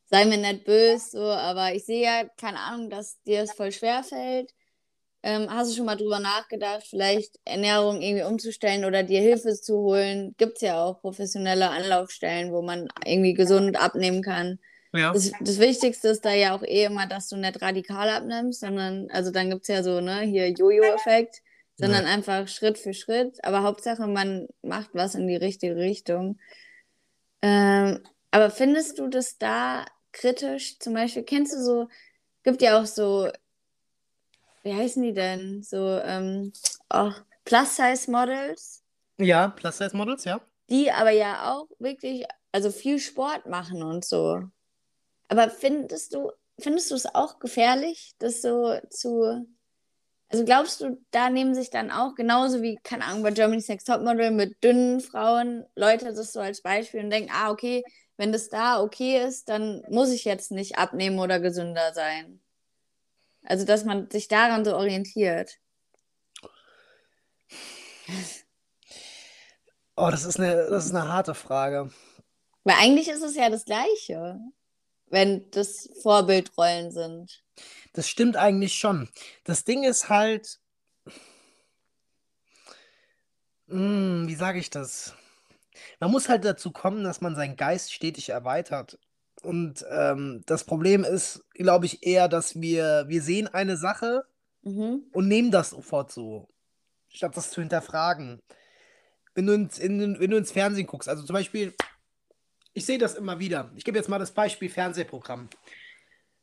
sei 0.06 0.24
mir 0.24 0.38
nicht 0.38 0.63
böse, 0.63 1.06
so, 1.12 1.24
aber 1.24 1.74
ich 1.76 1.84
sehe 1.84 2.02
ja, 2.02 2.24
keine 2.38 2.60
Ahnung, 2.60 2.89
dass 2.89 3.22
dir 3.24 3.42
es 3.42 3.52
voll 3.52 3.74
schwer 3.74 4.04
fällt. 4.06 4.54
Ähm, 5.22 5.48
hast 5.50 5.70
du 5.70 5.76
schon 5.76 5.86
mal 5.86 5.98
drüber 5.98 6.22
nachgedacht, 6.22 6.84
vielleicht 6.89 7.42
Ernährung 7.44 8.02
irgendwie 8.02 8.24
umzustellen 8.24 8.86
oder 8.86 9.04
dir 9.04 9.20
Hilfe 9.20 9.54
zu 9.54 9.80
holen? 9.80 10.34
Gibt 10.38 10.56
es 10.56 10.62
ja 10.62 10.82
auch 10.82 11.02
professionelle 11.02 11.70
Anlaufstellen, 11.72 12.54
wo 12.54 12.62
man 12.62 12.88
irgendwie 13.06 13.34
gesund 13.34 13.78
abnehmen 13.78 14.22
kann. 14.22 14.60
Ja. 14.94 15.12
Das, 15.12 15.30
das, 15.42 15.60
Wichtigste 15.60 16.08
ist 16.08 16.24
da 16.24 16.34
ja 16.34 16.56
auch 16.56 16.63
eh 16.63 16.86
immer, 16.86 17.06
dass 17.06 17.28
du 17.28 17.36
nicht 17.36 17.62
radikal 17.62 18.08
abnimmst, 18.08 18.62
sondern, 18.62 19.12
also 19.12 19.30
dann 19.30 19.50
gibt 19.50 19.63
es 19.63 19.68
ja 19.68 19.84
so, 19.84 20.00
ne, 20.00 20.22
hier 20.22 20.50
Jojo-Effekt 20.52 21.42
sondern 21.80 22.04
ja. 22.04 22.12
einfach 22.12 22.48
Schritt 22.50 22.78
für 22.78 22.94
Schritt. 22.94 23.44
Aber 23.44 23.63
Hauptsache, 23.63 24.06
man 24.06 24.48
macht 24.62 24.89
was 24.94 25.15
in 25.15 25.28
die 25.28 25.38
richtige 25.38 25.78
Richtung. 25.78 26.38
Ähm, 27.42 28.04
aber 28.32 28.52
findest 28.52 29.00
du 29.00 29.08
das 29.08 29.38
da 29.38 29.86
kritisch? 30.12 30.78
Zum 30.80 30.94
Beispiel, 30.94 31.24
kennst 31.24 31.54
du 31.54 31.63
so, 31.63 31.88
gibt 32.44 32.62
ja 32.62 32.80
auch 32.80 32.86
so, 32.86 33.30
wie 34.63 34.74
heißen 34.74 35.02
die 35.02 35.13
denn? 35.13 35.63
So, 35.63 36.00
ähm, 36.04 36.52
oh, 36.94 37.12
Plus-Size-Models. 37.46 38.84
Ja, 39.18 39.48
Plus-Size-Models, 39.48 40.26
ja. 40.26 40.42
Die 40.70 40.92
aber 40.92 41.12
ja 41.12 41.54
auch 41.54 41.68
wirklich, 41.80 42.26
also 42.52 42.72
viel 42.72 43.00
Sport 43.00 43.46
machen 43.46 43.82
und 43.84 44.04
so. 44.04 44.42
Aber 45.30 45.50
findest 45.50 46.13
du, 46.13 46.32
findest 46.60 46.92
du 46.92 46.96
es 46.96 47.06
auch 47.06 47.39
gefährlich, 47.39 48.15
das 48.20 48.42
so 48.42 48.78
zu 48.89 49.48
also 50.30 50.46
glaubst 50.46 50.82
du, 50.82 51.02
da 51.12 51.30
nehmen 51.30 51.56
sich 51.56 51.72
dann 51.72 51.89
auch 51.89 52.13
genauso 52.15 52.62
wie, 52.62 52.78
keine 52.84 53.06
Ahnung, 53.06 53.24
bei 53.24 53.32
Germany's 53.32 53.68
Next 53.68 53.88
Topmodel 53.88 54.32
mit 54.32 54.63
dünnen 54.63 55.02
Frauen 55.02 55.65
Leute 55.76 56.13
das 56.13 56.32
so 56.34 56.39
als 56.39 56.62
Beispiel 56.62 57.04
und 57.04 57.10
denken, 57.10 57.32
ah, 57.34 57.50
okay, 57.50 57.84
wenn 58.18 58.32
das 58.32 58.50
da 58.50 58.82
okay 58.82 59.26
ist, 59.26 59.50
dann 59.50 59.82
muss 59.89 60.12
ich 60.12 60.26
jetzt 60.26 60.52
nicht 60.52 60.78
abnehmen 60.78 61.20
oder 61.20 61.39
gesünder 61.39 61.94
sein. 61.94 62.39
Also, 63.44 63.65
dass 63.65 63.86
man 63.86 64.10
sich 64.12 64.28
daran 64.28 64.65
so 64.65 64.76
orientiert. 64.76 65.58
Oh, 69.96 70.10
das 70.12 70.26
ist 70.26 70.39
eine, 70.39 70.68
das 70.70 70.86
ist 70.86 70.96
eine 70.96 71.12
harte 71.12 71.34
Frage. 71.34 71.92
Weil 72.63 72.76
eigentlich 72.80 73.08
ist 73.08 73.24
es 73.24 73.36
ja 73.36 73.50
das 73.50 73.65
Gleiche, 73.65 74.39
wenn 75.08 75.50
das 75.52 75.89
Vorbildrollen 76.02 76.92
sind. 76.92 77.44
Das 77.93 78.08
stimmt 78.08 78.38
eigentlich 78.38 78.75
schon. 78.75 79.10
Das 79.43 79.63
Ding 79.63 79.84
ist 79.84 80.10
halt. 80.10 80.60
Hm, 83.67 84.28
wie 84.28 84.36
sage 84.36 84.60
ich 84.60 84.69
das? 84.69 85.13
Man 85.99 86.12
muss 86.12 86.30
halt 86.30 86.45
dazu 86.45 86.71
kommen, 86.71 87.04
dass 87.04 87.21
man 87.21 87.36
seinen 87.36 87.56
Geist 87.56 87.93
stetig 87.93 88.30
erweitert. 88.30 88.99
Und 89.41 89.86
ähm, 89.89 90.43
das 90.45 90.65
Problem 90.65 91.04
ist, 91.04 91.45
glaube 91.54 91.86
ich, 91.86 92.06
eher, 92.06 92.28
dass 92.28 92.60
wir, 92.60 93.06
wir 93.08 93.21
sehen 93.21 93.47
eine 93.47 93.78
Sache 93.78 94.25
mhm. 94.63 95.04
und 95.13 95.28
nehmen 95.28 95.52
das 95.52 95.69
sofort 95.69 96.12
so, 96.12 96.49
statt 97.08 97.38
das 97.38 97.52
zu 97.52 97.62
hinterfragen. 97.62 98.41
Wenn 99.36 99.45
du, 99.45 99.54
ins, 99.54 99.80
in, 99.80 100.19
wenn 100.19 100.32
du 100.32 100.38
ins 100.38 100.52
Fernsehen 100.52 100.88
guckst, 100.88 101.08
also 101.08 101.23
zum 101.23 101.34
Beispiel, 101.36 101.73
ich 102.73 102.86
sehe 102.86 102.97
das 102.97 103.15
immer 103.15 103.39
wieder. 103.39 103.71
Ich 103.75 103.86
gebe 103.86 103.97
jetzt 103.97 104.10
mal 104.10 104.19
das 104.19 104.32
Beispiel 104.32 104.69
Fernsehprogramm 104.69 105.49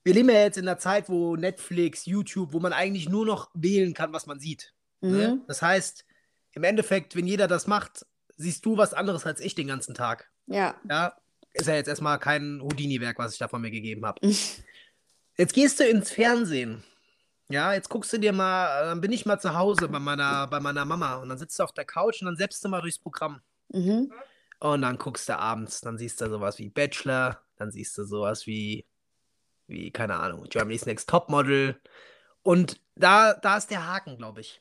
wir 0.07 0.15
leben 0.15 0.29
ja 0.29 0.37
jetzt 0.37 0.57
in 0.57 0.69
einer 0.69 0.79
Zeit, 0.79 1.09
wo 1.09 1.35
Netflix, 1.35 2.07
YouTube, 2.07 2.53
wo 2.53 2.61
man 2.61 2.73
eigentlich 2.73 3.09
nur 3.09 3.27
noch 3.27 3.51
wählen 3.55 3.93
kann, 3.93 4.13
was 4.13 4.27
man 4.27 4.39
sieht. 4.39 4.73
Ne? 5.01 5.11
Mhm. 5.11 5.17
Ne? 5.17 5.41
Das 5.49 5.63
heißt, 5.63 6.05
im 6.53 6.63
Endeffekt, 6.63 7.17
wenn 7.17 7.27
jeder 7.27 7.49
das 7.49 7.67
macht, 7.67 8.07
siehst 8.37 8.65
du 8.65 8.77
was 8.77 8.95
anderes 8.95 9.27
als 9.27 9.41
ich 9.41 9.57
den 9.57 9.67
ganzen 9.67 9.97
Tag. 9.97 10.31
Ja. 10.47 10.77
Ja, 10.89 11.17
ist 11.55 11.67
ja 11.67 11.75
jetzt 11.75 11.89
erstmal 11.89 12.21
kein 12.21 12.61
Houdini-Werk, 12.63 13.19
was 13.19 13.33
ich 13.33 13.41
da 13.41 13.49
von 13.49 13.61
mir 13.61 13.73
gegeben 13.73 14.07
habe. 14.07 14.21
jetzt 15.37 15.55
gehst 15.55 15.81
du 15.81 15.89
ins 15.89 16.13
Fernsehen. 16.13 16.85
Ja, 17.49 17.73
jetzt 17.73 17.89
guckst 17.89 18.13
du 18.13 18.19
dir 18.19 18.33
mal, 18.33 18.87
dann 18.87 19.01
bin 19.01 19.11
ich 19.11 19.27
mal 19.27 19.41
zu 19.41 19.55
Hause 19.55 19.89
bei 19.89 19.99
meiner, 19.99 20.47
bei 20.47 20.61
meiner 20.61 20.85
Mama 20.85 21.17
und 21.17 21.31
dann 21.31 21.39
sitzt 21.39 21.59
du 21.59 21.65
auf 21.65 21.73
der 21.73 21.85
Couch 21.85 22.23
und 22.23 22.27
dann 22.27 22.37
setzt 22.37 22.65
du 22.65 22.69
mal 22.69 22.81
durchs 22.81 23.01
Programm. 23.01 23.41
Mhm. 23.71 24.13
Und 24.61 24.83
dann 24.83 24.99
guckst 24.99 25.29
du 25.29 25.37
abends, 25.37 25.81
dann 25.81 25.99
siehst 25.99 26.21
du 26.21 26.31
sowas 26.31 26.61
wie 26.61 26.69
Bachelor, 26.69 27.41
dann 27.57 27.73
siehst 27.73 27.99
du 27.99 28.05
sowas 28.05 28.47
wie 28.47 28.87
wie, 29.67 29.91
keine 29.91 30.17
Ahnung, 30.17 30.45
Germany's 30.49 30.87
Next 30.87 31.09
Topmodel. 31.09 31.81
Und 32.43 32.81
da, 32.95 33.35
da 33.35 33.57
ist 33.57 33.71
der 33.71 33.87
Haken, 33.87 34.17
glaube 34.17 34.41
ich. 34.41 34.61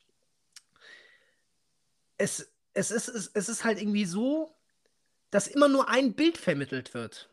Es, 2.18 2.52
es, 2.74 2.92
ist, 2.92 3.08
es, 3.08 3.32
es 3.34 3.50
ist 3.50 3.64
halt 3.64 3.80
irgendwie 3.82 4.06
so, 4.06 4.56
dass 5.32 5.48
immer 5.48 5.68
nur 5.68 5.90
ein 5.90 6.14
Bild 6.14 6.38
vermittelt 6.38 6.94
wird. 6.94 7.30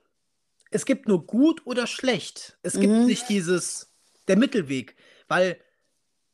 Es 0.71 0.87
gibt 0.87 1.07
nur 1.07 1.27
gut 1.27 1.67
oder 1.67 1.87
schlecht. 1.87 2.59
Es 2.63 2.75
gibt 2.75 2.93
mhm. 2.93 3.07
nicht 3.07 3.29
dieses, 3.29 3.93
der 4.29 4.37
Mittelweg. 4.37 4.97
Weil 5.29 5.61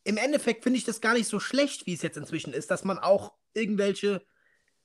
im 0.04 0.16
Endeffekt 0.16 0.62
finde 0.62 0.78
ich 0.78 0.84
das 0.84 1.00
gar 1.00 1.14
nicht 1.14 1.28
so 1.28 1.40
schlecht, 1.40 1.86
wie 1.86 1.94
es 1.94 2.02
jetzt 2.02 2.16
inzwischen 2.16 2.52
ist, 2.52 2.70
dass 2.70 2.84
man 2.84 2.98
auch 2.98 3.34
irgendwelche 3.52 4.24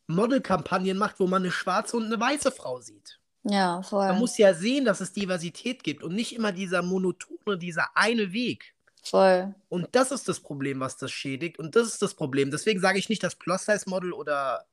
Modelkampagnen 0.08 0.98
macht, 0.98 1.20
wo 1.20 1.28
man 1.28 1.44
eine 1.44 1.52
schwarze 1.52 1.98
und 1.98 2.06
eine 2.06 2.20
weiße 2.20 2.52
Frau 2.52 2.82
sieht. 2.82 3.20
Ja, 3.44 3.82
voll. 3.82 4.08
Man 4.08 4.20
muss 4.20 4.38
ja 4.38 4.54
sehen, 4.54 4.86
dass 4.86 5.02
es 5.02 5.12
Diversität 5.12 5.84
gibt 5.84 6.04
und 6.04 6.16
nicht 6.16 6.34
immer 6.34 6.52
dieser 6.52 6.82
monotone, 6.82 7.58
dieser 7.58 7.90
eine 7.96 8.32
Weg. 8.32 8.74
Voll. 9.04 9.54
Und 9.68 9.90
das 9.92 10.12
ist 10.12 10.30
das 10.30 10.40
Problem, 10.40 10.80
was 10.80 10.96
das 10.96 11.12
schädigt. 11.12 11.60
Und 11.60 11.76
das 11.76 11.88
ist 11.88 12.02
das 12.02 12.14
Problem. 12.14 12.52
Deswegen 12.52 12.80
sage 12.80 13.00
ich 13.00 13.10
nicht, 13.10 13.22
dass 13.22 13.36
Plus-Size-Model 13.36 14.14
oder 14.14 14.66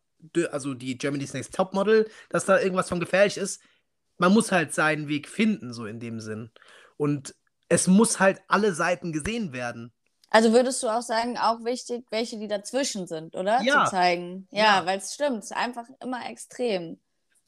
also 0.52 0.74
die 0.74 0.98
Germany's 0.98 1.32
Next 1.32 1.54
Top-Model, 1.54 2.08
dass 2.28 2.44
da 2.44 2.60
irgendwas 2.60 2.88
von 2.88 3.00
gefährlich 3.00 3.36
ist. 3.36 3.60
Man 4.18 4.32
muss 4.32 4.52
halt 4.52 4.72
seinen 4.72 5.08
Weg 5.08 5.28
finden, 5.28 5.72
so 5.72 5.86
in 5.86 5.98
dem 5.98 6.20
Sinn. 6.20 6.50
Und 6.96 7.34
es 7.68 7.88
muss 7.88 8.20
halt 8.20 8.40
alle 8.46 8.74
Seiten 8.74 9.12
gesehen 9.12 9.52
werden. 9.52 9.92
Also 10.28 10.52
würdest 10.52 10.82
du 10.82 10.88
auch 10.88 11.02
sagen, 11.02 11.36
auch 11.38 11.64
wichtig, 11.64 12.04
welche 12.10 12.38
die 12.38 12.46
dazwischen 12.46 13.08
sind, 13.08 13.34
oder? 13.34 13.62
Ja. 13.62 13.84
Zu 13.84 13.92
zeigen. 13.92 14.46
Ja, 14.52 14.62
ja. 14.62 14.86
weil 14.86 14.98
es 14.98 15.14
stimmt. 15.14 15.38
Es 15.38 15.46
ist 15.46 15.56
einfach 15.56 15.86
immer 16.00 16.28
extrem 16.28 16.98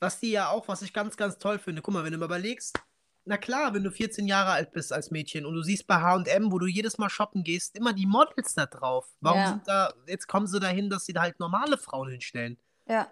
was 0.03 0.19
die 0.19 0.33
ja 0.33 0.49
auch, 0.51 0.69
was 0.69 0.83
ich 0.83 0.93
ganz, 0.93 1.17
ganz 1.17 1.38
toll 1.38 1.59
finde. 1.59 1.81
Guck 1.81 1.95
mal, 1.95 2.05
wenn 2.05 2.12
du 2.12 2.19
mal 2.19 2.27
überlegst, 2.27 2.79
na 3.25 3.37
klar, 3.37 3.73
wenn 3.73 3.85
du 3.85 3.90
14 3.90 4.27
Jahre 4.27 4.50
alt 4.50 4.73
bist 4.73 4.92
als 4.92 5.13
Mädchen 5.13 5.46
und 5.46 5.55
du 5.55 5.63
siehst 5.63 5.87
bei 5.87 6.00
HM, 6.00 6.50
wo 6.50 6.59
du 6.59 6.67
jedes 6.67 6.98
Mal 6.98 7.09
shoppen 7.09 7.44
gehst, 7.44 7.77
immer 7.77 7.92
die 7.92 8.07
Models 8.07 8.55
da 8.55 8.67
drauf. 8.67 9.07
Warum 9.21 9.38
ja. 9.38 9.48
sind 9.48 9.69
da, 9.69 9.94
jetzt 10.09 10.27
kommen 10.27 10.48
sie 10.48 10.59
dahin, 10.59 10.90
dass 10.90 11.07
sie 11.07 11.13
da 11.13 11.23
halt 11.23 11.38
normale 11.38 11.79
Frauen 11.79 12.11
hinstellen? 12.11 12.59
Ja. 12.88 13.09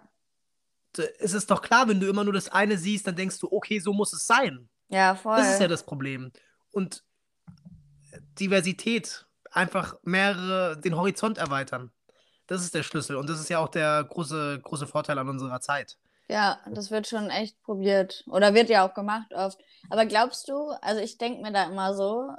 Es 1.19 1.33
ist 1.33 1.49
doch 1.49 1.61
klar, 1.61 1.87
wenn 1.87 2.01
du 2.01 2.09
immer 2.09 2.25
nur 2.25 2.33
das 2.33 2.49
eine 2.49 2.77
siehst, 2.77 3.07
dann 3.07 3.15
denkst 3.15 3.39
du, 3.39 3.49
okay, 3.49 3.79
so 3.79 3.93
muss 3.93 4.11
es 4.11 4.27
sein. 4.27 4.67
Ja, 4.89 5.15
voll. 5.15 5.37
Das 5.37 5.53
ist 5.53 5.61
ja 5.61 5.69
das 5.69 5.83
Problem. 5.83 6.33
Und 6.71 7.05
Diversität, 8.37 9.25
einfach 9.51 9.95
mehrere, 10.03 10.77
den 10.77 10.97
Horizont 10.97 11.37
erweitern. 11.37 11.91
Das 12.47 12.63
ist 12.63 12.75
der 12.75 12.83
Schlüssel. 12.83 13.15
Und 13.15 13.29
das 13.29 13.39
ist 13.39 13.49
ja 13.49 13.59
auch 13.59 13.69
der 13.69 14.03
große, 14.03 14.59
große 14.61 14.87
Vorteil 14.87 15.17
an 15.17 15.29
unserer 15.29 15.61
Zeit. 15.61 15.97
Ja, 16.31 16.61
das 16.65 16.91
wird 16.91 17.07
schon 17.07 17.29
echt 17.29 17.61
probiert. 17.61 18.23
Oder 18.27 18.53
wird 18.53 18.69
ja 18.69 18.87
auch 18.87 18.93
gemacht 18.93 19.33
oft. 19.33 19.59
Aber 19.89 20.05
glaubst 20.05 20.47
du, 20.47 20.69
also 20.81 21.01
ich 21.01 21.17
denke 21.17 21.41
mir 21.41 21.51
da 21.51 21.65
immer 21.65 21.93
so, 21.93 22.29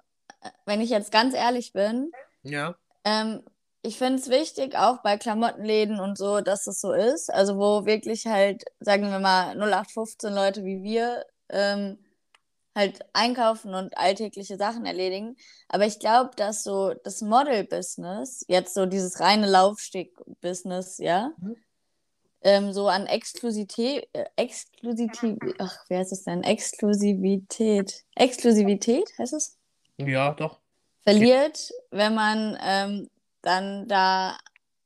äh, 0.41 0.49
wenn 0.65 0.81
ich 0.81 0.89
jetzt 0.89 1.13
ganz 1.13 1.35
ehrlich 1.35 1.75
bin, 1.75 2.11
ja. 2.43 2.75
ähm, 3.05 3.43
ich 3.83 3.99
finde 3.99 4.19
es 4.19 4.31
wichtig, 4.31 4.77
auch 4.77 5.03
bei 5.03 5.19
Klamottenläden 5.19 6.01
und 6.01 6.17
so, 6.17 6.41
dass 6.41 6.67
es 6.67 6.81
so 6.81 6.93
ist. 6.93 7.31
Also 7.31 7.59
wo 7.59 7.85
wirklich 7.85 8.27
halt, 8.27 8.65
sagen 8.81 9.11
wir 9.11 9.19
mal, 9.19 9.55
0815 9.57 10.33
Leute 10.33 10.65
wie 10.65 10.83
wir 10.83 11.27
ähm, 11.51 11.99
halt 12.75 13.01
einkaufen 13.13 13.75
und 13.75 13.99
alltägliche 13.99 14.57
Sachen 14.57 14.87
erledigen. 14.87 15.37
Aber 15.69 15.85
ich 15.85 15.99
glaube, 15.99 16.31
dass 16.37 16.65
so 16.65 16.95
das 17.05 17.21
Model-Business, 17.21 18.47
jetzt 18.49 18.73
so 18.73 18.87
dieses 18.87 19.21
reine 19.21 19.51
Laufsteg-Business, 19.51 20.97
ja, 20.97 21.33
Mhm. 21.37 21.57
Ähm, 22.45 22.73
so 22.73 22.89
an 22.89 23.07
Exklusivität, 23.07 24.09
äh, 24.13 24.25
Exklusivität, 24.37 25.39
ach, 25.59 25.85
wer 25.89 26.01
heißt 26.01 26.13
es 26.13 26.25
denn? 26.25 26.43
Exklusivität. 26.43 28.05
Exklusivität 28.15 29.09
heißt 29.19 29.33
es? 29.33 29.59
Ja, 29.99 30.33
doch. 30.35 30.61
Verliert, 31.03 31.71
wenn 31.91 32.15
man 32.15 32.59
ähm, 32.63 33.11
dann 33.43 33.89
da, 33.89 34.39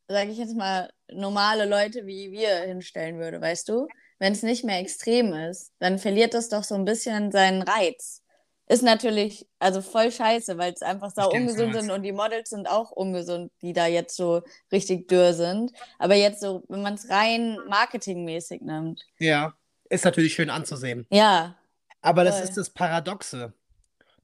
sage 0.08 0.30
ich 0.30 0.38
jetzt 0.38 0.56
mal, 0.56 0.90
normale 1.12 1.66
Leute 1.66 2.06
wie 2.06 2.32
wir 2.32 2.56
hinstellen 2.62 3.18
würde, 3.18 3.40
weißt 3.40 3.68
du? 3.68 3.86
Wenn 4.18 4.32
es 4.32 4.42
nicht 4.42 4.64
mehr 4.64 4.80
extrem 4.80 5.34
ist, 5.34 5.72
dann 5.78 5.98
verliert 5.98 6.34
das 6.34 6.48
doch 6.48 6.64
so 6.64 6.74
ein 6.74 6.86
bisschen 6.86 7.30
seinen 7.30 7.62
Reiz. 7.62 8.22
Ist 8.68 8.82
natürlich, 8.82 9.46
also 9.60 9.80
voll 9.80 10.10
scheiße, 10.10 10.58
weil 10.58 10.72
es 10.72 10.82
einfach 10.82 11.10
sau 11.10 11.30
ungesund 11.30 11.72
sind 11.74 11.90
und 11.90 12.02
die 12.02 12.12
Models 12.12 12.50
sind 12.50 12.68
auch 12.68 12.90
ungesund, 12.90 13.52
die 13.62 13.72
da 13.72 13.86
jetzt 13.86 14.16
so 14.16 14.42
richtig 14.72 15.06
dürr 15.08 15.34
sind. 15.34 15.72
Aber 15.98 16.14
jetzt 16.16 16.40
so, 16.40 16.64
wenn 16.68 16.82
man 16.82 16.94
es 16.94 17.08
rein 17.08 17.58
marketingmäßig 17.68 18.62
nimmt. 18.62 19.02
Ja. 19.18 19.54
Ist 19.88 20.04
natürlich 20.04 20.34
schön 20.34 20.50
anzusehen. 20.50 21.06
Ja, 21.10 21.54
Aber 22.02 22.24
das 22.24 22.36
Voll. 22.38 22.44
ist 22.48 22.56
das 22.56 22.70
Paradoxe. 22.70 23.52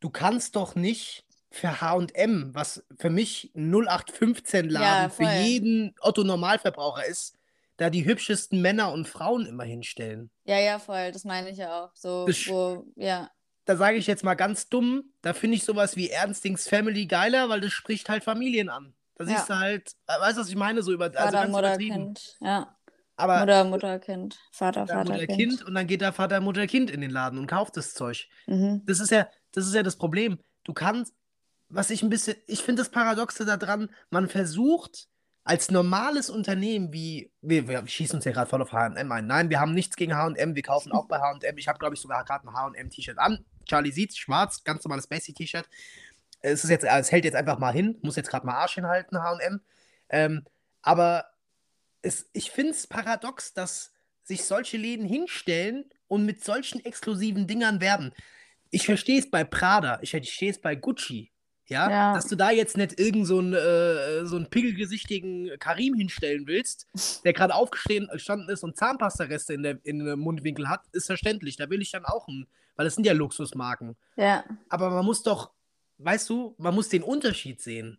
Du 0.01 0.11
kannst 0.11 0.57
doch 0.57 0.75
nicht 0.75 1.25
für 1.53 1.81
H&M, 1.81 2.51
was 2.53 2.83
für 2.99 3.11
mich 3.11 3.53
ein 3.55 3.71
0815-Laden 3.73 4.73
Ja, 4.83 5.09
für 5.09 5.23
jeden 5.23 5.95
Otto-Normalverbraucher 6.01 7.07
ist, 7.07 7.39
da 7.77 7.91
die 7.91 8.05
hübschesten 8.05 8.61
Männer 8.61 8.91
und 8.93 9.07
Frauen 9.07 9.47
immer 9.47 9.63
hinstellen. 9.65 10.31
ja, 10.45 10.59
ja, 10.59 10.81
voll, 10.81 11.13
das 11.13 11.23
meine 11.25 11.51
ich 11.51 11.59
ja 11.59 11.85
auch. 11.85 11.91
So, 11.95 12.27
Das 12.27 12.35
sch- 12.37 12.51
wo, 12.51 12.85
ja, 12.97 13.31
Da 13.65 13.77
sage 13.77 13.97
ich 13.97 14.07
jetzt 14.07 14.25
mal 14.25 14.35
ganz 14.35 14.69
dumm, 14.69 15.05
da 15.23 15.33
finde 15.35 15.57
ich 15.57 15.65
sowas 15.65 15.97
wie 15.97 16.11
Ernstings 16.11 16.69
Family 16.69 17.07
geiler, 17.07 17.49
weil 17.49 17.61
das 17.61 17.73
spricht 17.73 18.09
halt 18.09 18.25
Familien 18.25 18.69
an. 18.69 18.95
Da 19.17 19.25
siehst 19.25 19.49
Ja. 19.49 19.55
du 19.55 19.61
halt, 19.61 19.93
weißt 20.07 20.37
du, 20.37 20.41
was 20.43 20.49
ich 20.49 20.57
meine? 20.57 20.83
So 20.83 20.93
über, 20.93 21.05
also 21.05 21.19
Vater, 21.19 21.33
ganz 21.33 21.53
Mutter. 21.53 21.77
Kind. 21.77 22.37
Ja, 22.41 22.77
Aber 23.17 23.39
Mutter, 23.41 23.65
Mutter, 23.65 23.99
Kind. 24.01 24.41
Vater, 24.51 24.87
Vater, 24.87 24.99
Vater, 25.01 25.13
Mutter, 25.13 25.27
Kind. 25.27 25.39
Kind 25.59 25.63
und 25.65 25.75
dann 25.75 25.87
geht 25.87 26.03
da 26.03 26.11
Vater, 26.13 26.41
Mutter, 26.41 26.67
Kind 26.67 26.91
in 26.91 27.01
den 27.01 27.11
Laden 27.11 27.39
und 27.39 27.47
kauft 27.47 27.77
das 27.77 27.95
Zeug. 27.95 28.27
Mhm. 28.47 28.83
Das 28.87 28.99
ist 29.01 29.11
ja, 29.11 29.29
das 29.53 29.67
ist 29.67 29.75
ja 29.75 29.83
das 29.85 29.97
Problem. 29.97 30.39
Du 30.65 30.73
kannst, 30.73 31.15
was 31.69 31.91
ich 31.91 32.03
ein 32.03 32.11
bisschen, 32.11 32.37
ich 32.49 32.63
finde 32.63 32.83
das 32.83 32.91
Paradoxe 32.91 33.45
daran, 33.45 33.91
man 34.11 34.29
versucht 34.29 35.09
als 35.45 35.71
normales 35.71 36.31
Unternehmen 36.31 36.93
wie, 36.93 37.31
wir, 37.41 37.67
wir 37.69 37.87
schießen 37.87 38.17
uns 38.17 38.25
ja 38.25 38.33
gerade 38.33 38.49
voll 38.49 38.63
auf 38.63 38.73
H&M 38.73 39.11
ein. 39.13 39.27
Nein, 39.27 39.51
wir 39.51 39.61
haben 39.61 39.73
nichts 39.75 39.97
gegen 39.97 40.15
H&M, 40.17 40.55
wir 40.55 40.63
kaufen 40.63 40.93
auch 40.93 41.07
bei 41.07 41.19
H&M. 41.19 41.59
Ich 41.59 41.69
habe, 41.69 41.79
glaube 41.79 41.95
ich, 41.95 42.01
sogar 42.01 42.25
gerade 42.25 42.47
ein 42.49 42.55
H&M-T-Shirt 42.55 43.19
an. 43.19 43.45
Charlie 43.67 43.93
sieht's, 43.93 44.17
schwarz, 44.17 44.65
ganz 44.65 44.85
normales 44.85 45.07
Basic-T-Shirt. 45.07 45.69
Es 46.41 46.65
ist 46.65 46.71
jetzt, 46.71 46.85
es 46.85 47.13
hält 47.13 47.25
jetzt 47.25 47.37
einfach 47.37 47.59
mal 47.59 47.73
hin, 47.73 47.99
muss 48.03 48.17
jetzt 48.17 48.31
gerade 48.31 48.47
mal 48.47 48.55
Arsch 48.55 48.75
hinhalten, 48.75 49.23
H&M. 49.23 49.61
Ähm, 50.09 50.45
aber 50.83 51.27
es, 52.03 52.29
ich 52.33 52.51
finde 52.51 52.73
es 52.73 52.87
paradox, 52.87 53.55
dass 53.55 53.93
sich 54.25 54.45
solche 54.45 54.77
Läden 54.77 55.07
hinstellen 55.07 55.85
und 56.09 56.27
mit 56.27 56.45
solchen 56.45 56.85
exklusiven 56.85 57.47
Dingern 57.47 57.81
werben. 57.81 58.13
Ich 58.71 58.87
verstehe 58.87 59.19
es 59.19 59.31
bei 59.31 59.45
Prada, 59.45 59.99
ich 60.03 60.11
verstehe 60.11 60.51
es 60.51 60.61
bei 60.61 60.75
Gucci, 60.75 61.31
ja? 61.67 61.91
Ja. 61.91 62.15
dass 62.15 62.27
du 62.27 62.37
da 62.37 62.51
jetzt 62.51 62.77
nicht 62.77 62.99
irgend 62.99 63.27
so 63.27 63.39
einen, 63.39 63.55
äh, 63.55 64.27
so 64.27 64.37
einen 64.37 64.49
pickelgesichtigen 64.49 65.51
Karim 65.59 65.95
hinstellen 65.95 66.47
willst, 66.47 66.89
der 67.25 67.33
gerade 67.33 67.55
aufgestanden 67.55 68.49
ist 68.49 68.63
und 68.63 68.77
Zahnpastareste 68.77 69.55
in, 69.55 69.63
der, 69.63 69.79
in 69.85 70.05
dem 70.05 70.21
Mundwinkel 70.21 70.69
hat, 70.69 70.83
ist 70.93 71.07
verständlich. 71.07 71.57
Da 71.57 71.71
will 71.71 71.83
ich 71.83 71.91
dann 71.91 72.05
auch 72.05 72.29
einen, 72.29 72.47
weil 72.77 72.85
das 72.85 72.95
sind 72.95 73.07
ja 73.07 73.13
Luxusmarken. 73.13 73.97
Ja, 74.17 74.45
Aber 74.69 74.91
man 74.91 75.05
muss 75.05 75.23
doch, 75.23 75.51
weißt 75.99 76.29
du, 76.31 76.55
man 76.59 76.75
muss 76.75 76.89
den 76.89 77.03
Unterschied 77.03 77.61
sehen. 77.61 77.99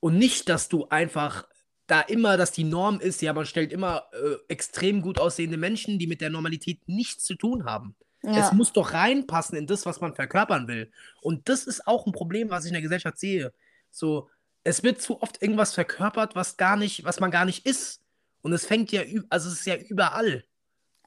Und 0.00 0.18
nicht, 0.18 0.48
dass 0.48 0.68
du 0.68 0.88
einfach 0.88 1.46
da 1.86 2.00
immer, 2.00 2.36
dass 2.36 2.52
die 2.52 2.64
Norm 2.64 3.00
ist, 3.00 3.22
ja, 3.22 3.32
man 3.32 3.46
stellt 3.46 3.72
immer 3.72 4.04
äh, 4.12 4.36
extrem 4.48 5.02
gut 5.02 5.18
aussehende 5.20 5.56
Menschen, 5.56 5.98
die 5.98 6.06
mit 6.06 6.20
der 6.20 6.30
Normalität 6.30 6.80
nichts 6.88 7.24
zu 7.24 7.34
tun 7.34 7.64
haben. 7.64 7.94
ja. 8.22 8.44
Es 8.44 8.52
muss 8.52 8.72
doch 8.72 8.92
reinpassen 8.92 9.56
in 9.56 9.66
das, 9.66 9.86
was 9.86 10.00
man 10.00 10.14
verkörpern 10.14 10.66
will. 10.68 10.90
Und 11.22 11.48
das 11.48 11.64
ist 11.64 11.86
auch 11.86 12.06
ein 12.06 12.12
Problem, 12.12 12.50
was 12.50 12.64
ich 12.64 12.70
in 12.70 12.74
der 12.74 12.82
Gesellschaft 12.82 13.18
sehe. 13.18 13.52
So, 13.90 14.28
es 14.64 14.82
wird 14.82 15.00
zu 15.00 15.22
oft 15.22 15.40
irgendwas 15.40 15.74
verkörpert, 15.74 16.34
was 16.34 16.56
gar 16.56 16.76
nicht, 16.76 17.04
was 17.04 17.20
man 17.20 17.30
gar 17.30 17.44
nicht 17.44 17.64
ist. 17.66 18.02
Und 18.42 18.52
es 18.52 18.66
fängt 18.66 18.90
ja, 18.90 19.02
also 19.28 19.48
es 19.48 19.60
ist 19.60 19.66
ja 19.66 19.76
überall, 19.76 20.44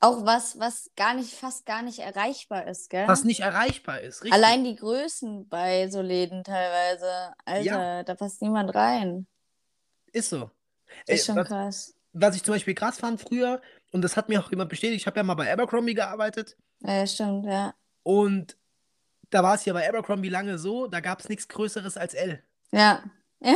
Auch 0.01 0.25
was, 0.25 0.57
was 0.59 0.89
gar 0.95 1.13
nicht, 1.13 1.33
fast 1.33 1.65
gar 1.65 1.81
nicht 1.81 1.99
erreichbar 1.99 2.67
ist, 2.67 2.89
gell? 2.89 3.07
was 3.07 3.23
nicht 3.25 3.41
erreichbar 3.41 3.99
ist. 4.01 4.23
Richtig. 4.23 4.31
Allein 4.33 4.63
die 4.63 4.75
Größen 4.75 5.49
bei 5.49 5.89
so 5.89 6.01
Läden 6.01 6.43
teilweise. 6.45 7.33
Alter, 7.45 7.63
Ja. 7.65 8.03
da 8.03 8.15
passt 8.15 8.41
niemand 8.41 8.73
rein. 8.73 9.27
ist 10.13 10.29
so. 10.29 10.49
Ist 11.05 11.09
Ey, 11.09 11.17
schon 11.19 11.35
was, 11.35 11.47
krass. 11.47 11.95
was 12.13 12.35
ich 12.35 12.43
zum 12.43 12.55
Beispiel 12.55 12.73
krass 12.75 12.97
fand 12.97 13.19
früher, 13.21 13.61
und 13.91 14.01
das 14.01 14.15
hat 14.17 14.29
mir 14.29 14.39
auch 14.39 14.49
jemand 14.49 14.69
bestätigt, 14.69 15.01
ich 15.01 15.07
habe 15.07 15.17
ja 15.17 15.23
mal 15.23 15.35
bei 15.35 15.51
Abercrombie 15.51 15.93
gearbeitet 15.93 16.57
Ja, 16.79 17.05
stimmt, 17.05 17.45
ja. 17.45 17.73
und 18.03 18.57
da 19.31 19.43
war 19.43 19.53
es 19.55 19.65
ja 19.65 19.73
bei 19.73 19.87
Abercrombie 19.87 20.29
lange 20.29 20.57
so, 20.57 20.87
da 20.87 20.99
gab 21.01 21.19
es 21.19 21.29
nichts 21.29 21.47
Größeres 21.47 21.97
als 21.97 22.13
L. 22.15 22.41
Ja, 22.71 23.03
ja. 23.41 23.53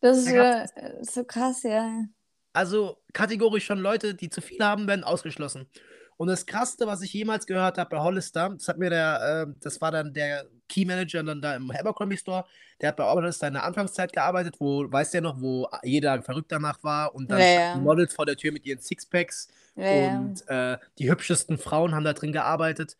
Das 0.00 0.18
ist 0.18 0.26
Da 0.28 0.30
so, 0.68 0.74
gab's- 0.74 1.14
so 1.14 1.24
krass, 1.24 1.62
ja. 1.64 2.04
Also 2.52 2.98
kategorisch 3.12 3.64
schon 3.64 3.78
Leute, 3.78 4.14
die 4.14 4.30
zu 4.30 4.40
viel 4.40 4.60
haben, 4.60 4.86
werden 4.86 5.04
ausgeschlossen. 5.04 5.68
Und 6.16 6.26
das 6.26 6.46
Krasseste, 6.46 6.86
was 6.86 7.00
ich 7.02 7.12
jemals 7.12 7.46
gehört 7.46 7.78
habe 7.78 7.90
bei 7.90 8.02
Hollister, 8.02 8.50
das 8.50 8.66
hat 8.66 8.78
mir 8.78 8.90
der, 8.90 9.46
äh, 9.48 9.52
das 9.60 9.80
war 9.80 9.92
dann 9.92 10.12
der 10.12 10.46
Key 10.68 10.84
Manager 10.84 11.22
dann 11.22 11.40
da 11.40 11.54
im 11.54 11.70
Abercrombie 11.70 12.16
Store, 12.16 12.44
der 12.80 12.88
hat 12.88 12.96
bei 12.96 13.04
Hollister 13.04 13.46
in 13.46 13.54
der 13.54 13.64
Anfangszeit 13.64 14.12
gearbeitet, 14.12 14.56
wo, 14.58 14.90
weißt 14.90 15.14
du 15.14 15.18
ja 15.18 15.22
noch, 15.22 15.40
wo 15.40 15.68
jeder 15.84 16.20
verrückt 16.22 16.50
danach 16.50 16.82
war 16.82 17.14
und 17.14 17.30
dann 17.30 17.38
Ja, 17.38 17.46
ja. 17.46 17.76
Models 17.76 18.14
vor 18.14 18.26
der 18.26 18.36
Tür 18.36 18.52
mit 18.52 18.66
ihren 18.66 18.80
Sixpacks 18.80 19.48
ja. 19.76 20.18
und 20.18 20.46
äh, 20.48 20.78
die 20.98 21.08
hübschesten 21.08 21.56
Frauen 21.56 21.94
haben 21.94 22.04
da 22.04 22.12
drin 22.12 22.32
gearbeitet. 22.32 22.96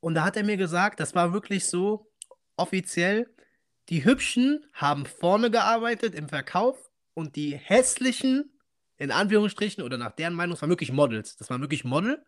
Und 0.00 0.14
da 0.14 0.24
hat 0.24 0.36
er 0.36 0.44
mir 0.44 0.56
gesagt, 0.56 1.00
das 1.00 1.14
war 1.14 1.32
wirklich 1.32 1.66
so 1.66 2.10
offiziell, 2.56 3.28
die 3.90 4.04
Hübschen 4.04 4.64
haben 4.72 5.04
vorne 5.04 5.50
gearbeitet 5.50 6.14
im 6.14 6.28
Verkauf 6.28 6.90
und 7.12 7.36
die 7.36 7.54
hässlichen, 7.56 8.50
in 9.04 9.10
Anführungsstrichen, 9.12 9.82
oder 9.84 9.96
nach 9.98 10.12
deren 10.12 10.34
Meinung, 10.34 10.54
das 10.54 10.62
waren 10.62 10.70
wirklich 10.70 10.92
Models, 10.92 11.36
das 11.36 11.48
waren 11.50 11.60
wirklich 11.60 11.84
Model, 11.84 12.24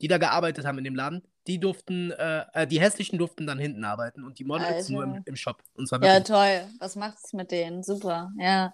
die 0.00 0.08
da 0.08 0.18
gearbeitet 0.18 0.64
haben 0.64 0.78
in 0.78 0.84
dem 0.84 0.94
Laden, 0.94 1.22
die 1.46 1.58
durften, 1.60 2.10
äh, 2.12 2.44
äh, 2.54 2.66
die 2.66 2.80
hässlichen 2.80 3.18
durften 3.18 3.46
dann 3.46 3.58
hinten 3.58 3.84
arbeiten 3.84 4.24
und 4.24 4.38
die 4.38 4.44
Models 4.44 4.88
nur 4.88 5.02
im, 5.04 5.12
Alter. 5.14 5.22
im 5.26 5.36
Shop. 5.36 5.62
Und 5.74 5.88
zwar 5.88 6.02
Ja, 6.02 6.20
toll. 6.20 6.62
Was 6.78 6.96
macht's 6.96 7.32
mit 7.32 7.50
denen? 7.50 7.82
Super, 7.82 8.30
ja. 8.38 8.72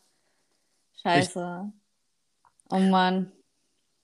Scheiße. 1.02 1.72
Oh 2.70 2.78
Mann. 2.78 3.32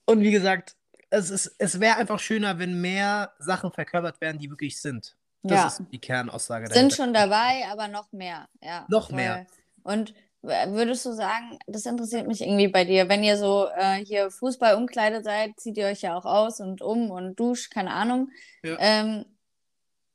Und 0.07 0.20
wie 0.20 0.30
gesagt, 0.30 0.76
es, 1.11 1.30
ist, 1.30 1.55
es 1.59 1.78
wäre 1.80 1.97
einfach 1.97 2.18
schöner, 2.18 2.59
wenn 2.59 2.80
mehr 2.80 3.32
Sachen 3.38 3.72
verkörpert 3.72 4.20
werden, 4.20 4.38
die 4.38 4.51
wirklich 4.51 4.80
sind. 4.80 5.16
Das 5.43 5.59
Ja. 5.61 5.66
ist 5.66 5.82
die 5.93 5.99
Kernaussage 5.99 6.66
Sind 6.66 6.74
dahinter. 6.76 6.97
schon 6.97 7.12
dabei, 7.14 7.64
aber 7.70 7.88
noch 7.88 8.12
mehr. 8.12 8.49
Ja, 8.61 8.86
Noch 8.88 9.09
voll. 9.09 9.16
mehr. 9.16 9.47
Und 9.82 10.14
würdest 10.43 11.07
du 11.07 11.12
sagen, 11.12 11.59
das 11.66 11.86
interessiert 11.86 12.26
mich 12.26 12.40
irgendwie 12.43 12.68
bei 12.68 12.84
dir, 12.84 13.09
wenn 13.09 13.22
ihr 13.22 13.36
so 13.36 13.68
äh, 13.76 14.05
hier 14.05 14.30
Fußball 14.30 14.74
umkleidet 14.74 15.24
seid, 15.24 15.59
zieht 15.59 15.76
ihr 15.76 15.86
euch 15.86 16.03
ja 16.03 16.16
auch 16.16 16.24
aus 16.24 16.61
und 16.61 16.82
um 16.82 17.11
und 17.11 17.38
duscht, 17.38 17.72
keine 17.72 17.93
Ahnung. 17.93 18.30
Ja. 18.64 18.76
Ähm, 18.80 19.24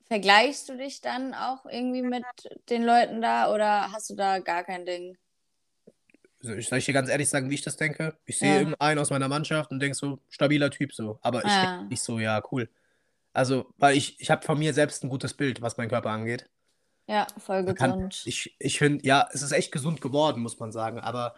vergleichst 0.08 0.70
du 0.70 0.78
dich 0.78 1.02
dann 1.02 1.34
auch 1.34 1.66
irgendwie 1.66 2.02
mit 2.02 2.24
den 2.70 2.84
Leuten 2.84 3.22
da 3.22 3.54
oder 3.54 3.92
hast 3.92 4.10
du 4.10 4.16
da 4.16 4.40
gar 4.40 4.64
kein 4.64 4.86
Ding? 4.86 5.18
Also 6.42 6.56
ich 6.56 6.68
soll 6.68 6.78
ich 6.78 6.86
dir 6.86 6.94
ganz 6.94 7.10
ehrlich 7.10 7.30
sagen, 7.30 7.50
wie 7.50 7.56
ich 7.56 7.64
das 7.64 7.78
denke. 7.78 8.18
Ich 8.26 8.38
sehe 8.38 8.54
Ja. 8.54 8.60
irgendeinen 8.60 9.00
aus 9.00 9.10
meiner 9.10 9.28
Mannschaft 9.28 9.72
und 9.72 9.80
denke 9.80 9.96
so, 9.96 10.20
stabiler 10.30 10.70
Typ 10.70 10.94
so. 10.94 11.20
Aber 11.22 11.46
ich 11.46 11.54
Ja. 11.54 11.62
denke 11.62 11.86
nicht 11.90 12.02
so, 12.02 12.20
ja, 12.20 12.42
cool. 12.52 12.70
Also, 13.34 13.74
weil 13.78 13.98
ich, 13.98 14.20
ich 14.22 14.32
habe 14.32 14.46
von 14.46 14.58
mir 14.60 14.74
selbst 14.74 15.04
ein 15.04 15.10
gutes 15.10 15.34
Bild, 15.34 15.62
was 15.62 15.78
meinen 15.78 15.90
Körper 15.90 16.10
angeht. 16.12 16.50
Ja, 17.08 17.26
voll 17.38 17.64
Man 17.64 17.76
kann, 17.76 17.92
gesund. 17.92 18.22
ich 18.26 18.56
ich 18.60 18.78
finde, 18.78 19.06
ja, 19.06 19.28
es 19.32 19.42
ist 19.42 19.52
echt 19.54 19.72
gesund 19.72 20.02
geworden, 20.02 20.42
muss 20.42 20.60
man 20.60 20.72
sagen. 20.72 21.00
Aber 21.00 21.36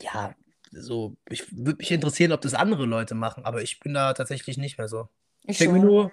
ja, 0.00 0.34
so, 0.72 1.16
ich 1.28 1.54
würde 1.56 1.76
mich 1.78 1.90
interessieren, 1.92 2.32
ob 2.32 2.40
das 2.40 2.54
andere 2.54 2.86
Leute 2.86 3.14
machen, 3.14 3.44
aber 3.44 3.62
ich 3.62 3.78
bin 3.80 3.94
da 3.94 4.12
tatsächlich 4.14 4.56
nicht 4.56 4.78
mehr 4.78 4.88
so. 4.88 5.08
Ich 5.42 5.50
Ich 5.50 5.58
denke 5.58 5.74
mir 5.78 5.84
nur, 5.84 6.12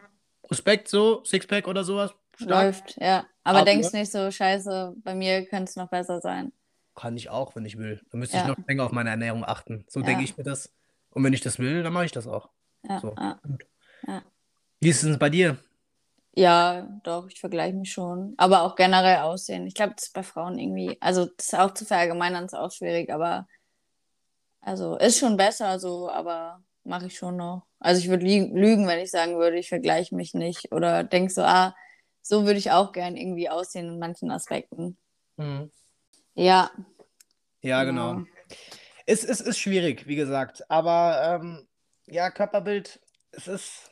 Respekt 0.50 0.90
so, 0.90 1.24
Sixpack 1.24 1.68
oder 1.68 1.84
sowas, 1.86 2.14
stark. 2.36 2.50
Läuft, 2.66 2.98
ja. 3.00 3.26
Aber 3.44 3.60
Aber- 3.60 3.66
denkst 3.66 3.94
nicht 3.94 4.12
so, 4.12 4.30
scheiße, 4.30 4.96
bei 4.98 5.16
mir 5.16 5.46
könnte 5.46 5.70
es 5.70 5.76
noch 5.78 5.90
besser 5.90 6.20
sein. 6.20 6.52
Kann 6.94 7.16
ich 7.16 7.30
auch, 7.30 7.56
wenn 7.56 7.64
ich 7.66 7.78
will. 7.78 8.02
Dann 8.12 8.20
müsste 8.20 8.36
ich 8.38 8.44
Ja. 8.44 8.50
noch 8.50 8.58
länger 8.68 8.84
auf 8.84 8.92
meine 8.92 9.10
Ernährung 9.10 9.46
achten. 9.46 9.86
So 9.88 10.02
Ja. 10.02 10.06
denke 10.08 10.26
ich 10.26 10.38
mir 10.38 10.44
das. 10.44 10.74
Und 11.12 11.24
wenn 11.24 11.32
ich 11.34 11.42
das 11.42 11.58
will, 11.58 11.84
dann 11.84 11.94
mache 11.94 12.06
ich 12.06 12.12
das 12.12 12.28
auch. 12.28 12.50
Ja, 12.88 13.00
So. 13.00 13.16
ja. 13.18 13.40
Wie 14.82 14.90
ist 14.90 14.98
es 15.04 15.10
denn 15.10 15.18
bei 15.20 15.30
dir? 15.30 15.58
Ja, 16.34 16.88
doch, 17.04 17.28
ich 17.28 17.40
vergleiche 17.40 17.76
mich 17.76 17.92
schon. 17.92 18.34
Aber 18.38 18.62
auch 18.62 18.76
generell 18.76 19.18
Aussehen. 19.18 19.68
Ich 19.68 19.74
glaube, 19.76 19.94
das 19.96 20.08
ist 20.08 20.14
bei 20.14 20.24
Frauen 20.24 20.58
irgendwie, 20.58 20.98
also 21.02 21.26
das 21.26 21.48
ist 21.48 21.56
auch 21.56 21.74
zu 21.74 21.86
verallgemeinern, 21.86 22.46
ist 22.46 22.54
auch 22.54 22.72
schwierig, 22.72 23.12
aber 23.12 23.48
also 24.62 24.96
ist 24.98 25.20
schon 25.20 25.38
besser 25.38 25.80
so, 25.80 26.10
aber 26.10 26.64
mache 26.84 27.08
ich 27.08 27.18
schon 27.18 27.38
noch. 27.38 27.66
Also 27.80 28.00
ich 28.02 28.10
würde 28.10 28.26
lügen, 28.26 28.88
wenn 28.88 29.00
ich 29.00 29.12
sagen 29.12 29.38
würde, 29.38 29.58
ich 29.58 29.70
vergleiche 29.70 30.16
mich 30.16 30.34
nicht 30.34 30.72
oder 30.72 31.04
denke 31.04 31.34
so, 31.34 31.42
ah, 31.42 31.76
so 32.22 32.46
würde 32.46 32.60
ich 32.60 32.72
auch 32.72 32.92
gern 32.92 33.18
irgendwie 33.18 33.50
aussehen 33.50 33.88
in 33.88 34.00
manchen 34.00 34.32
Aspekten. 34.32 34.98
Mhm. 35.38 35.72
Ja. 36.36 36.72
Ja, 37.62 37.84
genau. 37.84 38.22
Es, 39.06 39.24
es 39.24 39.42
ist 39.42 39.60
schwierig, 39.60 40.08
wie 40.08 40.16
gesagt. 40.16 40.70
Aber 40.70 41.40
ähm, 41.42 41.68
ja, 42.06 42.30
Körperbild, 42.30 43.00
es 43.32 43.48
ist. 43.48 43.92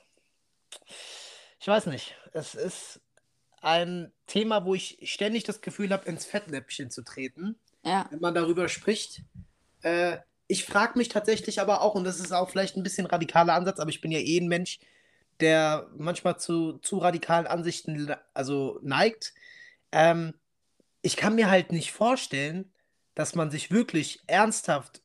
Ich 1.59 1.67
weiß 1.67 1.87
nicht. 1.87 2.15
Es 2.33 2.55
ist 2.55 3.01
ein 3.61 4.11
Thema, 4.27 4.65
wo 4.65 4.73
ich 4.75 4.99
ständig 5.03 5.43
das 5.43 5.61
Gefühl 5.61 5.91
habe, 5.91 6.07
ins 6.07 6.25
Fettnäpfchen 6.25 6.89
zu 6.91 7.03
treten, 7.03 7.59
Ja. 7.83 8.07
wenn 8.09 8.19
man 8.19 8.33
darüber 8.33 8.69
spricht. 8.69 9.21
Äh, 9.81 10.17
ich 10.47 10.65
frage 10.65 10.97
mich 10.97 11.09
tatsächlich 11.09 11.59
aber 11.61 11.81
auch, 11.81 11.95
und 11.95 12.03
das 12.05 12.19
ist 12.19 12.31
auch 12.31 12.49
vielleicht 12.49 12.75
ein 12.77 12.83
bisschen 12.83 13.05
radikaler 13.05 13.53
Ansatz, 13.53 13.79
aber 13.79 13.89
ich 13.89 14.01
bin 14.01 14.11
ja 14.11 14.19
eh 14.19 14.39
ein 14.39 14.47
Mensch, 14.47 14.79
der 15.39 15.89
manchmal 15.97 16.39
zu, 16.39 16.79
zu 16.79 16.97
radikalen 16.97 17.47
Ansichten 17.47 18.13
also 18.33 18.79
neigt. 18.81 19.33
Ähm, 19.91 20.33
ich 21.01 21.15
kann 21.17 21.35
mir 21.35 21.49
halt 21.49 21.71
nicht 21.71 21.91
vorstellen, 21.91 22.71
dass 23.15 23.35
man 23.35 23.51
sich 23.51 23.71
wirklich 23.71 24.21
ernsthaft 24.27 25.01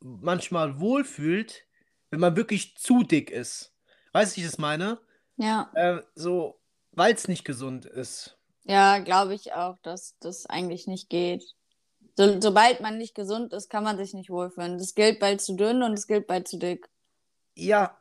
manchmal 0.00 0.80
wohlfühlt, 0.80 1.66
wenn 2.10 2.20
man 2.20 2.36
wirklich 2.36 2.76
zu 2.76 3.02
dick 3.02 3.30
ist. 3.30 3.74
Weißt 4.12 4.32
du, 4.32 4.40
wie 4.40 4.44
ich 4.44 4.50
das 4.50 4.58
meine? 4.58 5.00
Ja. 5.42 5.68
Äh, 5.74 6.02
so, 6.14 6.60
weil 6.92 7.14
es 7.14 7.26
nicht 7.26 7.44
gesund 7.44 7.84
ist. 7.84 8.38
Ja, 8.64 8.98
glaube 8.98 9.34
ich 9.34 9.52
auch, 9.54 9.76
dass 9.82 10.16
das 10.20 10.46
eigentlich 10.46 10.86
nicht 10.86 11.10
geht. 11.10 11.42
So, 12.16 12.40
sobald 12.40 12.80
man 12.80 12.96
nicht 12.96 13.16
gesund 13.16 13.52
ist, 13.52 13.68
kann 13.68 13.82
man 13.82 13.96
sich 13.96 14.14
nicht 14.14 14.30
wohlfühlen. 14.30 14.78
Das 14.78 14.94
gilt 14.94 15.18
bei 15.18 15.34
zu 15.36 15.56
dünn 15.56 15.82
und 15.82 15.92
das 15.92 16.06
gilt 16.06 16.28
bei 16.28 16.40
zu 16.40 16.58
dick. 16.58 16.88
Ja, 17.56 17.98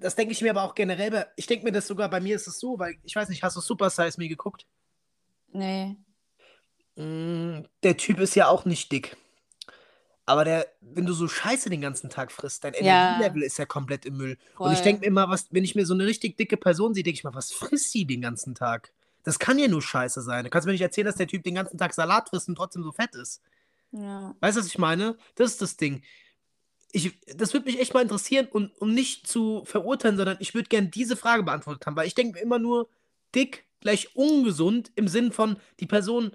das 0.00 0.16
denke 0.16 0.32
ich 0.32 0.42
mir 0.42 0.50
aber 0.50 0.64
auch 0.64 0.74
generell. 0.74 1.26
Ich 1.36 1.46
denke 1.46 1.64
mir 1.64 1.72
das 1.72 1.86
sogar, 1.86 2.10
bei 2.10 2.20
mir 2.20 2.36
ist 2.36 2.46
es 2.46 2.60
so, 2.60 2.78
weil 2.78 2.96
ich 3.04 3.16
weiß 3.16 3.30
nicht, 3.30 3.42
hast 3.42 3.56
du 3.56 3.60
Super 3.60 3.88
Size 3.88 4.18
Me 4.18 4.28
geguckt? 4.28 4.66
Nee. 5.50 5.96
Mm, 6.96 7.62
der 7.82 7.96
Typ 7.96 8.20
ist 8.20 8.34
ja 8.34 8.48
auch 8.48 8.66
nicht 8.66 8.92
dick. 8.92 9.16
Aber 10.24 10.44
der, 10.44 10.66
wenn 10.80 11.04
du 11.04 11.12
so 11.12 11.26
Scheiße 11.26 11.68
den 11.68 11.80
ganzen 11.80 12.08
Tag 12.08 12.30
frisst, 12.30 12.62
dein 12.64 12.74
Ja. 12.74 13.16
Energielevel 13.16 13.42
ist 13.42 13.58
ja 13.58 13.66
komplett 13.66 14.06
im 14.06 14.16
Müll. 14.16 14.38
Und 14.56 14.70
ich 14.70 14.78
Voll. 14.78 14.84
denke 14.84 15.00
mir 15.00 15.06
immer, 15.06 15.28
was, 15.28 15.48
wenn 15.50 15.64
ich 15.64 15.74
mir 15.74 15.84
so 15.84 15.94
eine 15.94 16.06
richtig 16.06 16.36
dicke 16.36 16.56
Person 16.56 16.94
sehe, 16.94 17.02
denke 17.02 17.18
ich 17.18 17.24
mal, 17.24 17.34
was 17.34 17.52
frisst 17.52 17.92
die 17.94 18.06
den 18.06 18.20
ganzen 18.20 18.54
Tag? 18.54 18.92
Das 19.24 19.38
kann 19.38 19.58
ja 19.58 19.68
nur 19.68 19.82
Scheiße 19.82 20.22
sein. 20.22 20.44
Du 20.44 20.50
kannst 20.50 20.66
mir 20.66 20.72
nicht 20.72 20.80
erzählen, 20.80 21.06
dass 21.06 21.16
der 21.16 21.28
Typ 21.28 21.42
den 21.42 21.54
ganzen 21.56 21.78
Tag 21.78 21.94
Salat 21.94 22.28
frisst 22.28 22.48
und 22.48 22.54
trotzdem 22.56 22.82
so 22.82 22.92
fett 22.92 23.14
ist. 23.14 23.40
Ja. 23.92 24.34
Weißt 24.40 24.56
du, 24.56 24.60
was 24.60 24.66
ich 24.66 24.78
meine? 24.78 25.16
Das 25.34 25.52
ist 25.52 25.62
das 25.62 25.76
Ding. 25.76 26.02
Ich, 26.92 27.18
das 27.36 27.52
würde 27.52 27.66
mich 27.66 27.80
echt 27.80 27.94
mal 27.94 28.02
interessieren, 28.02 28.48
und, 28.50 28.70
um 28.80 28.92
nicht 28.92 29.26
zu 29.26 29.64
verurteilen, 29.64 30.16
sondern 30.16 30.36
ich 30.40 30.54
würde 30.54 30.68
gerne 30.68 30.88
diese 30.88 31.16
Frage 31.16 31.42
beantwortet 31.42 31.86
haben, 31.86 31.96
weil 31.96 32.06
ich 32.06 32.14
denke 32.14 32.34
mir 32.34 32.40
immer 32.42 32.58
nur, 32.58 32.88
dick 33.34 33.64
gleich 33.80 34.14
ungesund 34.14 34.92
im 34.94 35.08
Sinn 35.08 35.32
von, 35.32 35.56
die 35.80 35.86
Person 35.86 36.32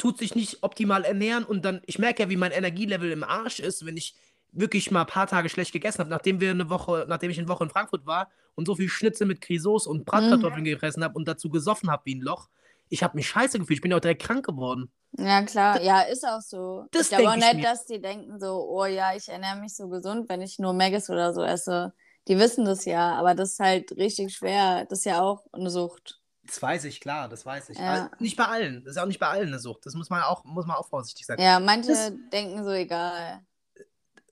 tut 0.00 0.18
sich 0.18 0.34
nicht 0.34 0.62
optimal 0.62 1.04
ernähren 1.04 1.44
und 1.44 1.64
dann, 1.64 1.82
ich 1.84 1.98
merke 1.98 2.22
ja, 2.22 2.30
wie 2.30 2.36
mein 2.36 2.52
Energielevel 2.52 3.12
im 3.12 3.22
Arsch 3.22 3.60
ist, 3.60 3.84
wenn 3.84 3.98
ich 3.98 4.14
wirklich 4.50 4.90
mal 4.90 5.02
ein 5.02 5.06
paar 5.06 5.26
Tage 5.26 5.50
schlecht 5.50 5.72
gegessen 5.72 5.98
habe, 5.98 6.10
nachdem 6.10 6.40
wir 6.40 6.50
eine 6.50 6.70
Woche, 6.70 7.04
nachdem 7.06 7.30
ich 7.30 7.38
eine 7.38 7.48
Woche 7.48 7.64
in 7.64 7.70
Frankfurt 7.70 8.06
war 8.06 8.30
und 8.54 8.66
so 8.66 8.74
viel 8.74 8.88
Schnitzel 8.88 9.26
mit 9.26 9.42
Grisauce 9.42 9.86
und 9.86 10.06
Bratkartoffeln 10.06 10.64
gefressen 10.64 11.04
habe 11.04 11.14
und 11.14 11.28
dazu 11.28 11.50
gesoffen 11.50 11.90
habe 11.90 12.02
wie 12.06 12.14
ein 12.14 12.22
Loch. 12.22 12.48
Ich 12.88 13.02
habe 13.02 13.16
mich 13.16 13.28
scheiße 13.28 13.58
gefühlt, 13.58 13.76
ich 13.76 13.82
bin 13.82 13.90
ja 13.90 13.98
auch 13.98 14.00
direkt 14.00 14.22
krank 14.22 14.44
geworden. 14.44 14.90
Ja, 15.18 15.42
klar. 15.42 15.80
Ja, 15.82 16.00
ist 16.00 16.26
auch 16.26 16.40
so. 16.40 16.86
Das 16.90 17.10
ich 17.10 17.16
glaube 17.16 17.30
auch 17.30 17.36
nicht, 17.36 17.54
mir. 17.54 17.62
dass 17.62 17.84
die 17.84 18.00
denken 18.00 18.40
so, 18.40 18.66
oh 18.68 18.86
ja, 18.86 19.14
ich 19.14 19.28
ernähre 19.28 19.60
mich 19.60 19.76
so 19.76 19.88
gesund, 19.88 20.28
wenn 20.28 20.40
ich 20.40 20.58
nur 20.58 20.72
Maggis 20.72 21.10
oder 21.10 21.34
so 21.34 21.42
esse. 21.42 21.92
Die 22.26 22.38
wissen 22.38 22.64
das 22.64 22.86
ja, 22.86 23.14
aber 23.14 23.34
das 23.34 23.52
ist 23.52 23.60
halt 23.60 23.92
richtig 23.92 24.34
schwer. 24.34 24.86
Das 24.88 25.00
ist 25.00 25.04
ja 25.04 25.20
auch 25.20 25.44
eine 25.52 25.70
Sucht. 25.70 26.19
Das 26.46 26.60
weiß 26.60 26.84
ich, 26.84 27.00
klar, 27.00 27.28
das 27.28 27.44
weiß 27.46 27.70
ich. 27.70 27.78
Ja. 27.78 28.06
Aber 28.06 28.10
Nicht 28.18 28.36
bei 28.36 28.46
allen. 28.46 28.82
Das 28.84 28.96
ist 28.96 29.02
auch 29.02 29.06
nicht 29.06 29.20
bei 29.20 29.28
allen 29.28 29.48
eine 29.48 29.58
Sucht. 29.58 29.86
Das 29.86 29.94
muss 29.94 30.10
man 30.10 30.22
auch, 30.22 30.44
muss 30.44 30.66
man 30.66 30.76
auch 30.76 30.88
vorsichtig 30.88 31.26
sein. 31.26 31.38
Ja, 31.38 31.60
manche 31.60 31.90
Das- 31.90 32.12
denken 32.32 32.64
so, 32.64 32.70
egal. 32.70 33.40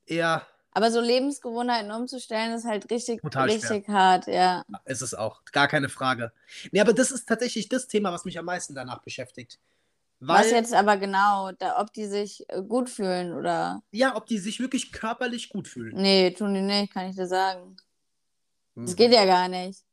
Ja, 0.07 0.47
Aber 0.73 0.91
so 0.91 1.01
Lebensgewohnheiten 1.01 1.91
umzustellen, 1.91 2.53
ist 2.55 2.65
halt 2.65 2.91
richtig, 2.91 3.21
richtig 3.23 3.89
hart, 3.89 4.27
ja. 4.27 4.65
ist 4.85 5.03
es 5.03 5.13
auch. 5.13 5.45
Gar 5.53 5.69
keine 5.69 5.89
Frage. 5.89 6.33
Nee, 6.73 6.81
aber 6.81 6.93
das 6.95 7.11
ist 7.11 7.29
tatsächlich 7.29 7.69
das 7.69 7.89
Thema, 7.89 8.13
was 8.13 8.25
mich 8.25 8.39
am 8.39 8.45
meisten 8.47 8.75
danach 8.75 9.03
beschäftigt. 9.03 9.59
Weil, 10.21 10.41
Was 10.45 10.51
jetzt 10.51 10.75
aber 10.75 10.97
genau, 10.97 11.53
da, 11.53 11.81
ob 11.81 11.93
die 11.93 12.07
sich 12.07 12.45
äh, 12.49 12.63
gut 12.63 12.91
fühlen 12.91 13.33
oder. 13.35 13.83
ja, 13.93 14.17
ob 14.17 14.27
die 14.27 14.39
sich 14.39 14.59
wirklich 14.61 14.91
körperlich 14.93 15.49
gut 15.49 15.69
fühlen. 15.69 15.95
Nee, 15.97 16.31
tun 16.33 16.55
die 16.55 16.61
nicht, 16.63 16.93
kann 16.93 17.09
ich 17.11 17.17
dir 17.17 17.27
sagen. 17.29 17.77
Mhm. 18.75 18.87
Das 18.87 18.97
geht 18.97 19.13
ja 19.13 19.25
gar 19.27 19.47
nicht. 19.49 19.85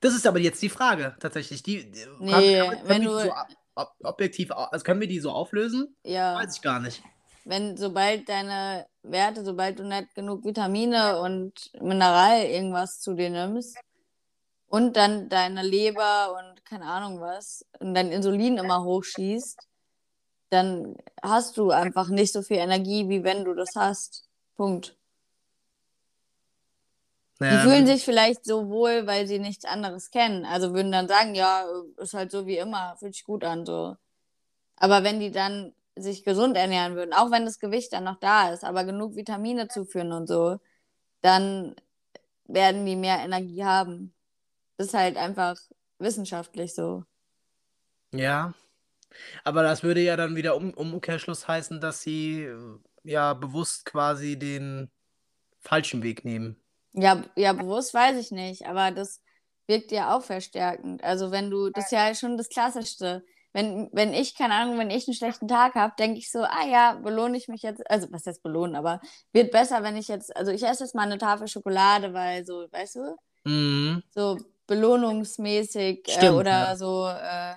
Das 0.00 0.14
ist 0.14 0.26
aber 0.26 0.38
jetzt 0.38 0.62
die 0.62 0.68
Frage, 0.68 1.16
tatsächlich. 1.20 1.62
Die, 1.62 1.90
die 1.90 2.04
Nee, 2.20 2.30
kann, 2.30 2.68
kann, 2.68 2.68
können 2.78 2.88
wenn 2.88 3.02
wir 3.02 3.08
du- 3.10 3.16
die 3.18 3.24
so 3.24 3.30
ob- 3.32 3.46
ob, 3.74 3.94
objektiv, 4.04 4.50
also 4.52 4.84
können 4.84 5.00
wir 5.00 5.08
die 5.08 5.20
so 5.20 5.30
auflösen? 5.30 5.96
Ja. 6.04 6.34
Weiß 6.36 6.56
ich 6.56 6.62
gar 6.62 6.80
nicht. 6.80 7.02
wenn 7.44 7.76
sobald 7.78 8.28
deine 8.28 8.86
Werte, 9.02 9.42
sobald 9.44 9.78
du 9.78 9.84
nicht 9.84 10.14
genug 10.14 10.44
Vitamine 10.44 11.18
und 11.20 11.70
Mineral 11.80 12.42
irgendwas 12.44 13.00
zu 13.00 13.14
dir 13.14 13.30
nimmst 13.30 13.78
und 14.66 14.96
dann 14.96 15.30
deine 15.30 15.62
Leber 15.62 16.36
und 16.38 16.62
keine 16.66 16.84
Ahnung 16.84 17.20
was 17.22 17.64
und 17.80 17.94
dein 17.94 18.12
Insulin 18.12 18.58
immer 18.58 18.84
hochschießt, 18.84 19.58
dann 20.50 20.96
hast 21.22 21.56
du 21.56 21.70
einfach 21.70 22.08
nicht 22.08 22.32
so 22.34 22.42
viel 22.42 22.58
Energie, 22.58 23.08
wie 23.08 23.24
wenn 23.24 23.44
du 23.46 23.54
das 23.54 23.70
hast. 23.76 24.28
Punkt. 24.56 24.97
Die 27.40 27.44
Naja, 27.44 27.60
fühlen 27.60 27.86
sich 27.86 28.04
vielleicht 28.04 28.44
so 28.44 28.68
wohl, 28.68 29.06
weil 29.06 29.26
sie 29.26 29.38
nichts 29.38 29.64
anderes 29.64 30.10
kennen. 30.10 30.44
Also 30.44 30.74
würden 30.74 30.90
dann 30.90 31.06
sagen, 31.06 31.34
ja, 31.34 31.64
ist 31.98 32.14
halt 32.14 32.32
so 32.32 32.46
wie 32.46 32.58
immer, 32.58 32.96
fühlt 32.98 33.14
sich 33.14 33.24
gut 33.24 33.44
an, 33.44 33.64
so. 33.64 33.96
Aber 34.76 35.04
wenn 35.04 35.20
die 35.20 35.30
dann 35.30 35.72
sich 35.96 36.24
gesund 36.24 36.56
ernähren 36.56 36.96
würden, 36.96 37.12
auch 37.12 37.30
wenn 37.30 37.44
das 37.44 37.58
Gewicht 37.60 37.92
dann 37.92 38.04
noch 38.04 38.18
da 38.18 38.52
ist, 38.52 38.64
aber 38.64 38.84
genug 38.84 39.14
Vitamine 39.16 39.68
zuführen 39.68 40.12
und 40.12 40.26
so, 40.26 40.58
dann 41.20 41.76
werden 42.44 42.86
die 42.86 42.96
mehr 42.96 43.18
Energie 43.18 43.64
haben. 43.64 44.12
Das 44.76 44.88
ist 44.88 44.94
halt 44.94 45.16
einfach 45.16 45.56
wissenschaftlich 45.98 46.74
so. 46.74 47.04
Ja. 48.12 48.54
Aber 49.44 49.62
das 49.62 49.82
würde 49.82 50.00
ja 50.00 50.16
dann 50.16 50.36
wieder 50.36 50.56
um, 50.56 50.72
um 50.74 50.94
Umkehrschluss 50.94 51.48
heißen, 51.48 51.80
dass 51.80 52.02
sie 52.02 52.44
äh, 52.44 52.78
ja 53.04 53.34
bewusst 53.34 53.84
quasi 53.84 54.38
den 54.38 54.90
falschen 55.60 56.02
Weg 56.02 56.24
nehmen. 56.24 56.56
Ja, 56.92 57.22
ja, 57.36 57.52
bewusst 57.52 57.94
weiß 57.94 58.18
ich 58.18 58.30
nicht, 58.30 58.66
aber 58.66 58.90
das 58.90 59.20
wirkt 59.66 59.92
ja 59.92 60.16
auch 60.16 60.22
verstärkend. 60.22 61.04
Also 61.04 61.30
wenn 61.30 61.50
du, 61.50 61.70
das 61.70 61.86
ist 61.86 61.92
ja 61.92 62.14
schon 62.14 62.36
das 62.36 62.48
Klassischste. 62.48 63.22
Wenn, 63.52 63.88
wenn 63.92 64.12
ich, 64.12 64.36
keine 64.36 64.54
Ahnung, 64.54 64.78
wenn 64.78 64.90
ich 64.90 65.08
einen 65.08 65.14
schlechten 65.14 65.48
Tag 65.48 65.74
habe, 65.74 65.94
denke 65.98 66.18
ich 66.18 66.30
so, 66.30 66.40
ah 66.40 66.66
ja, 66.70 66.94
belohne 66.94 67.36
ich 67.36 67.48
mich 67.48 67.62
jetzt, 67.62 67.88
also 67.90 68.06
was 68.10 68.26
heißt 68.26 68.42
belohnen, 68.42 68.76
aber 68.76 69.00
wird 69.32 69.52
besser, 69.52 69.82
wenn 69.82 69.96
ich 69.96 70.08
jetzt, 70.08 70.36
also 70.36 70.52
ich 70.52 70.62
esse 70.62 70.84
jetzt 70.84 70.94
mal 70.94 71.02
eine 71.02 71.18
Tafel 71.18 71.48
Schokolade, 71.48 72.12
weil 72.12 72.44
so, 72.44 72.66
weißt 72.70 72.96
du, 72.96 73.16
Mhm. 73.44 74.02
so 74.10 74.38
belohnungsmäßig 74.66 76.06
äh, 76.08 76.12
Stimmt, 76.12 76.36
oder 76.36 76.50
ja. 76.50 76.76
so, 76.76 77.08
äh, 77.08 77.54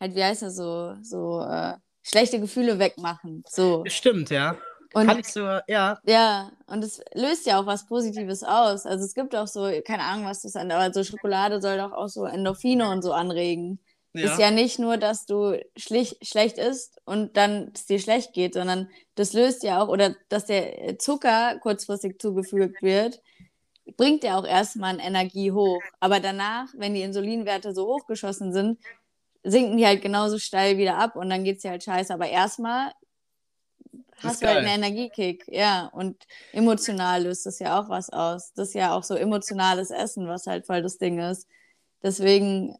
halt, 0.00 0.14
wie 0.14 0.22
heißt 0.22 0.42
das, 0.42 0.56
so, 0.56 0.94
so 1.02 1.40
äh, 1.42 1.74
schlechte 2.02 2.40
Gefühle 2.40 2.78
wegmachen. 2.78 3.42
So. 3.48 3.84
Stimmt, 3.86 4.30
ja. 4.30 4.56
Und 4.94 5.06
Kann 5.06 5.18
ich 5.18 5.28
so, 5.28 5.40
ja. 5.66 5.98
ja, 6.04 6.52
und 6.66 6.84
es 6.84 7.00
löst 7.14 7.46
ja 7.46 7.60
auch 7.60 7.66
was 7.66 7.86
Positives 7.86 8.42
aus. 8.42 8.84
Also 8.86 9.04
es 9.04 9.14
gibt 9.14 9.34
auch 9.34 9.46
so, 9.46 9.70
keine 9.84 10.04
Ahnung, 10.04 10.26
was 10.26 10.42
das 10.42 10.56
an, 10.56 10.70
aber 10.70 10.92
so 10.92 11.02
Schokolade 11.02 11.60
soll 11.60 11.78
doch 11.78 11.92
auch 11.92 12.08
so 12.08 12.24
Endorphine 12.24 12.90
und 12.90 13.02
so 13.02 13.12
anregen. 13.12 13.78
Ist 14.14 14.38
ja 14.38 14.50
nicht 14.50 14.78
nur, 14.78 14.98
dass 14.98 15.24
du 15.24 15.58
schlich, 15.74 16.18
schlecht 16.20 16.58
isst 16.58 17.00
und 17.06 17.38
dann 17.38 17.72
es 17.74 17.86
dir 17.86 17.98
schlecht 17.98 18.34
geht, 18.34 18.52
sondern 18.52 18.90
das 19.14 19.32
löst 19.32 19.62
ja 19.62 19.82
auch, 19.82 19.88
oder 19.88 20.14
dass 20.28 20.44
der 20.44 20.98
Zucker 20.98 21.58
kurzfristig 21.60 22.20
zugefügt 22.20 22.82
wird, 22.82 23.22
bringt 23.96 24.22
ja 24.22 24.38
auch 24.38 24.44
erstmal 24.44 25.00
Energie 25.00 25.52
hoch. 25.52 25.80
Aber 25.98 26.20
danach, 26.20 26.66
wenn 26.76 26.92
die 26.92 27.00
Insulinwerte 27.00 27.74
so 27.74 27.86
hochgeschossen 27.86 28.52
sind, 28.52 28.78
sinken 29.44 29.78
die 29.78 29.86
halt 29.86 30.02
genauso 30.02 30.38
steil 30.38 30.76
wieder 30.76 30.98
ab 30.98 31.16
und 31.16 31.30
dann 31.30 31.42
geht's 31.44 31.62
dir 31.62 31.70
halt 31.70 31.82
scheiße. 31.82 32.12
Aber 32.12 32.28
erstmal 32.28 32.92
hast 34.22 34.42
du 34.42 34.46
halt 34.46 34.58
einen 34.58 34.82
Energiekick, 34.82 35.44
ja. 35.48 35.86
Und 35.92 36.24
emotional 36.52 37.24
löst 37.24 37.46
das 37.46 37.58
ja 37.58 37.80
auch 37.80 37.88
was 37.88 38.10
aus. 38.10 38.52
Das 38.54 38.68
ist 38.68 38.74
ja 38.74 38.94
auch 38.94 39.02
so 39.02 39.14
emotionales 39.14 39.90
Essen, 39.90 40.28
was 40.28 40.46
halt 40.46 40.66
voll 40.66 40.82
das 40.82 40.98
Ding 40.98 41.18
ist. 41.18 41.48
Deswegen, 42.02 42.76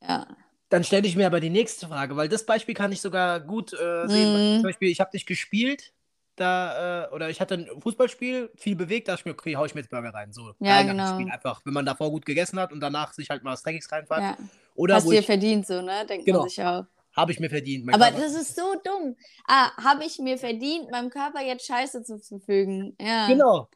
ja. 0.00 0.26
Dann 0.68 0.82
stelle 0.84 1.06
ich 1.06 1.16
mir 1.16 1.26
aber 1.26 1.40
die 1.40 1.50
nächste 1.50 1.86
Frage, 1.88 2.16
weil 2.16 2.28
das 2.28 2.44
Beispiel 2.46 2.74
kann 2.74 2.90
ich 2.92 3.00
sogar 3.00 3.40
gut 3.40 3.72
äh, 3.72 4.08
sehen. 4.08 4.32
Mhm. 4.32 4.54
Zum 4.56 4.62
Beispiel, 4.64 4.88
ich 4.90 5.00
habe 5.00 5.10
dich 5.12 5.26
gespielt 5.26 5.92
da, 6.36 7.04
äh, 7.04 7.14
oder 7.14 7.30
ich 7.30 7.40
hatte 7.40 7.54
ein 7.54 7.68
Fußballspiel, 7.80 8.50
viel 8.56 8.74
bewegt, 8.74 9.08
da 9.08 9.12
dachte 9.12 9.22
ich 9.22 9.26
mir, 9.26 9.32
okay, 9.32 9.56
hau 9.56 9.64
ich 9.64 9.74
mir 9.74 9.82
jetzt 9.82 9.90
Burger 9.90 10.12
rein. 10.12 10.32
So, 10.32 10.54
Ja, 10.58 10.82
genau. 10.82 11.14
Spiel. 11.14 11.30
Einfach, 11.30 11.60
wenn 11.64 11.74
man 11.74 11.86
davor 11.86 12.10
gut 12.10 12.26
gegessen 12.26 12.58
hat 12.58 12.72
und 12.72 12.80
danach 12.80 13.12
sich 13.12 13.30
halt 13.30 13.44
mal 13.44 13.52
was 13.52 13.62
Dreckiges 13.62 13.90
reinfährt. 13.92 14.20
Ja. 14.20 14.36
Oder 14.74 14.96
Hast 14.96 15.08
dir 15.08 15.20
ich, 15.20 15.26
verdient, 15.26 15.66
so, 15.66 15.80
ne? 15.80 16.04
Denkt 16.08 16.26
Genau. 16.26 16.40
man 16.40 16.48
sich 16.48 16.62
auch. 16.62 16.84
Habe 17.14 17.32
ich 17.32 17.40
mir 17.40 17.50
verdient. 17.50 17.84
Mein 17.84 17.94
Aber 17.94 18.06
Körper- 18.06 18.20
das 18.20 18.34
ist 18.34 18.56
so 18.56 18.74
dumm. 18.84 19.16
Ah, 19.46 19.70
habe 19.82 20.04
ich 20.04 20.18
mir 20.18 20.38
verdient, 20.38 20.90
meinem 20.90 21.10
Körper 21.10 21.40
jetzt 21.42 21.66
Scheiße 21.66 22.02
zuzufügen. 22.02 22.96
Ja. 23.00 23.28
Genau. 23.28 23.68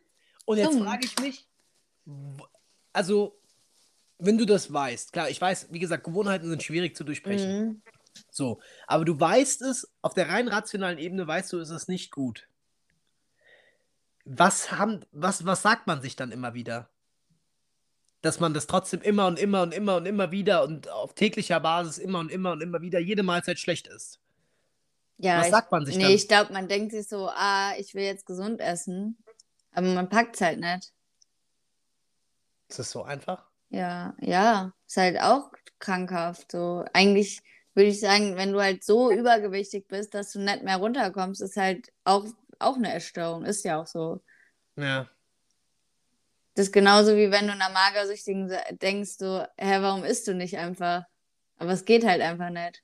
Und 0.45 0.59
jetzt 0.59 0.79
frage 0.79 1.07
ich 1.07 1.19
mich, 1.21 1.47
also, 2.93 3.39
wenn 4.19 4.39
du 4.39 4.45
das 4.45 4.73
weißt, 4.73 5.13
klar, 5.13 5.29
ich 5.29 5.41
weiß, 5.41 5.69
wie 5.71 5.79
gesagt, 5.79 6.05
Gewohnheiten 6.05 6.49
sind 6.49 6.63
schwierig 6.63 6.97
zu 6.97 7.05
durchbrechen. 7.05 7.67
Mhm. 7.67 7.83
So, 8.31 8.61
aber 8.87 9.05
du 9.05 9.19
weißt 9.19 9.63
es, 9.63 9.89
auf 10.03 10.15
der 10.15 10.29
rein 10.29 10.49
rationalen 10.49 10.99
Ebene 10.99 11.27
weißt 11.27 11.53
du, 11.53 11.59
ist 11.59 11.71
es 11.71 11.87
nicht 11.87 12.11
gut. 12.11 12.49
Was 14.25 14.73
haben, 14.73 15.05
was, 15.13 15.47
was 15.47 15.63
sagt 15.63 15.87
man 15.87 16.03
sich 16.03 16.17
dann 16.17 16.33
immer 16.33 16.55
wieder? 16.55 16.91
Dass 18.21 18.41
man 18.41 18.53
das 18.53 18.67
trotzdem 18.67 19.01
immer 19.01 19.27
und 19.27 19.39
immer 19.39 19.63
und 19.63 19.73
immer 19.73 19.97
und 19.97 20.07
immer 20.07 20.33
wieder 20.33 20.65
und 20.65 20.89
auf 20.89 21.15
täglicher 21.15 21.61
Basis 21.61 21.99
immer 21.99 22.19
und 22.19 22.33
immer 22.33 22.53
und 22.53 22.63
immer 22.63 22.81
wieder 22.81 22.99
jede 22.99 23.23
Mahlzeit 23.23 23.59
schlecht 23.59 23.87
ist. 23.87 24.19
Ja, 25.19 25.39
Was 25.39 25.47
ich, 25.47 25.53
sagt 25.53 25.73
man 25.73 25.87
sich 25.87 25.97
nee, 25.97 26.05
dann? 26.05 26.13
ich 26.13 26.29
glaube, 26.29 26.53
man 26.53 26.69
denkt 26.69 26.93
sich 26.93 27.09
so, 27.09 27.29
ah, 27.29 27.73
ich 27.79 27.95
will 27.95 28.05
jetzt 28.05 28.27
gesund 28.27 28.61
essen. 28.61 29.19
Aber 29.73 29.89
man 29.89 30.09
packt 30.09 30.37
es 30.37 30.41
halt 30.41 30.61
nicht. 30.61 30.93
Ist 32.69 32.79
das 32.79 32.91
so 32.91 33.03
einfach? 33.03 33.45
Ja, 33.71 34.15
ja, 34.21 34.73
ist 34.87 34.97
halt 34.97 35.21
auch 35.21 35.51
krankhaft. 35.79 36.53
So, 36.53 36.85
eigentlich 36.93 37.43
würde 37.75 37.91
ich 37.91 38.01
sagen, 38.01 38.37
wenn 38.37 38.53
du 38.53 38.61
halt 38.61 38.85
so 38.85 39.11
übergewichtig 39.11 39.89
bist, 39.89 40.15
dass 40.15 40.33
du 40.33 40.41
nicht 40.41 40.63
mehr 40.63 40.77
runterkommst, 40.77 41.41
ist 41.43 41.57
halt 41.57 41.93
auch, 42.05 42.27
auch 42.59 42.77
eine 42.77 42.93
Essstörung. 42.95 43.45
Ist 43.45 43.65
ja 43.65 43.81
auch 43.81 43.87
so. 43.87 44.21
Ja. 44.77 45.09
Das 46.59 46.67
ist 46.67 46.73
genauso 46.73 47.15
wie 47.15 47.31
wenn 47.31 47.47
du 47.47 47.53
einer 47.53 47.69
Magersüchtigen 47.69 48.53
denkst, 48.83 49.13
so, 49.17 49.47
hä, 49.57 49.79
warum 49.81 50.03
isst 50.03 50.27
du 50.27 50.35
nicht 50.35 50.59
einfach? 50.59 51.05
Aber 51.57 51.71
es 51.71 51.85
geht 51.85 52.05
halt 52.05 52.21
einfach 52.21 52.51
nicht. 52.51 52.83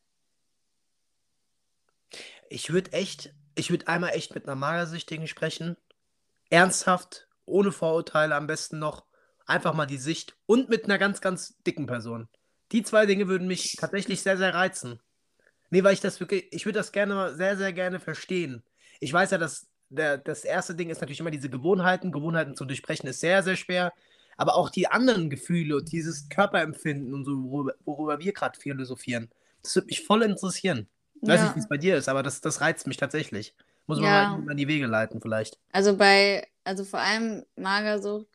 Ich 2.49 2.73
würde 2.73 2.93
echt, 2.93 3.35
ich 3.57 3.71
würde 3.71 3.89
einmal 3.89 4.11
echt 4.11 4.33
mit 4.33 4.47
einer 4.47 4.55
Magersüchtigen 4.55 5.27
sprechen. 5.27 5.77
Ernsthaft, 6.51 7.27
ohne 7.47 7.73
Vorurteile 7.73 8.37
am 8.37 8.47
besten 8.47 8.79
noch. 8.79 9.07
Einfach 9.45 9.75
mal 9.75 9.87
die 9.87 9.99
Sicht 9.99 10.37
und 10.47 10.69
mit 10.69 10.85
einer 10.85 10.99
ganz, 10.99 11.21
ganz 11.21 11.57
dicken 11.67 11.87
Person. 11.87 12.29
Die 12.71 12.85
zwei 12.85 13.07
Dinge 13.07 13.27
würden 13.27 13.49
mich 13.49 13.75
tatsächlich 13.75 14.23
sehr, 14.23 14.37
sehr 14.37 14.55
reizen. 14.55 15.03
Nee, 15.71 15.83
weil 15.83 15.95
ich 15.95 16.01
das 16.01 16.21
wirklich, 16.21 16.47
ich 16.53 16.65
würde 16.65 16.79
das 16.79 16.93
gerne 16.93 17.35
sehr, 17.35 17.57
sehr 17.57 17.73
gerne 17.73 17.99
verstehen. 17.99 18.63
Ich 19.01 19.13
weiß 19.13 19.33
ja, 19.33 19.39
dass 19.39 19.67
der, 19.95 20.19
das 20.19 20.45
erste 20.45 20.75
Ding 20.75 20.91
ist 20.91 21.01
natürlich 21.01 21.21
immer 21.21 21.31
diese 21.31 21.49
Gewohnheiten. 21.51 22.13
Gewohnheiten 22.13 22.55
zu 22.57 22.65
durchbrechen 22.65 23.09
ist 23.09 23.21
sehr, 23.21 23.43
sehr 23.43 23.57
schwer. 23.57 23.93
Aber 24.37 24.57
auch 24.57 24.69
die 24.71 24.89
anderen 24.89 25.31
Gefühle 25.31 25.77
und 25.77 25.93
dieses 25.93 26.29
Körperempfinden 26.29 27.15
und 27.15 27.25
so, 27.25 27.33
worüber, 27.45 27.75
worüber 27.85 28.19
wir 28.19 28.33
gerade 28.33 28.59
philosophieren, 28.59 29.31
das 29.63 29.75
würde 29.77 29.87
mich 29.87 30.05
voll 30.05 30.23
interessieren. 30.23 30.89
Ich 31.23 31.29
weiß 31.29 31.41
Ja. 31.41 31.47
nicht, 31.47 31.57
wie 31.57 31.61
es 31.61 31.69
bei 31.69 31.79
dir 31.79 31.97
ist, 31.97 32.09
aber 32.09 32.23
das, 32.23 32.41
das 32.41 32.61
reizt 32.61 32.87
mich 32.87 32.97
tatsächlich. 32.97 33.55
Muss 33.87 34.01
man 34.01 34.11
Ja. 34.11 34.37
mal 34.39 34.51
in 34.53 34.57
die 34.57 34.69
Wege 34.69 34.87
leiten, 34.87 35.21
vielleicht. 35.21 35.59
Also 35.73 35.97
bei, 35.97 36.47
also 36.65 36.85
vor 36.85 37.01
allem 37.01 37.45
Magersucht 37.57 38.27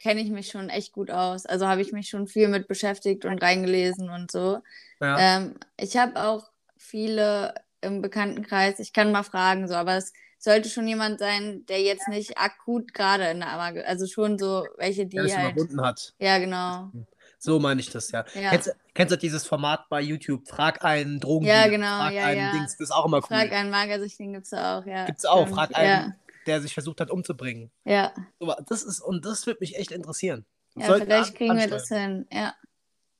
kenne 0.00 0.20
ich 0.20 0.30
mich 0.30 0.48
schon 0.48 0.68
echt 0.68 0.92
gut 0.92 1.10
aus. 1.10 1.46
Also 1.46 1.66
habe 1.66 1.80
ich 1.80 1.92
mich 1.92 2.08
schon 2.08 2.26
viel 2.26 2.48
mit 2.48 2.68
beschäftigt 2.68 3.24
und 3.24 3.42
reingelesen 3.42 4.10
und 4.10 4.30
so. 4.30 4.58
Ja. 5.00 5.18
Ähm, 5.18 5.54
ich 5.78 5.96
habe 5.96 6.20
auch 6.20 6.50
viele 6.76 7.54
im 7.80 8.02
Bekanntenkreis, 8.02 8.80
ich 8.80 8.92
kann 8.92 9.12
mal 9.12 9.22
fragen, 9.22 9.66
so, 9.68 9.74
aber 9.74 9.96
es 9.96 10.12
sollte 10.44 10.68
schon 10.68 10.88
jemand 10.88 11.20
sein, 11.20 11.64
der 11.68 11.80
jetzt 11.82 12.08
nicht 12.08 12.36
akut 12.36 12.92
gerade 12.94 13.30
in 13.30 13.38
der 13.40 13.48
Magersucht, 13.56 13.88
also 13.88 14.06
schon 14.06 14.38
so 14.38 14.66
welche, 14.76 15.06
die 15.06 15.16
der 15.16 15.24
das 15.24 15.36
halt, 15.36 15.52
überwunden 15.52 15.80
hat. 15.82 16.14
ja 16.18 16.38
genau, 16.38 16.90
So 17.38 17.60
meine 17.60 17.80
ich 17.80 17.90
das, 17.90 18.10
ja. 18.10 18.24
Ja. 18.34 18.50
Kennst, 18.50 18.66
du- 18.68 18.72
kennst 18.92 19.12
du 19.12 19.18
dieses 19.18 19.46
Format 19.46 19.88
bei 19.88 20.00
YouTube? 20.00 20.48
Frag 20.48 20.84
einen 20.84 21.20
Drogen. 21.20 21.46
Ja, 21.46 21.68
genau, 21.68 21.86
Frag 21.98 22.12
ja, 22.12 22.24
einen 22.26 22.40
ja. 22.40 22.52
Dings. 22.52 22.72
Das 22.76 22.88
ist 22.88 22.90
auch 22.90 23.06
immer 23.06 23.18
cool. 23.18 23.22
frag 23.22 23.52
einen 23.52 23.70
Magersüchtigen 23.70 24.32
gibt's 24.32 24.52
auch, 24.52 24.84
ja. 24.84 25.04
Gibt's 25.06 25.24
auch. 25.24 25.42
stimmt. 25.42 25.54
Frag 25.56 25.76
einen, 25.76 26.14
der 26.46 26.60
sich 26.60 26.74
versucht 26.74 27.00
hat 27.00 27.10
umzubringen. 27.10 27.70
Ja, 27.84 28.12
ja, 28.40 28.56
das 28.68 28.82
ist, 28.82 29.00
und 29.00 29.24
das 29.24 29.46
würde 29.46 29.58
mich 29.60 29.76
echt 29.76 29.92
interessieren. 29.92 30.44
ja, 30.74 30.86
Sollten 30.86 31.06
vielleicht 31.06 31.36
kriegen 31.36 31.56
wir 31.56 31.68
das 31.68 31.86
hin, 31.88 32.26
ja. 32.32 32.54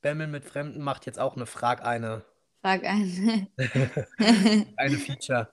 Bammeln 0.03 0.33
mit 0.33 0.45
Fremden 0.45 0.83
macht 0.83 1.07
jetzt 1.07 1.21
auch 1.21 1.37
eine 1.37 1.47
Frag 1.47 1.85
eine, 1.87 2.25
Frag 2.63 2.83
einen. 2.85 3.47
eine 4.77 4.97
Feature. 4.99 5.49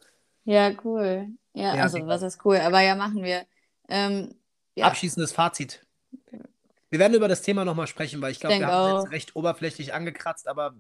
Ja, 0.46 0.72
cool. 0.84 1.28
Ja, 1.60 1.76
Ja, 1.76 1.84
also 1.84 1.98
mega. 1.98 2.10
was 2.10 2.22
ist 2.22 2.44
cool, 2.46 2.58
aber 2.58 2.82
ja, 2.82 2.96
machen 2.96 3.24
wir. 3.24 3.46
Ähm, 3.88 4.36
ja, 4.76 4.86
Abschließendes 4.88 5.32
Fazit. 5.34 5.86
Wir 6.92 7.00
werden 7.00 7.14
über 7.14 7.28
das 7.28 7.42
Thema 7.44 7.66
nochmal 7.66 7.86
sprechen, 7.88 8.20
weil 8.22 8.32
ich 8.32 8.40
glaube, 8.40 8.58
wir 8.60 8.66
haben 8.68 8.98
es 8.98 9.04
jetzt 9.04 9.12
recht 9.12 9.36
oberflächlich 9.36 9.94
angekratzt, 9.94 10.48
aber 10.48 10.74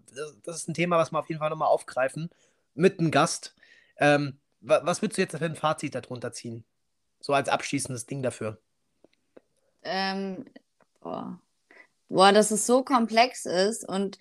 das, 0.43 0.55
ist 0.57 0.67
ein 0.67 0.73
Thema, 0.73 0.97
was 0.97 1.11
wir 1.11 1.19
auf 1.19 1.29
jeden 1.29 1.39
Fall 1.39 1.49
nochmal 1.51 1.67
aufgreifen 1.67 2.29
mit 2.73 2.99
einem 2.99 3.11
Gast. 3.11 3.53
Ähm, 3.97 4.39
wa- 4.61 4.81
was 4.83 5.01
würdest 5.03 5.17
du 5.17 5.21
jetzt 5.21 5.37
für 5.37 5.45
ein 5.45 5.55
Fazit 5.55 5.93
darunter 5.93 6.31
ziehen? 6.31 6.63
So 7.19 7.33
als 7.33 7.49
abschließendes 7.49 8.05
Ding 8.07 8.23
dafür. 8.23 8.57
ähm, 9.83 10.45
boah. 11.01 11.39
Boah, 12.09 12.31
dass 12.31 12.49
es 12.49 12.65
so 12.65 12.83
komplex 12.83 13.45
ist 13.45 13.87
und 13.87 14.17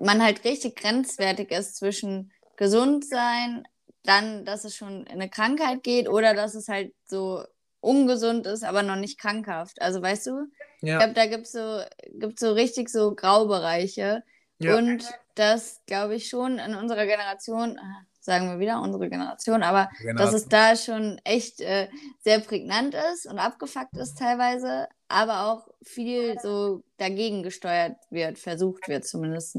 man 0.00 0.22
halt 0.22 0.44
richtig 0.44 0.74
grenzwertig 0.76 1.52
ist 1.52 1.76
zwischen 1.76 2.32
gesund 2.56 3.04
sein, 3.06 3.66
dann, 4.08 4.44
dass 4.44 4.64
es 4.64 4.74
schon 4.76 5.02
in 5.06 5.12
eine 5.20 5.30
Krankheit 5.30 5.82
geht 5.82 6.08
oder 6.08 6.34
dass 6.34 6.54
es 6.54 6.68
halt 6.68 6.94
so 7.06 7.44
ungesund 7.80 8.46
ist, 8.46 8.64
aber 8.64 8.82
noch 8.82 8.96
nicht 8.96 9.18
krankhaft. 9.20 9.80
Also 9.82 10.02
weißt 10.02 10.26
du, 10.26 10.46
ich 10.86 10.88
Ja, 10.88 10.98
glaube, 10.98 11.14
da 11.14 11.26
gibt 11.26 11.46
es 11.46 11.52
so, 11.52 11.82
gibt's 12.18 12.40
so 12.40 12.52
richtig 12.52 12.88
so 12.88 13.14
Graubereiche. 13.14 14.22
ja. 14.58 14.74
Und 14.76 15.04
das 15.34 15.82
glaube 15.86 16.16
ich 16.16 16.28
schon 16.28 16.58
in 16.58 16.74
unserer 16.74 17.06
Generation, 17.06 17.78
ah, 17.78 18.02
sagen 18.20 18.48
wir 18.50 18.58
wieder 18.58 18.80
unsere 18.82 19.08
Generation, 19.08 19.62
aber 19.62 19.88
dass 20.16 20.32
es 20.32 20.48
da 20.48 20.76
schon 20.76 21.20
echt 21.24 21.60
äh, 21.60 21.88
sehr 22.20 22.40
prägnant 22.40 22.94
ist 23.12 23.26
und 23.26 23.38
abgefuckt 23.38 23.96
ist 23.96 24.18
teilweise, 24.18 24.88
aber 25.06 25.46
auch 25.52 25.68
viel 25.82 26.38
so 26.40 26.82
dagegen 26.98 27.42
gesteuert 27.42 27.96
wird, 28.10 28.38
versucht 28.38 28.88
wird 28.88 29.06
zumindest. 29.06 29.56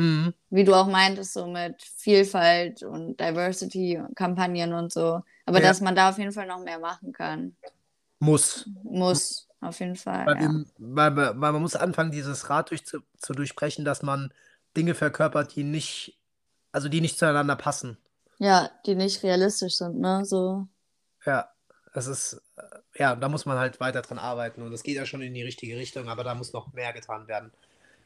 Mhm. 0.00 0.34
Wie 0.48 0.64
du 0.64 0.74
auch 0.74 0.86
meintest, 0.86 1.34
so 1.34 1.46
mit 1.46 1.82
Vielfalt 1.82 2.82
und 2.82 3.20
Diversity-Kampagnen 3.20 4.72
und 4.72 4.92
so. 4.92 5.22
Aber 5.46 5.60
Ja. 5.60 5.68
dass 5.68 5.80
man 5.80 5.94
da 5.94 6.08
auf 6.10 6.18
jeden 6.18 6.32
Fall 6.32 6.46
noch 6.46 6.60
mehr 6.60 6.78
machen 6.78 7.12
kann. 7.12 7.56
Muss. 8.18 8.68
Muss, 8.82 9.48
auf 9.60 9.78
jeden 9.80 9.96
Fall. 9.96 10.26
Weil, 10.26 10.42
Ja. 10.42 10.64
weil, 10.78 11.16
weil 11.16 11.52
man 11.52 11.62
muss 11.62 11.76
anfangen, 11.76 12.10
dieses 12.12 12.48
Rad 12.50 12.70
durch 12.70 12.84
zu, 12.86 13.00
zu 13.18 13.32
durchbrechen, 13.34 13.84
dass 13.84 14.02
man 14.02 14.32
Dinge 14.76 14.94
verkörpert, 14.94 15.54
die 15.56 15.64
nicht, 15.64 16.18
also 16.72 16.88
die 16.88 17.00
nicht 17.00 17.18
zueinander 17.18 17.56
passen. 17.56 17.98
ja, 18.38 18.70
die 18.86 18.94
nicht 18.94 19.22
realistisch 19.22 19.76
sind, 19.76 19.98
ne? 20.00 20.24
So. 20.24 20.66
Ja, 21.26 21.50
es 21.92 22.06
ist, 22.06 22.40
ja, 22.94 23.14
da 23.16 23.28
muss 23.28 23.44
man 23.44 23.58
halt 23.58 23.80
weiter 23.80 24.00
dran 24.00 24.18
arbeiten 24.18 24.62
und 24.62 24.70
das 24.70 24.82
geht 24.82 24.96
ja 24.96 25.04
schon 25.04 25.20
in 25.20 25.34
die 25.34 25.42
richtige 25.42 25.76
Richtung, 25.76 26.08
aber 26.08 26.24
da 26.24 26.34
muss 26.34 26.54
noch 26.54 26.72
mehr 26.72 26.92
getan 26.94 27.28
werden. 27.28 27.52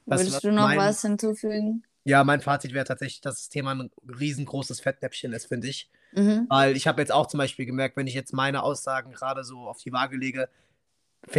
Was- 0.07 0.21
Würdest 0.21 0.37
was 0.37 0.43
du 0.43 0.53
noch 0.53 0.69
mein- 0.69 0.79
was 0.79 1.03
hinzufügen? 1.03 1.85
Ja, 2.07 2.23
mein 2.23 2.43
Fazit 2.43 2.75
wäre 2.75 2.85
tatsächlich, 2.85 3.23
dass 3.23 3.37
das 3.37 3.49
Thema 3.49 3.75
ein 3.75 3.91
riesengroßes 4.07 4.81
Fettnäpfchen 4.81 5.33
ist, 5.33 5.47
finde 5.47 5.69
ich. 5.69 5.89
Mhm. 6.13 6.47
Weil 6.51 6.77
ich 6.77 6.87
habe 6.87 7.01
jetzt 7.01 7.11
auch 7.11 7.27
zum 7.27 7.39
Beispiel 7.39 7.65
gemerkt, 7.65 7.97
wenn 7.97 8.07
ich 8.07 8.13
jetzt 8.15 8.35
meine 8.35 8.63
Aussagen 8.63 9.13
gerade 9.13 9.43
so 9.43 9.67
auf 9.69 9.79
die 9.79 9.93
Waage 9.93 10.17
lege, 10.17 10.49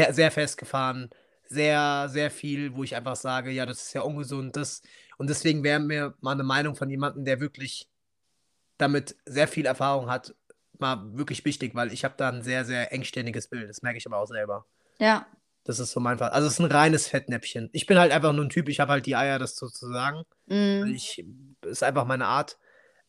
sehr 0.10 0.32
festgefahren, 0.32 1.12
sehr, 1.48 2.08
sehr 2.10 2.32
viel, 2.32 2.76
wo 2.76 2.84
ich 2.84 2.96
einfach 2.96 3.16
sage, 3.16 3.52
ja, 3.52 3.68
das 3.68 3.84
ist 3.84 3.94
ja 3.94 4.02
ungesund, 4.02 4.56
das. 4.56 4.82
Und 5.18 5.30
deswegen 5.30 5.64
wäre 5.64 5.80
mir 5.80 6.16
mal 6.22 6.32
eine 6.32 6.44
Meinung 6.44 6.76
von 6.76 6.90
jemandem, 6.90 7.24
der 7.24 7.40
wirklich 7.40 7.88
damit 8.80 9.16
sehr 9.26 9.48
viel 9.48 9.68
Erfahrung 9.68 10.10
hat, 10.10 10.34
mal 10.80 11.16
wirklich 11.16 11.46
wichtig, 11.46 11.76
weil 11.76 11.94
ich 11.94 12.04
habe 12.04 12.16
da 12.18 12.30
ein 12.30 12.42
sehr, 12.42 12.66
sehr 12.66 12.92
engständiges 12.92 13.48
Bild. 13.48 13.70
Das 13.70 13.82
merke 13.84 13.98
ich 14.00 14.08
aber 14.08 14.18
auch 14.18 14.26
selber. 14.28 14.66
Ja, 15.00 15.28
Das 15.66 15.80
ist 15.80 15.92
so 15.92 16.00
mein 16.00 16.18
Fall. 16.20 16.30
Also 16.30 16.48
es 16.48 16.54
ist 16.54 16.60
ein 16.60 16.72
reines 16.72 17.08
Fettnäpfchen. 17.08 17.70
Ich 17.74 17.88
bin 17.88 17.98
halt 17.98 18.12
einfach 18.12 18.32
nur 18.34 18.46
ein 18.46 18.50
Typ, 18.50 18.70
ich 18.70 18.80
habe 18.80 18.92
halt 18.94 19.06
die 19.08 19.16
Eier, 19.16 19.40
das 19.40 19.56
so 19.56 19.68
zu 19.68 19.88
sagen. 19.92 20.24
mhm. 20.46 20.94
Ich, 20.96 21.26
ist 21.66 21.84
einfach 21.84 22.06
meine 22.06 22.28
Art. 22.28 22.58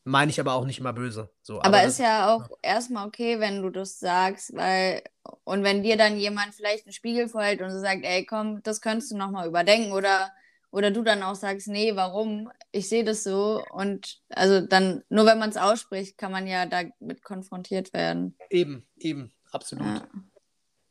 Meine 0.05 0.31
ich 0.31 0.39
aber 0.41 0.55
auch 0.55 0.65
nicht 0.65 0.79
immer 0.79 0.93
böse. 0.93 1.31
So, 1.43 1.61
Aber 1.63 1.79
das- 1.83 1.93
ist 1.95 1.99
ja 1.99 2.33
auch 2.35 2.49
erstmal 2.63 3.07
okay, 3.09 3.41
wenn 3.41 3.61
du 3.63 3.71
das 3.71 3.99
sagst, 3.99 4.55
weil, 4.55 5.03
und 5.45 5.65
wenn 5.65 5.83
dir 5.83 5.97
dann 5.97 6.17
jemand 6.17 6.55
vielleicht 6.55 6.87
einen 6.87 6.93
Spiegel 6.93 7.29
vorhält 7.29 7.61
und 7.61 7.71
so 7.71 7.81
sagt, 7.81 8.05
ey, 8.05 8.25
komm, 8.25 8.63
das 8.63 8.81
könntest 8.81 9.11
du 9.11 9.17
nochmal 9.17 9.49
überdenken, 9.49 9.91
oder, 9.93 10.31
oder 10.71 10.93
du 10.93 11.03
dann 11.03 11.25
auch 11.25 11.35
sagst, 11.35 11.67
nee, 11.69 11.97
warum? 11.97 12.51
Ich 12.71 12.89
sehe 12.89 13.03
das 13.05 13.25
so. 13.25 13.65
Und 13.73 14.21
also 14.31 14.61
dann, 14.65 15.03
nur 15.09 15.27
wenn 15.27 15.39
man 15.41 15.51
es 15.51 15.57
ausspricht, 15.57 16.17
kann 16.17 16.31
man 16.33 16.47
ja 16.47 16.67
damit 16.67 17.23
konfrontiert 17.25 17.93
werden. 17.93 18.39
Eben, 18.49 18.87
eben, 18.99 19.33
absolut. 19.51 19.87
Ja, 19.87 20.09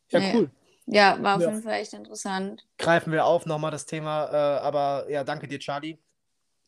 Ja, 0.09 0.19
Nee. 0.19 0.31
cool. 0.35 0.51
Ja 0.87 1.21
war 1.21 1.35
auf 1.37 1.41
Ja. 1.41 1.49
jeden 1.49 1.63
Fall 1.63 1.79
echt 1.81 1.93
interessant. 1.93 2.65
Greifen 2.77 3.11
wir 3.11 3.25
auf 3.25 3.45
nochmal 3.45 3.71
das 3.71 3.85
Thema. 3.85 4.27
Äh, 4.31 4.59
aber 4.61 5.09
ja, 5.09 5.23
danke 5.23 5.47
dir, 5.47 5.59
Charlie, 5.59 5.97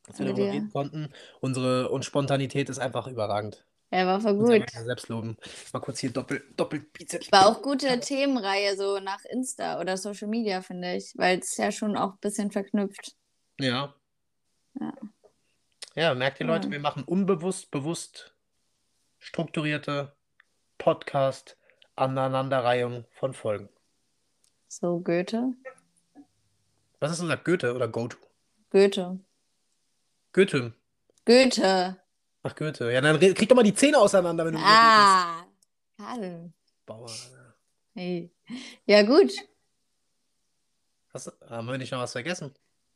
dass 0.05 0.19
wir 0.19 0.25
Danke 0.25 0.41
darüber 0.41 0.53
dir. 0.53 0.57
reden 0.61 0.71
konnten. 0.71 1.13
Unsere 1.41 1.89
und 1.89 2.05
Spontanität 2.05 2.69
ist 2.69 2.79
einfach 2.79 3.07
überragend. 3.07 3.63
Ja, 3.89 4.05
war 4.05 4.19
voll 4.19 4.35
gut. 4.35 4.69
selbst 4.69 5.07
loben. 5.07 5.37
Mal 5.71 5.79
kurz 5.79 5.99
hier 5.99 6.11
doppelt, 6.11 6.43
doppelt 6.59 6.91
Bizeps. 6.91 7.31
War 7.31 7.47
auch 7.47 7.61
gute 7.61 7.97
Themenreihe 8.01 8.75
so 8.75 8.99
nach 8.99 9.23
Insta 9.23 9.79
oder 9.79 9.95
Social 9.95 10.27
Media, 10.27 10.61
finde 10.61 10.95
ich, 10.97 11.13
weil 11.15 11.39
es 11.39 11.55
ja 11.55 11.71
schon 11.71 11.95
auch 11.95 12.11
ein 12.13 12.19
bisschen 12.19 12.51
verknüpft. 12.51 13.13
Ja. 13.59 13.93
Ja. 14.79 14.93
Ja, 15.95 16.13
merkt 16.15 16.41
ihr 16.41 16.45
Leute, 16.47 16.65
Ja. 16.67 16.73
wir 16.73 16.79
machen 16.81 17.03
unbewusst, 17.05 17.71
bewusst 17.71 18.35
strukturierte 19.19 20.11
Podcast-Aneinanderreihung 20.77 23.05
von 23.11 23.33
Folgen. 23.33 23.69
So 24.67 24.99
Goethe. 24.99 25.53
Was 26.99 27.11
hast 27.11 27.19
du 27.19 27.23
gesagt? 27.23 27.45
Goethe 27.45 27.73
oder 27.73 27.87
Goto? 27.87 28.17
Goethe. 28.69 29.19
Goethe. 30.33 30.73
Goethe. 31.25 31.97
Ach, 32.43 32.55
Goethe. 32.55 32.91
Ja, 32.91 33.01
dann 33.01 33.19
krieg 33.19 33.49
doch 33.49 33.55
mal 33.55 33.63
die 33.63 33.73
Zähne 33.73 33.97
auseinander, 33.97 34.45
wenn 34.45 34.53
du 34.53 34.59
Ah. 34.61 35.43
Bist. 35.97 36.53
Bauer. 36.85 37.09
Hey. 37.93 38.31
Ja, 38.85 39.03
gut. 39.03 39.31
Hast, 41.13 41.31
haben 41.49 41.67
wir 41.67 41.77
nicht 41.77 41.91
noch 41.91 41.99
was 41.99 42.11
vergessen? 42.11 42.53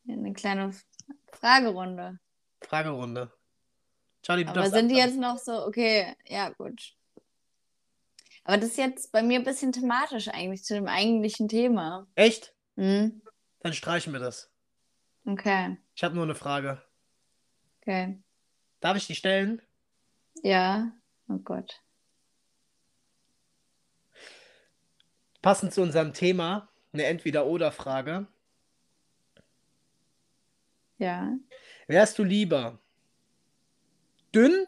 Eine 0.07 0.33
kleine 0.33 0.73
Fragerunde. 1.31 2.19
Fragerunde. 2.61 3.31
Charlie, 4.21 4.43
du 4.45 4.51
Aber 4.51 4.69
sind 4.69 4.89
die 4.89 4.95
jetzt 4.97 5.17
noch 5.17 5.39
so, 5.39 5.65
okay, 5.65 6.15
ja, 6.27 6.49
gut. 6.49 6.95
Aber 8.43 8.57
das 8.57 8.71
ist 8.71 8.77
jetzt 8.77 9.11
bei 9.11 9.21
mir 9.21 9.39
ein 9.39 9.45
bisschen 9.45 9.71
thematisch 9.71 10.27
eigentlich 10.29 10.63
zu 10.63 10.73
dem 10.73 10.87
eigentlichen 10.87 11.47
Thema. 11.47 12.07
Echt? 12.15 12.53
Hm? 12.75 13.21
Dann 13.59 13.73
streichen 13.73 14.13
wir 14.13 14.19
das. 14.19 14.49
Okay, 15.25 15.77
Ich 15.93 16.03
habe 16.03 16.15
nur 16.15 16.23
eine 16.23 16.33
Frage. 16.35 16.81
okay. 17.81 18.19
Darf 18.79 18.97
ich 18.97 19.05
die 19.05 19.13
stellen? 19.15 19.61
Ja, 20.41 20.91
oh 21.29 21.37
Gott. 21.37 21.79
Passend 25.43 25.73
zu 25.73 25.81
unserem 25.83 26.13
Thema, 26.13 26.69
eine 26.93 27.05
Entweder-Oder-Frage. 27.05 28.27
Ja. 30.97 31.33
Wärst 31.87 32.17
du 32.17 32.23
lieber 32.23 32.79
dünn 34.33 34.65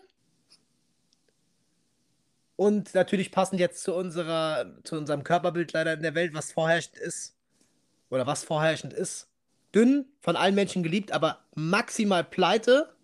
und 2.63 2.95
natürlich 2.95 3.31
passend 3.31 3.59
jetzt 3.59 3.83
zu 3.83 3.93
unserer, 3.93 4.73
zu 4.85 4.95
unserem 4.95 5.25
Körperbild 5.25 5.73
leider 5.73 5.91
in 5.91 6.01
der 6.01 6.15
Welt, 6.15 6.33
was 6.33 6.53
vorherrschend 6.53 6.97
ist, 6.97 7.35
oder 8.09 8.25
was 8.25 8.45
vorherrschend 8.45 8.93
ist, 8.93 9.27
dünn, 9.75 10.05
von 10.21 10.37
allen 10.37 10.55
Menschen 10.55 10.81
geliebt, 10.81 11.11
aber 11.11 11.43
maximal 11.55 12.23
pleite 12.23 12.95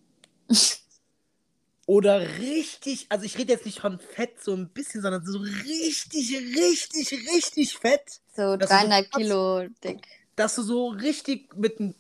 oder 1.88 2.22
richtig, 2.38 3.08
also 3.10 3.26
ich 3.26 3.38
rede 3.38 3.52
jetzt 3.52 3.66
nicht 3.66 3.82
von 3.82 4.00
Fett 4.00 4.42
so 4.42 4.56
ein 4.56 4.70
bisschen, 4.70 5.02
sondern 5.02 5.26
so 5.26 5.40
richtig, 5.40 6.32
richtig, 6.56 7.12
richtig 7.12 7.78
fett, 7.78 8.22
So 8.34 8.56
Das 8.56 8.72
ist 8.72 8.80
so 8.80 8.88
300 8.88 9.12
krass. 9.12 9.22
Kilo 9.22 9.68
dick. 9.84 10.08
dass 10.38 10.56
du 10.56 10.62
so 10.62 10.88
richtig 10.88 11.54
mit, 11.58 11.96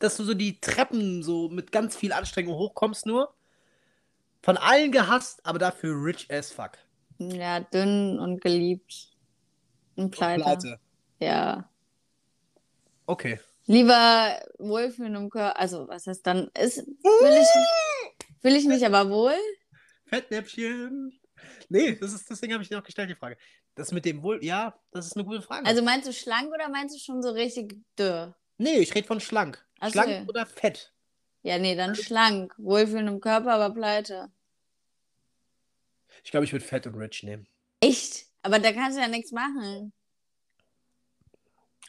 dass 0.00 0.18
du 0.18 0.24
so 0.24 0.34
die 0.34 0.60
Treppen 0.60 1.22
so 1.22 1.48
mit 1.48 1.72
ganz 1.72 1.96
viel 1.96 2.12
Anstrengung 2.12 2.56
hochkommst 2.56 3.06
nur. 3.06 3.32
Von 4.42 4.58
allen 4.58 4.92
gehasst, 4.92 5.40
aber 5.46 5.58
dafür 5.58 6.04
rich 6.04 6.30
as 6.30 6.50
fuck. 6.50 6.72
Ja, 7.20 7.60
dünn 7.60 8.18
und 8.18 8.40
geliebt. 8.40 9.10
Und 9.96 10.10
pleite. 10.10 10.42
Pleite. 10.42 10.80
Ja. 11.18 11.70
Okay. 13.04 13.38
Lieber 13.66 14.40
wohlfühlen 14.58 15.14
im 15.14 15.30
Körper. 15.30 15.60
Also, 15.60 15.86
was 15.86 16.06
heißt 16.06 16.26
dann? 16.26 16.50
Ist, 16.58 16.78
will, 16.78 17.42
ich, 17.42 18.42
will 18.42 18.56
ich 18.56 18.66
mich 18.66 18.84
aber 18.86 19.10
wohl? 19.10 19.34
Fettnäpfchen. 20.06 21.20
Nee, 21.68 21.96
das 21.96 22.14
ist, 22.14 22.28
deswegen 22.30 22.54
habe 22.54 22.62
ich 22.62 22.68
dir 22.68 22.76
noch 22.76 22.84
gestellt, 22.84 23.10
die 23.10 23.14
Frage. 23.14 23.36
Das 23.74 23.92
mit 23.92 24.04
dem 24.04 24.22
Wohl, 24.22 24.42
ja, 24.42 24.78
das 24.90 25.06
ist 25.06 25.16
eine 25.16 25.24
gute 25.24 25.42
Frage. 25.42 25.66
Also, 25.66 25.82
meinst 25.82 26.08
du 26.08 26.12
schlank 26.12 26.52
oder 26.52 26.68
meinst 26.68 26.94
du 26.94 26.98
schon 26.98 27.22
so 27.22 27.30
richtig 27.30 27.76
dürr? 27.98 28.34
nee, 28.56 28.78
ich 28.78 28.94
rede 28.94 29.06
von 29.06 29.20
schlank. 29.20 29.64
Ach 29.80 29.90
schlank 29.90 30.28
oder 30.28 30.46
fett. 30.46 30.92
Ja, 31.42 31.58
nee, 31.58 31.74
dann 31.74 31.94
schlank. 31.94 32.54
Wohlfühlen 32.58 33.08
im 33.08 33.20
Körper, 33.20 33.52
aber 33.52 33.74
pleite. 33.74 34.30
Ich 36.24 36.30
glaube, 36.30 36.44
ich 36.44 36.52
würde 36.52 36.64
fett 36.64 36.86
und 36.86 36.94
rich 36.96 37.22
nehmen. 37.22 37.46
Echt? 37.80 38.26
Aber 38.42 38.58
da 38.58 38.72
kannst 38.72 38.96
du 38.98 39.02
ja 39.02 39.08
nichts 39.08 39.32
machen. 39.32 39.92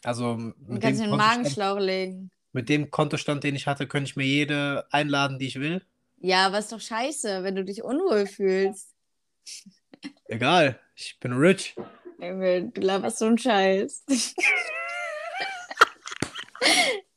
Also 0.04 0.36
Du 0.36 0.80
kannst 0.80 1.00
den 1.02 1.10
Kontostand, 1.10 1.18
Magenschlauch 1.18 1.80
legen. 1.80 2.32
mit 2.54 2.70
dem 2.70 2.90
Kontostand, 2.92 3.44
den 3.44 3.56
ich 3.56 3.68
hatte, 3.68 3.88
könnte 3.88 4.10
ich 4.10 4.16
mir 4.16 4.26
jede 4.26 4.86
einladen, 4.92 5.38
die 5.40 5.48
ich 5.48 5.60
will. 5.60 5.86
Ja, 6.20 6.46
aber 6.48 6.60
ist 6.60 6.72
doch 6.72 6.82
scheiße, 6.82 7.44
wenn 7.44 7.56
du 7.56 7.64
dich 7.64 7.84
unwohl 7.84 8.26
fühlst. 8.28 8.96
Egal, 10.26 10.80
ich 10.96 11.20
bin 11.20 11.34
rich. 11.34 11.76
Junge, 12.20 12.70
Du 12.70 12.82
laberst 12.82 13.20
so 13.20 13.26
einen 13.26 13.38
Scheiß. 13.38 14.06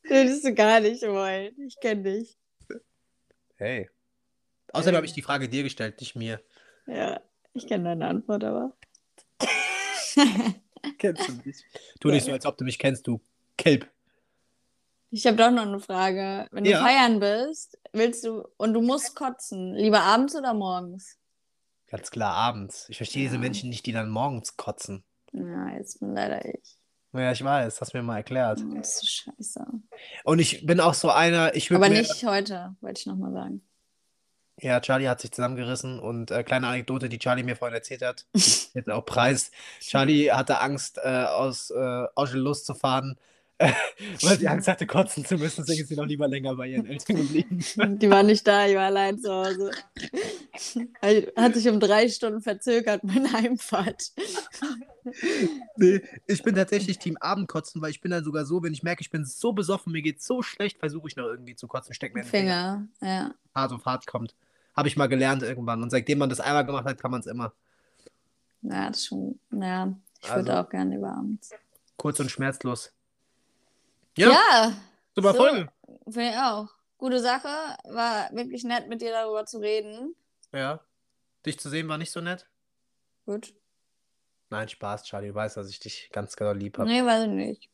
Würdest 0.03 0.45
du 0.45 0.53
gar 0.53 0.79
nicht 0.79 1.01
wollen. 1.03 1.53
Ich 1.67 1.79
kenne 1.79 2.03
dich. 2.03 2.37
Hey. 3.57 3.89
Außerdem 4.73 4.93
Ähm. 4.93 4.97
habe 4.97 5.05
ich 5.05 5.13
die 5.13 5.21
Frage 5.21 5.49
dir 5.49 5.63
gestellt, 5.63 5.99
nicht 5.99 6.15
mir. 6.15 6.41
Ja, 6.87 7.19
ich 7.53 7.67
kenne 7.67 7.85
deine 7.89 8.07
Antwort 8.07 8.43
aber. 8.43 8.73
Kennst 10.97 11.27
du 11.27 11.33
mich? 11.43 11.57
Tu 11.99 12.09
nicht 12.09 12.25
so, 12.25 12.31
als 12.31 12.45
ob 12.45 12.57
du 12.57 12.63
mich 12.63 12.77
kennst, 12.79 13.07
du 13.07 13.19
Kelb. 13.57 13.89
Ich 15.09 15.25
habe 15.25 15.37
doch 15.37 15.51
noch 15.51 15.63
eine 15.63 15.79
Frage. 15.79 16.47
Wenn 16.51 16.63
du 16.63 16.71
Ja. 16.71 16.81
feiern 16.83 17.19
bist, 17.19 17.77
willst 17.93 18.23
du 18.25 18.43
und 18.57 18.73
du 18.73 18.81
musst 18.81 19.15
kotzen, 19.15 19.73
lieber 19.73 20.01
abends 20.01 20.35
oder 20.35 20.53
morgens? 20.53 21.17
Ganz 21.87 22.11
klar, 22.11 22.33
abends. 22.33 22.87
Ich 22.89 22.97
verstehe 22.97 23.23
diese 23.23 23.35
Ja. 23.35 23.41
Menschen 23.41 23.69
nicht, 23.69 23.85
die 23.85 23.91
dann 23.93 24.09
morgens 24.09 24.57
kotzen. 24.57 25.03
Ja, 25.31 25.69
jetzt 25.77 25.99
bin 25.99 26.13
leider 26.13 26.43
ich. 26.45 26.77
Ja, 27.13 27.31
ich 27.31 27.43
weiß, 27.43 27.79
hast 27.79 27.93
mir 27.93 28.03
mal 28.03 28.17
erklärt. 28.17 28.59
Oh, 28.61 28.75
Das 28.75 29.01
ist 29.01 29.23
so 29.23 29.31
scheiße. 29.31 29.65
Und 30.25 30.39
ich 30.39 30.65
bin 30.65 30.79
auch 30.81 30.93
so 30.93 31.09
einer, 31.09 31.55
ich 31.55 31.69
würde 31.71 31.85
Aber 31.85 31.93
nicht 31.93 32.25
heute, 32.25 32.75
wollte 32.81 32.99
ich 32.99 33.05
nochmal 33.05 33.31
sagen. 33.31 33.65
Ja, 34.61 34.79
Charlie 34.79 35.07
hat 35.07 35.21
sich 35.21 35.31
zusammengerissen 35.31 35.99
und 35.99 36.31
äh, 36.31 36.43
kleine 36.43 36.67
Anekdote, 36.67 37.09
die 37.09 37.19
Charlie 37.19 37.43
mir 37.43 37.55
vorhin 37.55 37.75
erzählt 37.75 38.01
hat, 38.01 38.25
jetzt 38.33 38.89
auch 38.89 39.05
Preis. 39.05 39.51
Charlie 39.81 40.31
hatte 40.31 40.61
Angst, 40.61 40.97
äh, 41.03 41.25
aus 41.25 41.71
äh, 41.71 42.05
Oschel 42.15 42.39
loszufahren, 42.39 43.17
weil 43.59 44.37
sie 44.37 44.47
Angst 44.49 44.67
hatte, 44.67 44.85
kotzen 44.85 45.23
zu 45.25 45.37
müssen, 45.37 45.61
deswegen 45.61 45.83
ist 45.83 45.87
sie 45.89 45.95
noch 45.95 46.05
lieber 46.05 46.27
länger 46.27 46.55
bei 46.55 46.67
ihren 46.67 46.85
Eltern 46.85 47.15
geblieben. 47.15 47.63
Die 47.99 48.09
war 48.09 48.23
nicht 48.23 48.45
da, 48.45 48.67
ich 48.67 48.75
war 48.75 48.85
allein 48.85 49.17
zu 49.17 49.31
Hause. 49.31 49.71
Hat 51.37 51.53
sich 51.53 51.69
um 51.69 51.79
drei 51.79 52.09
Stunden 52.09 52.41
verzögert, 52.41 53.03
meine 53.05 53.31
Heimfahrt. 53.31 54.11
Nee, 55.77 56.01
ich 56.27 56.43
bin 56.43 56.55
tatsächlich 56.55 56.99
Team 56.99 57.15
Abendkotzen, 57.17 57.81
weil 57.81 57.91
ich 57.91 58.01
bin 58.01 58.11
dann 58.11 58.25
sogar 58.25 58.45
so, 58.45 58.61
wenn 58.61 58.73
ich 58.73 58.83
merke, 58.83 59.01
ich 59.01 59.09
bin 59.09 59.23
so 59.23 59.53
besoffen, 59.53 59.93
mir 59.93 60.01
geht's 60.01 60.25
so 60.25 60.41
schlecht, 60.41 60.79
versuche 60.79 61.07
ich 61.07 61.15
noch 61.15 61.25
irgendwie 61.25 61.55
zu 61.55 61.67
kotzen, 61.67 61.93
steck 61.93 62.13
mir 62.13 62.23
den 62.23 62.29
Finger, 62.29 62.87
Finger, 62.99 63.13
ja. 63.13 63.31
hart 63.53 63.71
auf 63.71 63.85
hart 63.85 64.05
kommt. 64.05 64.35
Habe 64.75 64.87
ich 64.87 64.97
mal 64.97 65.07
gelernt 65.07 65.41
irgendwann. 65.43 65.81
Und 65.83 65.89
seitdem 65.89 66.17
man 66.19 66.29
das 66.29 66.39
einmal 66.39 66.65
gemacht 66.65 66.85
hat, 66.85 66.99
kann 66.99 67.11
man 67.11 67.21
es 67.21 67.27
immer. 67.27 67.53
Ja, 68.61 68.87
das 68.89 68.97
ist 68.99 69.05
schon, 69.07 69.39
ja. 69.51 69.93
Ich 70.21 70.29
Also- 70.31 70.45
würde 70.47 70.59
auch 70.59 70.69
gerne 70.69 70.95
lieber 70.95 71.09
abends. 71.11 71.51
Kurz 71.97 72.19
und 72.19 72.29
schmerzlos. 72.29 72.91
Ja, 74.17 74.29
Ja, 74.31 74.73
super 75.15 75.31
so. 75.31 75.37
Folge. 75.37 75.69
finde 76.05 76.29
ich 76.31 76.37
auch. 76.37 76.69
Gute 76.97 77.19
Sache. 77.19 77.47
War 77.85 78.29
wirklich 78.33 78.63
nett, 78.63 78.87
mit 78.87 79.01
dir 79.01 79.11
darüber 79.11 79.45
zu 79.45 79.59
reden. 79.59 80.15
Ja. 80.53 80.79
Dich 81.45 81.59
zu 81.59 81.69
sehen 81.69 81.87
war 81.87 81.97
nicht 81.97 82.11
so 82.11 82.21
nett. 82.21 82.47
Gut. 83.25 83.53
Nein, 84.49 84.67
Spaß, 84.69 85.03
Charlie. 85.03 85.29
Du 85.29 85.35
weißt, 85.35 85.57
dass 85.57 85.69
ich 85.69 85.79
dich 85.79 86.09
ganz 86.11 86.35
genau 86.35 86.53
lieb 86.53 86.77
habe. 86.77 86.89
Nee, 86.89 87.03
weiß 87.03 87.23
ich 87.23 87.29
nicht. 87.29 87.69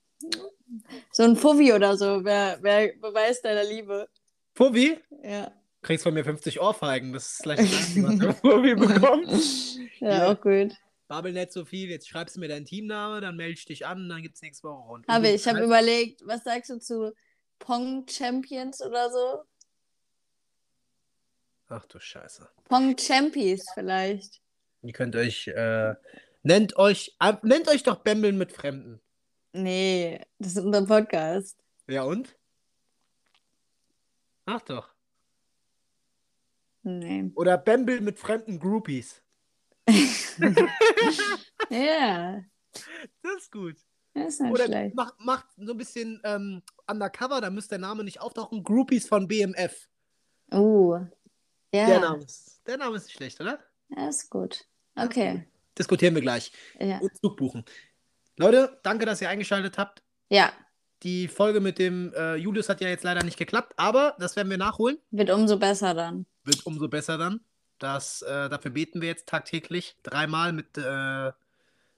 So 1.11 1.23
ein 1.23 1.35
Fuffi 1.35 1.73
oder 1.73 1.97
so, 1.97 2.23
wer, 2.23 2.57
wer 2.61 2.93
Beweis 2.97 3.41
deiner 3.41 3.63
Liebe. 3.63 4.07
Fovi, 4.53 4.99
Ja. 5.23 5.51
Kriegst 5.81 6.03
von 6.03 6.13
mir 6.13 6.23
50 6.23 6.61
Ohrfeigen. 6.61 7.13
Das 7.13 7.31
ist 7.33 7.41
vielleicht 7.43 7.63
das 7.63 7.73
Einzige, 7.79 8.07
was 8.07 8.17
du 8.19 8.33
von 8.33 8.61
mir 8.61 8.75
bekommst. 8.75 9.79
Ja, 9.99 10.31
auch 10.31 10.39
gut. 10.41 10.75
Babbel 11.07 11.33
nicht 11.33 11.51
so 11.51 11.65
viel. 11.65 11.89
Jetzt 11.89 12.07
schreibst 12.07 12.35
du 12.35 12.39
mir 12.39 12.47
deinen 12.47 12.65
Teamname, 12.65 13.19
dann 13.21 13.35
melde 13.35 13.53
ich 13.53 13.65
dich 13.65 13.85
an 13.85 13.99
und 14.03 14.09
dann 14.09 14.21
gibt's 14.21 14.41
nächste 14.41 14.67
Woche 14.67 14.87
rund. 14.87 15.07
Habe 15.07 15.27
ich. 15.29 15.35
Ich 15.35 15.47
habe 15.47 15.57
schreibst- 15.57 15.67
überlegt, 15.67 16.21
was 16.25 16.43
sagst 16.43 16.69
du 16.69 16.79
zu 16.79 17.13
Pong 17.59 18.05
Champions 18.09 18.81
oder 18.81 19.09
so? 19.11 19.43
Ach 21.67 21.85
du 21.85 21.99
Scheiße. 21.99 22.49
Pong 22.65 22.97
Champions 22.97 23.65
vielleicht. 23.73 24.41
Ihr 24.83 24.93
könnt 24.93 25.15
euch, 25.15 25.47
äh, 25.47 25.93
nennt 26.43 26.75
euch, 26.77 27.15
äh, 27.19 27.33
nennt 27.43 27.67
euch 27.69 27.83
doch 27.83 27.97
Bembeln 27.97 28.37
mit 28.37 28.51
Fremden. 28.51 28.99
Nee, 29.53 30.21
das 30.39 30.53
ist 30.53 30.63
unser 30.63 30.85
Podcast. 30.85 31.57
Ja 31.87 32.03
und? 32.03 32.35
Ach 34.45 34.61
doch. 34.61 34.89
Nee. 36.83 37.31
Oder 37.35 37.57
Bembel 37.57 38.01
mit 38.01 38.17
fremden 38.19 38.59
Groupies. 38.59 39.21
Ja, 41.69 42.41
Das 43.21 43.33
ist 43.37 43.51
gut. 43.51 43.75
das 44.13 44.33
ist 44.33 44.41
nicht 44.41 44.51
Oder 44.51 44.65
schlecht. 44.65 44.95
macht, 44.95 45.13
macht 45.19 45.45
so 45.57 45.71
ein 45.73 45.77
bisschen 45.77 46.19
ähm, 46.23 46.61
undercover, 46.87 47.39
da 47.41 47.49
müsste 47.49 47.69
der 47.71 47.79
Name 47.79 48.03
nicht 48.03 48.19
auftauchen. 48.19 48.63
Groupies 48.63 49.07
von 49.07 49.27
BMF. 49.27 49.87
Uh, 50.53 50.99
Der, 51.73 51.87
ja. 51.87 51.99
Name 51.99 52.23
ist, 52.23 52.61
der 52.67 52.77
Name 52.77 52.97
ist 52.97 53.05
nicht 53.05 53.15
schlecht, 53.15 53.39
oder? 53.39 53.59
Ja, 53.89 54.09
ist 54.09 54.29
gut. 54.29 54.65
Okay. 54.95 55.47
Diskutieren 55.77 56.15
wir 56.15 56.21
gleich. 56.21 56.51
Ja. 56.79 56.97
Und 56.99 57.15
Zug 57.17 57.37
buchen. 57.37 57.63
Leute, 58.37 58.79
danke, 58.83 59.05
dass 59.05 59.21
ihr 59.21 59.29
eingeschaltet 59.29 59.77
habt. 59.77 60.03
Ja, 60.29 60.51
Die 61.03 61.27
Folge 61.27 61.59
mit 61.61 61.79
dem 61.79 62.13
äh, 62.13 62.35
Julius 62.35 62.69
hat 62.69 62.79
ja 62.81 62.87
jetzt 62.87 63.03
leider 63.03 63.23
nicht 63.23 63.37
geklappt, 63.37 63.73
aber 63.77 64.15
das 64.19 64.35
werden 64.35 64.49
wir 64.49 64.57
nachholen. 64.57 64.97
wird 65.09 65.31
umso 65.31 65.57
besser 65.57 65.93
dann. 65.93 66.25
Wird 66.43 66.65
umso 66.65 66.87
besser 66.87 67.17
dann. 67.17 67.41
Das, 67.79 68.21
äh, 68.21 68.49
dafür 68.49 68.71
beten 68.71 69.01
wir 69.01 69.07
jetzt 69.07 69.27
tagtäglich 69.27 69.97
dreimal 70.03 70.53
mit, 70.53 70.77
äh, 70.77 71.31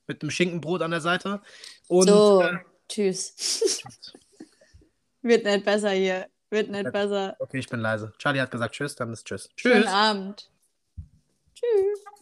mit 0.08 0.22
einem 0.22 0.32
Schinkenbrot 0.32 0.82
an 0.82 0.92
der 0.92 1.02
Seite. 1.02 1.42
Und 1.90 2.08
so, 2.08 2.42
äh, 2.42 2.60
tschüss. 2.88 3.84
wird 5.22 5.44
nicht 5.44 5.66
besser 5.66 5.90
hier. 5.92 6.28
Wird 6.50 6.70
nicht 6.70 6.92
besser. 6.94 7.36
okay, 7.40 7.60
ich 7.60 7.68
bin 7.68 7.82
leise. 7.82 8.14
Charlie 8.20 8.40
hat 8.40 8.52
gesagt 8.52 8.76
Tschüss, 8.76 8.96
dann 8.96 9.12
ist 9.12 9.26
Tschüss. 9.26 9.50
Schönen 9.56 9.82
Tschüss. 9.84 9.92
Abend. 9.92 10.50
Tschüss. 11.56 12.13